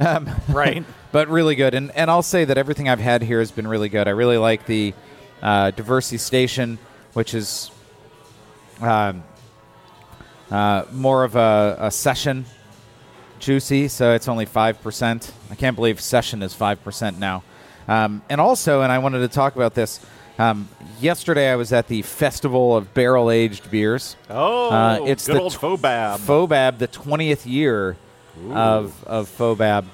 Um, 0.00 0.28
Right. 0.48 0.84
but 1.12 1.28
really 1.28 1.54
good. 1.54 1.74
And 1.74 1.90
and 1.92 2.10
I'll 2.10 2.22
say 2.22 2.44
that 2.44 2.58
everything 2.58 2.88
I've 2.88 2.98
had 3.00 3.22
here 3.22 3.38
has 3.38 3.50
been 3.50 3.66
really 3.68 3.88
good. 3.88 4.08
I 4.08 4.12
really 4.12 4.38
like 4.38 4.66
the 4.66 4.94
uh, 5.42 5.70
Diversey 5.70 6.18
Station, 6.18 6.78
which 7.12 7.34
is 7.34 7.70
um, 8.80 9.22
uh, 10.50 10.84
more 10.92 11.24
of 11.24 11.36
a, 11.36 11.76
a 11.78 11.90
session 11.90 12.46
juicy, 13.38 13.88
so 13.88 14.12
it's 14.14 14.28
only 14.28 14.46
five 14.46 14.80
percent. 14.82 15.32
I 15.50 15.54
can't 15.54 15.76
believe 15.76 16.00
session 16.00 16.42
is 16.42 16.54
five 16.54 16.82
percent 16.82 17.18
now. 17.18 17.42
Um, 17.86 18.22
and 18.30 18.40
also, 18.40 18.80
and 18.80 18.90
I 18.90 18.98
wanted 18.98 19.18
to 19.18 19.28
talk 19.28 19.56
about 19.56 19.74
this. 19.74 20.00
Um, 20.38 20.68
yesterday, 21.00 21.50
I 21.50 21.56
was 21.56 21.72
at 21.72 21.86
the 21.88 22.02
Festival 22.02 22.76
of 22.76 22.92
Barrel 22.92 23.30
Aged 23.30 23.70
Beers. 23.70 24.16
Oh, 24.28 24.70
Uh, 24.70 24.98
it's 25.06 25.26
good 25.26 25.36
the 25.36 25.40
old 25.40 25.52
FoBAB. 25.54 26.18
FoBAB, 26.18 26.78
the 26.78 26.88
20th 26.88 27.46
year 27.46 27.96
of 28.50 29.04
of 29.04 29.28
FoBAB. 29.28 29.84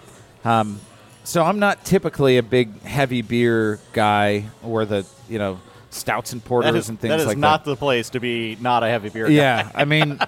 Um, 0.44 0.80
so 1.24 1.44
I'm 1.44 1.58
not 1.58 1.84
typically 1.84 2.38
a 2.38 2.42
big 2.42 2.80
heavy 2.82 3.20
beer 3.22 3.78
guy, 3.92 4.46
or 4.62 4.86
the 4.86 5.04
you 5.28 5.38
know 5.38 5.60
stouts 5.90 6.32
and 6.32 6.42
porters 6.42 6.72
that 6.72 6.78
is, 6.78 6.88
and 6.88 6.98
things 6.98 7.10
that 7.10 7.20
is 7.20 7.26
like 7.26 7.36
not 7.36 7.64
that. 7.64 7.70
the 7.72 7.76
place 7.76 8.08
to 8.10 8.20
be 8.20 8.56
not 8.60 8.82
a 8.82 8.88
heavy 8.88 9.10
beer 9.10 9.26
guy. 9.26 9.32
Yeah, 9.32 9.70
I 9.74 9.84
mean, 9.84 10.18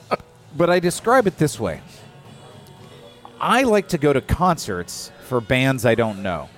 but 0.56 0.68
I 0.68 0.78
describe 0.78 1.26
it 1.26 1.38
this 1.38 1.58
way. 1.58 1.80
I 3.40 3.62
like 3.62 3.88
to 3.88 3.98
go 3.98 4.12
to 4.12 4.20
concerts 4.20 5.10
for 5.26 5.40
bands 5.40 5.84
I 5.84 5.94
don't 5.94 6.22
know 6.22 6.48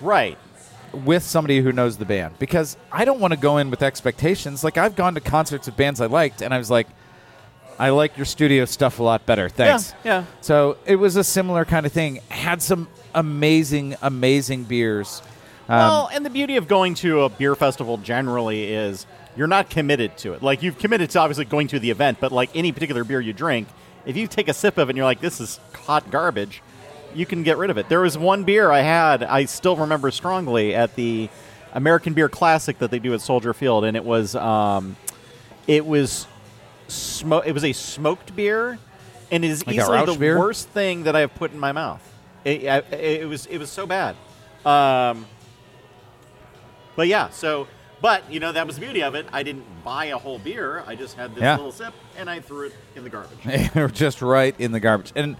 Right. 0.00 0.38
With 1.04 1.22
somebody 1.22 1.60
who 1.60 1.72
knows 1.72 1.96
the 1.96 2.04
band 2.04 2.38
because 2.38 2.76
I 2.90 3.04
don't 3.04 3.20
want 3.20 3.32
to 3.32 3.38
go 3.38 3.58
in 3.58 3.70
with 3.70 3.82
expectations. 3.82 4.64
Like 4.64 4.78
I've 4.78 4.96
gone 4.96 5.14
to 5.14 5.20
concerts 5.20 5.68
of 5.68 5.76
bands 5.76 6.00
I 6.00 6.06
liked, 6.06 6.42
and 6.42 6.52
I 6.54 6.58
was 6.58 6.70
like, 6.70 6.88
I 7.78 7.90
like 7.90 8.16
your 8.16 8.26
studio 8.26 8.64
stuff 8.64 8.98
a 8.98 9.02
lot 9.02 9.26
better. 9.26 9.48
Thanks. 9.48 9.94
Yeah, 10.04 10.20
yeah. 10.20 10.24
So 10.40 10.78
it 10.86 10.96
was 10.96 11.16
a 11.16 11.24
similar 11.24 11.64
kind 11.64 11.84
of 11.84 11.92
thing. 11.92 12.20
Had 12.28 12.62
some 12.62 12.88
amazing, 13.14 13.96
amazing 14.02 14.64
beers. 14.64 15.22
Um, 15.68 15.78
well, 15.78 16.10
and 16.12 16.24
the 16.24 16.30
beauty 16.30 16.56
of 16.56 16.68
going 16.68 16.94
to 16.96 17.22
a 17.22 17.28
beer 17.28 17.54
festival 17.54 17.98
generally 17.98 18.72
is 18.72 19.06
you're 19.36 19.46
not 19.46 19.68
committed 19.68 20.16
to 20.18 20.32
it. 20.32 20.42
Like 20.42 20.62
you've 20.62 20.78
committed 20.78 21.10
to 21.10 21.18
obviously 21.18 21.44
going 21.44 21.68
to 21.68 21.78
the 21.78 21.90
event, 21.90 22.18
but 22.20 22.32
like 22.32 22.50
any 22.54 22.72
particular 22.72 23.04
beer 23.04 23.20
you 23.20 23.32
drink, 23.32 23.68
if 24.06 24.16
you 24.16 24.26
take 24.26 24.48
a 24.48 24.54
sip 24.54 24.78
of 24.78 24.88
it 24.88 24.92
and 24.92 24.96
you're 24.96 25.04
like, 25.04 25.20
this 25.20 25.40
is 25.40 25.60
hot 25.74 26.10
garbage, 26.10 26.62
you 27.16 27.26
can 27.26 27.42
get 27.42 27.56
rid 27.58 27.70
of 27.70 27.78
it. 27.78 27.88
There 27.88 28.00
was 28.00 28.16
one 28.18 28.44
beer 28.44 28.70
I 28.70 28.80
had, 28.80 29.22
I 29.22 29.46
still 29.46 29.76
remember 29.76 30.10
strongly 30.10 30.74
at 30.74 30.94
the 30.96 31.28
American 31.72 32.12
Beer 32.14 32.28
Classic 32.28 32.78
that 32.78 32.90
they 32.90 32.98
do 32.98 33.14
at 33.14 33.20
Soldier 33.20 33.52
Field, 33.54 33.84
and 33.84 33.96
it 33.96 34.04
was 34.04 34.34
um, 34.36 34.96
it 35.66 35.84
was 35.84 36.26
smo- 36.88 37.44
it 37.46 37.52
was 37.52 37.64
a 37.64 37.72
smoked 37.72 38.34
beer, 38.36 38.78
and 39.30 39.44
it 39.44 39.50
is 39.50 39.66
Like 39.66 39.76
a 39.76 39.80
easily 39.80 39.98
Rauch 39.98 40.06
the 40.06 40.18
beer? 40.18 40.38
worst 40.38 40.68
thing 40.68 41.04
that 41.04 41.16
I 41.16 41.20
have 41.20 41.34
put 41.34 41.52
in 41.52 41.58
my 41.58 41.72
mouth. 41.72 42.02
It, 42.44 42.66
I- 42.68 42.94
it 42.94 43.28
was 43.28 43.46
it 43.46 43.58
was 43.58 43.70
so 43.70 43.86
bad. 43.86 44.14
Um, 44.64 45.26
but 46.96 47.08
yeah, 47.08 47.30
so 47.30 47.66
but 48.00 48.30
you 48.30 48.40
know 48.40 48.52
that 48.52 48.66
was 48.66 48.76
the 48.76 48.82
beauty 48.82 49.02
of 49.02 49.14
it. 49.14 49.26
I 49.32 49.42
didn't 49.42 49.64
buy 49.84 50.06
a 50.06 50.18
whole 50.18 50.38
beer. 50.38 50.82
I 50.86 50.94
just 50.94 51.16
had 51.16 51.34
this 51.34 51.42
Yeah. 51.42 51.56
little 51.56 51.72
sip, 51.72 51.94
and 52.16 52.28
I 52.30 52.40
threw 52.40 52.66
it 52.66 52.74
in 52.94 53.04
the 53.04 53.10
garbage. 53.10 53.92
Just 53.94 54.22
right 54.22 54.54
in 54.58 54.72
the 54.72 54.80
garbage. 54.80 55.12
And 55.14 55.36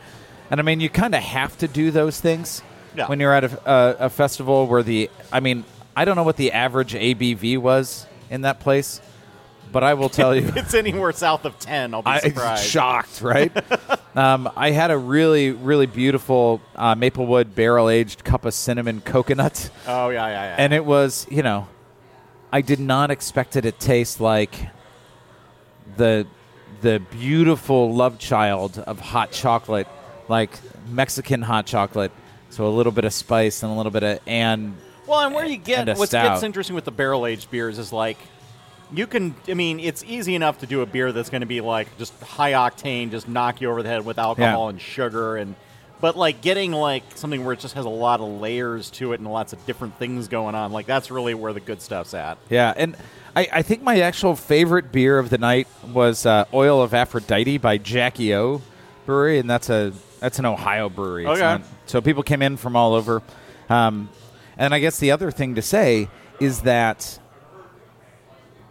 and 0.50 0.60
I 0.60 0.62
mean, 0.62 0.80
you 0.80 0.88
kind 0.88 1.14
of 1.14 1.22
have 1.22 1.56
to 1.58 1.68
do 1.68 1.90
those 1.90 2.20
things 2.20 2.62
Yeah. 2.94 3.08
when 3.08 3.20
you're 3.20 3.34
at 3.34 3.44
a, 3.44 3.70
a, 3.70 3.96
a 4.06 4.10
festival 4.10 4.66
where 4.66 4.82
the. 4.82 5.10
I 5.32 5.40
mean, 5.40 5.64
I 5.96 6.04
don't 6.04 6.16
know 6.16 6.22
what 6.24 6.36
the 6.36 6.52
average 6.52 6.94
ABV 6.94 7.58
was 7.58 8.06
in 8.30 8.42
that 8.42 8.60
place, 8.60 9.00
but 9.72 9.82
I 9.84 9.94
will 9.94 10.08
tell 10.08 10.34
you. 10.36 10.52
It's 10.56 10.74
anywhere 10.74 11.12
south 11.12 11.44
of 11.44 11.58
ten, 11.58 11.94
I'll 11.94 12.02
be 12.02 12.10
I 12.10 12.18
surprised. 12.20 12.64
shocked, 12.64 13.20
right? 13.22 13.52
um, 14.16 14.50
I 14.56 14.70
had 14.70 14.90
a 14.90 14.98
really, 14.98 15.50
really 15.52 15.86
beautiful 15.86 16.60
uh, 16.74 16.94
Maplewood 16.94 17.54
barrel 17.54 17.88
aged 17.88 18.24
cup 18.24 18.44
of 18.44 18.54
cinnamon 18.54 19.00
coconut, 19.00 19.70
oh 19.86 20.08
yeah, 20.10 20.26
yeah, 20.26 20.32
yeah. 20.32 20.56
and 20.58 20.72
it 20.72 20.84
was, 20.84 21.26
you 21.30 21.42
know, 21.42 21.66
I 22.52 22.60
did 22.62 22.78
not 22.80 23.10
expect 23.10 23.56
it 23.56 23.62
to 23.62 23.72
taste 23.72 24.20
like 24.20 24.54
the 25.96 26.26
the 26.82 27.00
beautiful 27.10 27.94
love 27.94 28.18
child 28.18 28.78
of 28.86 29.00
hot 29.00 29.32
chocolate, 29.32 29.88
like 30.28 30.50
Mexican 30.90 31.42
hot 31.42 31.66
chocolate. 31.66 32.12
So 32.50 32.66
a 32.66 32.70
little 32.70 32.92
bit 32.92 33.04
of 33.04 33.12
spice 33.12 33.62
and 33.62 33.72
a 33.72 33.74
little 33.74 33.92
bit 33.92 34.02
of 34.02 34.20
and 34.26 34.76
Well, 35.06 35.20
and 35.20 35.34
where 35.34 35.44
you 35.46 35.56
get 35.58 35.98
what 35.98 36.10
gets 36.10 36.42
interesting 36.42 36.74
with 36.74 36.84
the 36.84 36.90
barrel 36.90 37.26
aged 37.26 37.50
beers 37.50 37.78
is 37.78 37.92
like 37.92 38.18
you 38.92 39.06
can. 39.08 39.34
I 39.48 39.54
mean, 39.54 39.80
it's 39.80 40.04
easy 40.04 40.34
enough 40.36 40.58
to 40.58 40.66
do 40.66 40.80
a 40.80 40.86
beer 40.86 41.10
that's 41.10 41.28
going 41.28 41.40
to 41.40 41.46
be 41.46 41.60
like 41.60 41.98
just 41.98 42.18
high 42.22 42.52
octane, 42.52 43.10
just 43.10 43.28
knock 43.28 43.60
you 43.60 43.68
over 43.70 43.82
the 43.82 43.88
head 43.88 44.04
with 44.04 44.16
alcohol 44.18 44.64
Yeah. 44.66 44.70
and 44.70 44.80
sugar, 44.80 45.36
and 45.36 45.56
but 46.00 46.16
like 46.16 46.40
getting 46.40 46.70
like 46.72 47.02
something 47.16 47.44
where 47.44 47.52
it 47.54 47.58
just 47.58 47.74
has 47.74 47.84
a 47.84 47.88
lot 47.90 48.20
of 48.20 48.28
layers 48.40 48.90
to 48.92 49.12
it 49.12 49.18
and 49.18 49.30
lots 49.30 49.52
of 49.52 49.64
different 49.66 49.98
things 49.98 50.28
going 50.28 50.54
on. 50.54 50.70
Like 50.72 50.86
that's 50.86 51.10
really 51.10 51.34
where 51.34 51.52
the 51.52 51.58
good 51.60 51.82
stuff's 51.82 52.14
at. 52.14 52.38
Yeah, 52.48 52.72
and 52.76 52.96
I, 53.34 53.48
I 53.54 53.62
think 53.62 53.82
my 53.82 54.00
actual 54.00 54.36
favorite 54.36 54.92
beer 54.92 55.18
of 55.18 55.30
the 55.30 55.38
night 55.38 55.66
was 55.92 56.24
uh, 56.24 56.44
Oil 56.54 56.80
of 56.80 56.94
Aphrodite 56.94 57.58
by 57.58 57.78
Jackie 57.78 58.34
O 58.36 58.62
Brewery, 59.04 59.38
and 59.40 59.50
that's 59.50 59.68
a 59.68 59.92
that's 60.20 60.38
an 60.38 60.46
Ohio 60.46 60.88
brewery. 60.88 61.26
Okay. 61.26 61.40
not- 61.40 61.62
so 61.86 62.00
people 62.00 62.22
came 62.22 62.42
in 62.42 62.56
from 62.56 62.76
all 62.76 62.94
over. 62.94 63.22
Um, 63.68 64.08
and 64.56 64.72
I 64.74 64.78
guess 64.78 64.98
the 64.98 65.10
other 65.12 65.30
thing 65.30 65.54
to 65.56 65.62
say 65.62 66.08
is 66.40 66.62
that 66.62 67.18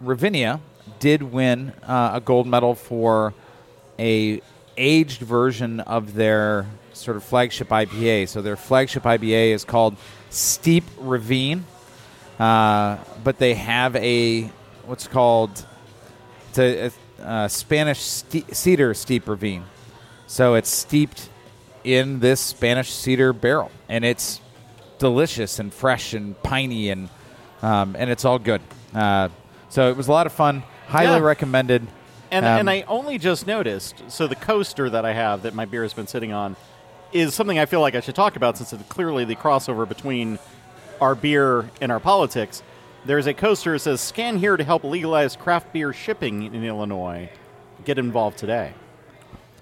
Ravinia 0.01 0.59
did 0.99 1.23
win 1.23 1.73
uh, 1.83 2.11
a 2.13 2.21
gold 2.21 2.47
medal 2.47 2.75
for 2.75 3.33
a 3.99 4.41
aged 4.77 5.21
version 5.21 5.79
of 5.81 6.13
their 6.13 6.65
sort 6.93 7.17
of 7.17 7.23
flagship 7.23 7.69
IPA. 7.69 8.27
So 8.27 8.41
their 8.41 8.55
flagship 8.55 9.03
IPA 9.03 9.51
is 9.53 9.63
called 9.63 9.95
Steep 10.29 10.83
Ravine, 10.97 11.65
uh, 12.39 12.97
but 13.23 13.37
they 13.37 13.53
have 13.53 13.95
a 13.95 14.49
what's 14.85 15.07
called 15.07 15.65
it's 16.49 16.59
a, 16.59 16.91
a, 17.23 17.43
a 17.45 17.49
Spanish 17.49 18.01
ste- 18.01 18.53
cedar 18.53 18.93
steep 18.93 19.27
ravine. 19.27 19.63
So 20.27 20.55
it's 20.55 20.69
steeped 20.69 21.29
in 21.86 22.19
this 22.19 22.41
Spanish 22.41 22.91
cedar 22.91 23.31
barrel, 23.31 23.71
and 23.88 24.03
it's 24.03 24.41
delicious 24.97 25.59
and 25.59 25.73
fresh 25.73 26.13
and 26.13 26.41
piney 26.43 26.89
and 26.89 27.09
um, 27.61 27.95
and 27.97 28.09
it's 28.09 28.25
all 28.25 28.38
good. 28.39 28.61
Uh, 28.93 29.29
so 29.69 29.89
it 29.89 29.97
was 29.97 30.07
a 30.07 30.11
lot 30.11 30.25
of 30.25 30.33
fun. 30.33 30.63
Highly 30.88 31.19
Yeah. 31.19 31.25
recommended. 31.25 31.88
And 32.31 32.45
Um, 32.45 32.59
and 32.59 32.69
I 32.69 32.83
only 32.88 33.17
just 33.17 33.47
noticed. 33.47 34.03
So 34.07 34.27
the 34.27 34.36
coaster 34.36 34.89
that 34.89 35.05
I 35.05 35.13
have 35.13 35.43
that 35.43 35.53
my 35.53 35.65
beer 35.65 35.83
has 35.83 35.93
been 35.93 36.07
sitting 36.07 36.33
on 36.33 36.55
is 37.13 37.33
something 37.33 37.57
I 37.57 37.65
feel 37.65 37.81
like 37.81 37.95
I 37.95 38.01
should 38.01 38.15
talk 38.15 38.36
about 38.36 38.57
since 38.57 38.73
it's 38.73 38.83
clearly 38.89 39.25
the 39.25 39.36
crossover 39.36 39.88
between 39.88 40.38
our 40.99 41.15
beer 41.15 41.69
and 41.81 41.91
our 41.91 41.99
politics. 41.99 42.61
There's 43.05 43.27
a 43.27 43.33
coaster 43.33 43.73
that 43.73 43.79
says 43.79 44.01
"Scan 44.01 44.38
here 44.38 44.57
to 44.57 44.63
help 44.63 44.83
legalize 44.83 45.36
craft 45.36 45.71
beer 45.73 45.93
shipping 45.93 46.43
in 46.43 46.63
Illinois. 46.63 47.29
Get 47.86 47.97
involved 47.97 48.38
today." 48.38 48.73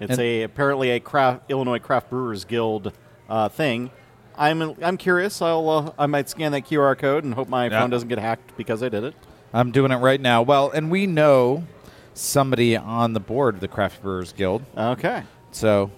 It's 0.00 0.12
And- 0.12 0.20
a 0.20 0.42
apparently 0.42 0.90
a 0.90 1.00
craft 1.00 1.50
Illinois 1.50 1.78
Craft 1.78 2.10
Brewers 2.10 2.44
Guild 2.44 2.92
uh, 3.28 3.48
thing. 3.48 3.90
I'm 4.36 4.74
I'm 4.82 4.96
curious. 4.96 5.40
I'll 5.40 5.68
uh, 5.70 5.92
I 5.98 6.06
might 6.06 6.28
scan 6.28 6.50
that 6.52 6.62
QR 6.62 6.98
code 6.98 7.22
and 7.24 7.34
hope 7.34 7.48
my 7.48 7.66
Yeah. 7.66 7.80
phone 7.80 7.90
doesn't 7.90 8.08
get 8.08 8.18
hacked 8.18 8.56
because 8.56 8.82
I 8.82 8.88
did 8.88 9.04
it. 9.04 9.14
I'm 9.52 9.70
doing 9.70 9.92
it 9.92 9.96
right 9.96 10.20
now. 10.20 10.42
Well, 10.42 10.70
and 10.72 10.90
we 10.90 11.06
know 11.06 11.64
somebody 12.14 12.76
on 12.76 13.12
the 13.12 13.20
board 13.20 13.54
of 13.54 13.60
the 13.60 13.68
Craft 13.68 14.02
Brewers 14.02 14.32
Guild, 14.32 14.62
Okay. 14.76 15.22
so 15.52 15.90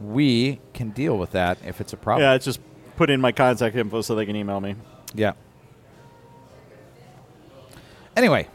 we 0.00 0.60
can 0.74 0.90
deal 0.90 1.16
with 1.16 1.30
that 1.32 1.58
if 1.64 1.80
it's 1.80 1.92
a 1.92 1.96
problem. 1.96 2.22
Yeah, 2.24 2.34
it's 2.34 2.44
just 2.44 2.60
put 2.96 3.08
in 3.10 3.20
my 3.20 3.32
contact 3.32 3.76
info 3.76 4.00
so 4.02 4.14
they 4.14 4.26
can 4.26 4.34
email 4.36 4.60
me. 4.60 4.74
Yeah. 5.14 5.32
Anyway, 8.16 8.48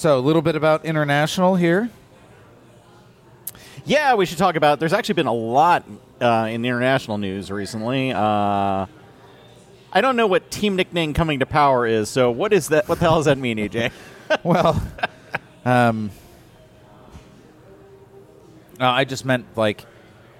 so 0.00 0.18
a 0.18 0.22
little 0.22 0.40
bit 0.40 0.56
about 0.56 0.86
international 0.86 1.56
here. 1.56 1.90
Yeah, 3.84 4.14
we 4.14 4.24
should 4.24 4.38
talk 4.38 4.56
about. 4.56 4.80
There's 4.80 4.94
actually 4.94 5.16
been 5.16 5.26
a 5.26 5.34
lot 5.34 5.84
uh, 6.22 6.48
in 6.50 6.64
international 6.64 7.18
news 7.18 7.50
recently. 7.50 8.10
Uh, 8.10 8.86
I 9.92 10.00
don't 10.00 10.16
know 10.16 10.26
what 10.26 10.50
team 10.50 10.74
nickname 10.74 11.12
coming 11.12 11.40
to 11.40 11.46
power 11.46 11.86
is. 11.86 12.08
So 12.08 12.30
what 12.30 12.54
is 12.54 12.68
that? 12.68 12.88
What 12.88 12.98
the 12.98 13.04
hell 13.04 13.16
does 13.16 13.26
that 13.26 13.36
mean, 13.36 13.58
EJ? 13.58 13.92
well, 14.42 14.82
um, 15.66 16.10
uh, 18.80 18.86
I 18.86 19.04
just 19.04 19.26
meant 19.26 19.44
like 19.54 19.84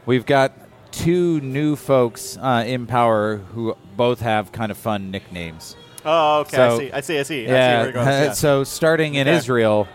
we've 0.07 0.25
got 0.25 0.55
two 0.91 1.39
new 1.43 1.77
folks 1.77 2.39
uh, 2.39 2.65
in 2.67 2.87
power 2.87 3.37
who 3.37 3.77
both 3.95 4.21
have 4.21 4.53
kind 4.53 4.71
of 4.71 4.79
fun 4.79 5.11
nicknames. 5.11 5.77
Oh, 6.05 6.41
okay. 6.41 6.57
So- 6.57 6.77
I 6.77 6.79
see. 6.79 6.93
I 6.93 7.01
see. 7.01 7.19
I 7.19 7.23
see. 7.23 7.45
I 7.45 7.47
see 7.47 7.53
Yeah. 7.53 7.81
where 7.81 7.89
it 7.89 7.93
goes. 7.93 8.07
Yeah. 8.07 8.33
so 8.33 8.65
starting 8.65 9.15
in 9.15 9.29
Okay. 9.29 9.37
Israel, 9.37 9.89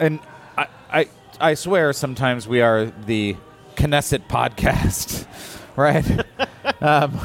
and 0.00 0.20
I, 0.56 0.66
I, 0.92 1.08
I 1.40 1.54
swear 1.54 1.92
sometimes 1.92 2.48
we 2.48 2.60
are 2.62 2.86
the 2.86 3.36
Knesset 3.76 4.26
podcast, 4.28 5.26
right? 5.76 6.04
um, 6.82 7.18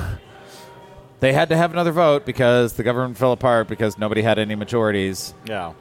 they 1.19 1.33
had 1.33 1.49
to 1.49 1.57
have 1.57 1.71
another 1.71 1.91
vote 1.91 2.25
because 2.25 2.73
the 2.73 2.83
government 2.83 3.17
fell 3.17 3.31
apart 3.31 3.67
because 3.67 3.97
nobody 3.97 4.21
had 4.21 4.37
any 4.39 4.55
majorities. 4.55 5.33
yeah. 5.45 5.73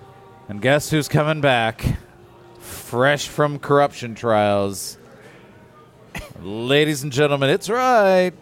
And 0.49 0.61
guess 0.61 0.91
who's 0.91 1.09
coming 1.09 1.41
back? 1.41 1.85
Fresh 2.59 3.29
from 3.29 3.59
corruption 3.59 4.15
trials. 4.15 4.99
Ladies 6.43 7.03
and 7.05 7.13
gentlemen, 7.13 7.49
it's 7.51 7.71
right. 7.71 8.33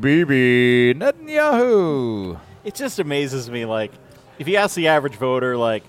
Bibi 0.00 0.94
Netanyahu. 0.94 2.40
It 2.64 2.74
just 2.74 2.98
amazes 2.98 3.50
me. 3.50 3.64
Like, 3.64 3.92
if 4.38 4.48
you 4.48 4.56
ask 4.56 4.74
the 4.74 4.88
average 4.88 5.14
voter, 5.16 5.56
like, 5.56 5.82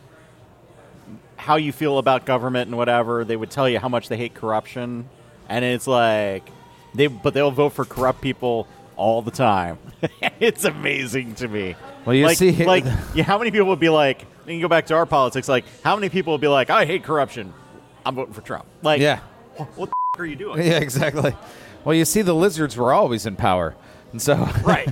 how 1.38 1.56
you 1.56 1.72
feel 1.72 1.98
about 1.98 2.26
government 2.26 2.68
and 2.68 2.78
whatever, 2.78 3.24
they 3.26 3.36
would 3.36 3.50
tell 3.52 3.68
you 3.68 3.80
how 3.80 3.90
much 3.90 4.10
they 4.10 4.18
hate 4.18 4.34
corruption, 4.34 5.10
and 5.50 5.66
it's 5.66 5.88
like 5.88 6.48
they, 6.94 7.08
but 7.08 7.34
they'll 7.34 7.52
vote 7.52 7.70
for 7.70 7.84
corrupt 7.86 8.22
people 8.22 8.68
all 8.96 9.22
the 9.22 9.32
time. 9.32 9.78
it's 10.40 10.66
amazing 10.66 11.36
to 11.36 11.48
me. 11.48 11.76
Well, 12.06 12.16
you 12.16 12.26
like, 12.26 12.38
see- 12.38 12.52
like, 12.66 12.86
yeah, 13.16 13.24
how 13.24 13.38
many 13.38 13.52
people 13.52 13.68
would 13.68 13.80
be 13.80 13.90
like? 13.90 14.22
You 14.46 14.54
can 14.56 14.62
go 14.62 14.68
back 14.68 14.88
to 14.88 14.96
our 14.96 15.06
politics. 15.06 15.48
Like, 15.48 15.66
how 15.84 15.96
many 15.96 16.10
people 16.10 16.34
would 16.34 16.42
be 16.42 16.48
like, 16.48 16.70
"I 16.70 16.86
hate 16.86 17.04
corruption. 17.04 17.54
I'm 18.06 18.16
voting 18.16 18.34
for 18.34 18.42
Trump." 18.42 18.66
Like, 18.82 19.02
Yeah. 19.02 19.20
what 19.76 19.90
the 19.90 19.94
f- 20.16 20.20
are 20.22 20.26
you 20.26 20.36
doing? 20.36 20.62
Yeah, 20.66 20.78
exactly. 20.80 21.36
Well, 21.84 21.96
you 21.96 22.06
see, 22.06 22.22
the 22.22 22.34
lizards 22.36 22.76
were 22.78 22.94
always 22.94 23.26
in 23.26 23.36
power, 23.36 23.76
and 24.12 24.22
so 24.22 24.36
Right. 24.64 24.90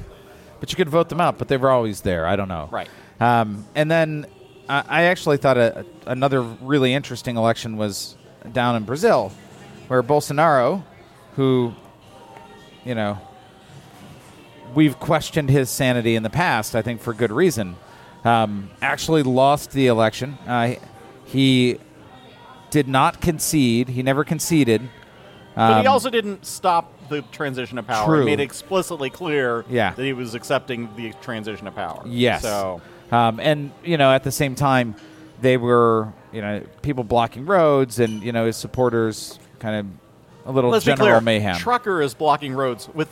But 0.60 0.72
you 0.72 0.76
could 0.76 0.89
vote 0.89 1.10
them 1.10 1.22
out, 1.22 1.38
but 1.38 1.47
they 1.47 1.57
were 1.57 1.70
always 1.70 2.01
there. 2.01 2.26
I 2.26 2.36
don't 2.36 2.47
know. 2.47 2.70
Right. 2.72 2.89
Um, 3.20 3.66
and 3.76 3.89
then 3.89 4.26
I 4.68 4.84
I 4.88 5.01
actually 5.03 5.38
thought 5.38 5.57
a, 5.57 5.86
another 6.05 6.41
really 6.41 6.93
interesting 6.93 7.38
election 7.38 7.78
was 7.78 8.16
down 8.51 8.76
in 8.76 8.84
Brazil, 8.84 9.32
where 9.88 10.01
Bolsonaro, 10.03 10.84
who, 11.36 11.74
you 12.86 12.95
know, 12.95 13.18
we've 14.76 14.99
questioned 14.99 15.49
his 15.49 15.70
sanity 15.70 16.16
in 16.16 16.24
the 16.24 16.30
past, 16.30 16.76
I 16.76 16.82
think 16.82 17.01
for 17.01 17.14
good 17.14 17.32
reason, 17.32 17.76
um, 18.24 18.70
actually 18.82 19.24
lost 19.24 19.72
the 19.72 19.88
election. 19.88 20.38
Uh, 20.47 20.76
he 21.26 21.80
did 22.70 22.88
not 22.88 23.20
concede. 23.22 23.89
He 23.89 24.03
never 24.03 24.24
conceded 24.24 24.82
But 25.55 25.82
he 25.82 25.88
Um, 25.88 25.93
also 25.93 26.10
didn't 26.10 26.45
stop 26.45 26.93
the 27.10 27.22
transition 27.32 27.78
of 27.78 27.88
power. 27.88 28.05
True. 28.05 28.20
He 28.22 28.26
made 28.26 28.39
it 28.39 28.43
explicitly 28.43 29.10
clear 29.10 29.66
Yeah. 29.70 29.91
that 29.93 30.03
he 30.03 30.14
was 30.14 30.36
accepting 30.36 30.89
the 30.95 31.14
transition 31.22 31.68
of 31.68 31.76
power. 31.76 32.03
Yes. 32.05 32.41
So 32.43 32.82
Um, 33.12 33.39
and 33.39 33.72
you 33.84 33.97
know, 33.97 34.12
at 34.12 34.24
the 34.24 34.32
same 34.32 34.55
time, 34.55 34.95
they 35.41 35.57
were 35.57 36.14
you 36.32 36.41
know 36.41 36.62
people 36.82 37.03
blocking 37.03 37.45
roads, 37.45 37.99
and 37.99 38.22
you 38.24 38.32
know 38.32 38.45
his 38.45 38.55
supporters 38.55 39.39
kind 39.60 39.76
of 40.45 40.49
a 40.49 40.51
little 40.51 40.70
let's 40.70 40.86
general 40.86 41.07
be 41.07 41.12
clear. 41.12 41.22
mayhem. 41.22 41.57
Trucker 41.57 42.01
is 42.01 42.14
blocking 42.14 42.53
roads 42.53 42.88
with 42.93 43.10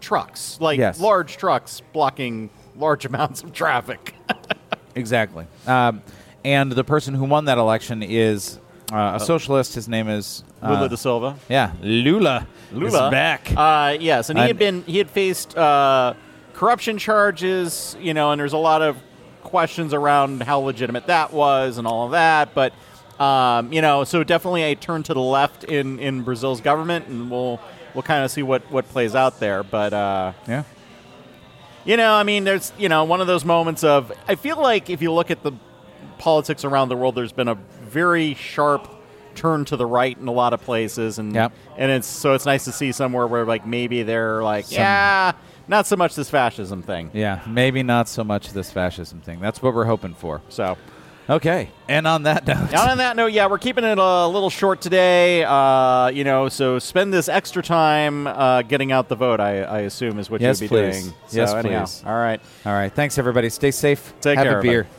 trucks, 0.00 0.56
like 0.60 0.78
Yes. 0.78 0.98
large 1.00 1.36
trucks 1.36 1.82
blocking 1.92 2.48
large 2.76 3.04
amounts 3.10 3.42
of 3.42 3.52
traffic. 3.52 4.14
Exactly. 4.96 5.46
Um, 5.68 6.02
and 6.44 6.72
the 6.72 6.82
person 6.82 7.14
who 7.14 7.24
won 7.24 7.44
that 7.44 7.58
election 7.58 8.02
is 8.02 8.58
uh, 8.92 9.18
a 9.20 9.20
socialist. 9.20 9.74
His 9.74 9.88
name 9.88 10.08
is 10.08 10.44
uh, 10.62 10.70
Lula 10.70 10.88
da 10.88 10.96
Silva. 10.96 11.36
Yeah, 11.48 11.72
Lula. 11.80 12.46
Lula 12.72 13.06
is 13.06 13.10
back. 13.10 13.52
Uh, 13.56 13.96
yes, 13.98 14.30
and 14.30 14.38
he 14.38 14.46
had 14.46 14.58
been 14.58 14.82
he 14.82 14.98
had 14.98 15.10
faced 15.10 15.56
uh, 15.56 16.14
corruption 16.54 16.98
charges, 16.98 17.96
you 18.00 18.14
know, 18.14 18.32
and 18.32 18.40
there's 18.40 18.52
a 18.52 18.58
lot 18.58 18.82
of 18.82 18.96
questions 19.42 19.94
around 19.94 20.42
how 20.42 20.60
legitimate 20.60 21.06
that 21.06 21.32
was 21.32 21.78
and 21.78 21.86
all 21.86 22.06
of 22.06 22.12
that. 22.12 22.54
But 22.54 22.72
um, 23.20 23.72
you 23.72 23.82
know, 23.82 24.04
so 24.04 24.24
definitely 24.24 24.62
a 24.62 24.74
turn 24.74 25.02
to 25.04 25.14
the 25.14 25.20
left 25.20 25.64
in 25.64 25.98
in 25.98 26.22
Brazil's 26.22 26.60
government, 26.60 27.06
and 27.06 27.30
we'll 27.30 27.60
we'll 27.94 28.02
kind 28.02 28.24
of 28.24 28.30
see 28.30 28.42
what 28.42 28.70
what 28.70 28.88
plays 28.88 29.14
out 29.14 29.40
there. 29.40 29.62
But 29.62 29.92
uh, 29.92 30.32
yeah. 30.48 30.64
you 31.84 31.96
know, 31.96 32.14
I 32.14 32.22
mean, 32.22 32.44
there's 32.44 32.72
you 32.78 32.88
know 32.88 33.04
one 33.04 33.20
of 33.20 33.26
those 33.26 33.44
moments 33.44 33.84
of 33.84 34.12
I 34.26 34.34
feel 34.34 34.60
like 34.60 34.90
if 34.90 35.02
you 35.02 35.12
look 35.12 35.30
at 35.30 35.42
the 35.42 35.52
politics 36.18 36.64
around 36.64 36.88
the 36.88 36.96
world, 36.96 37.14
there's 37.14 37.32
been 37.32 37.48
a 37.48 37.58
very 37.90 38.34
sharp 38.34 38.88
turn 39.34 39.64
to 39.66 39.76
the 39.76 39.86
right 39.86 40.16
in 40.18 40.28
a 40.28 40.32
lot 40.32 40.52
of 40.52 40.60
places, 40.62 41.18
and 41.18 41.34
Yep. 41.34 41.52
and 41.78 41.90
it's 41.90 42.06
so 42.06 42.34
it's 42.34 42.46
nice 42.46 42.64
to 42.64 42.72
see 42.72 42.92
somewhere 42.92 43.26
where 43.26 43.44
like 43.44 43.66
maybe 43.66 44.02
they're 44.02 44.42
like, 44.42 44.64
Some- 44.66 44.76
yeah, 44.78 45.32
not 45.68 45.86
so 45.86 45.96
much 45.96 46.14
this 46.14 46.28
fascism 46.30 46.82
thing. 46.82 47.10
Yeah, 47.12 47.40
maybe 47.46 47.82
not 47.82 48.08
so 48.08 48.24
much 48.24 48.52
this 48.52 48.70
fascism 48.70 49.20
thing. 49.20 49.40
That's 49.40 49.62
what 49.62 49.74
we're 49.74 49.84
hoping 49.86 50.14
for. 50.14 50.40
So. 50.48 50.76
Okay, 51.28 51.70
and 51.88 52.08
on 52.08 52.24
that 52.24 52.44
note, 52.44 52.74
on 52.74 52.98
that 52.98 53.14
note, 53.14 53.30
yeah, 53.30 53.46
we're 53.46 53.58
keeping 53.58 53.84
it 53.84 53.98
a 53.98 54.26
little 54.26 54.50
short 54.50 54.80
today. 54.80 55.44
Uh, 55.44 56.08
you 56.08 56.24
know, 56.24 56.48
so 56.48 56.80
spend 56.80 57.12
this 57.14 57.28
extra 57.28 57.62
time 57.62 58.26
uh, 58.26 58.62
getting 58.62 58.90
out 58.90 59.08
the 59.08 59.14
vote. 59.14 59.38
I, 59.38 59.62
I 59.62 59.78
assume 59.82 60.18
is 60.18 60.28
what 60.28 60.40
Yes, 60.40 60.60
you'll 60.60 60.70
be 60.70 60.74
please. 60.90 61.02
doing. 61.04 61.14
Yes, 61.30 61.50
so 61.52 61.58
anyhow, 61.58 61.84
please. 61.84 62.02
All 62.04 62.14
right. 62.16 62.40
all 62.66 62.72
right. 62.72 62.92
Thanks 62.92 63.16
everybody. 63.16 63.48
Stay 63.48 63.70
safe. 63.70 64.12
Take 64.20 64.38
Have 64.38 64.46
care, 64.46 64.58
a 64.58 64.62
beer. 64.62 64.72
everybody. 64.80 64.96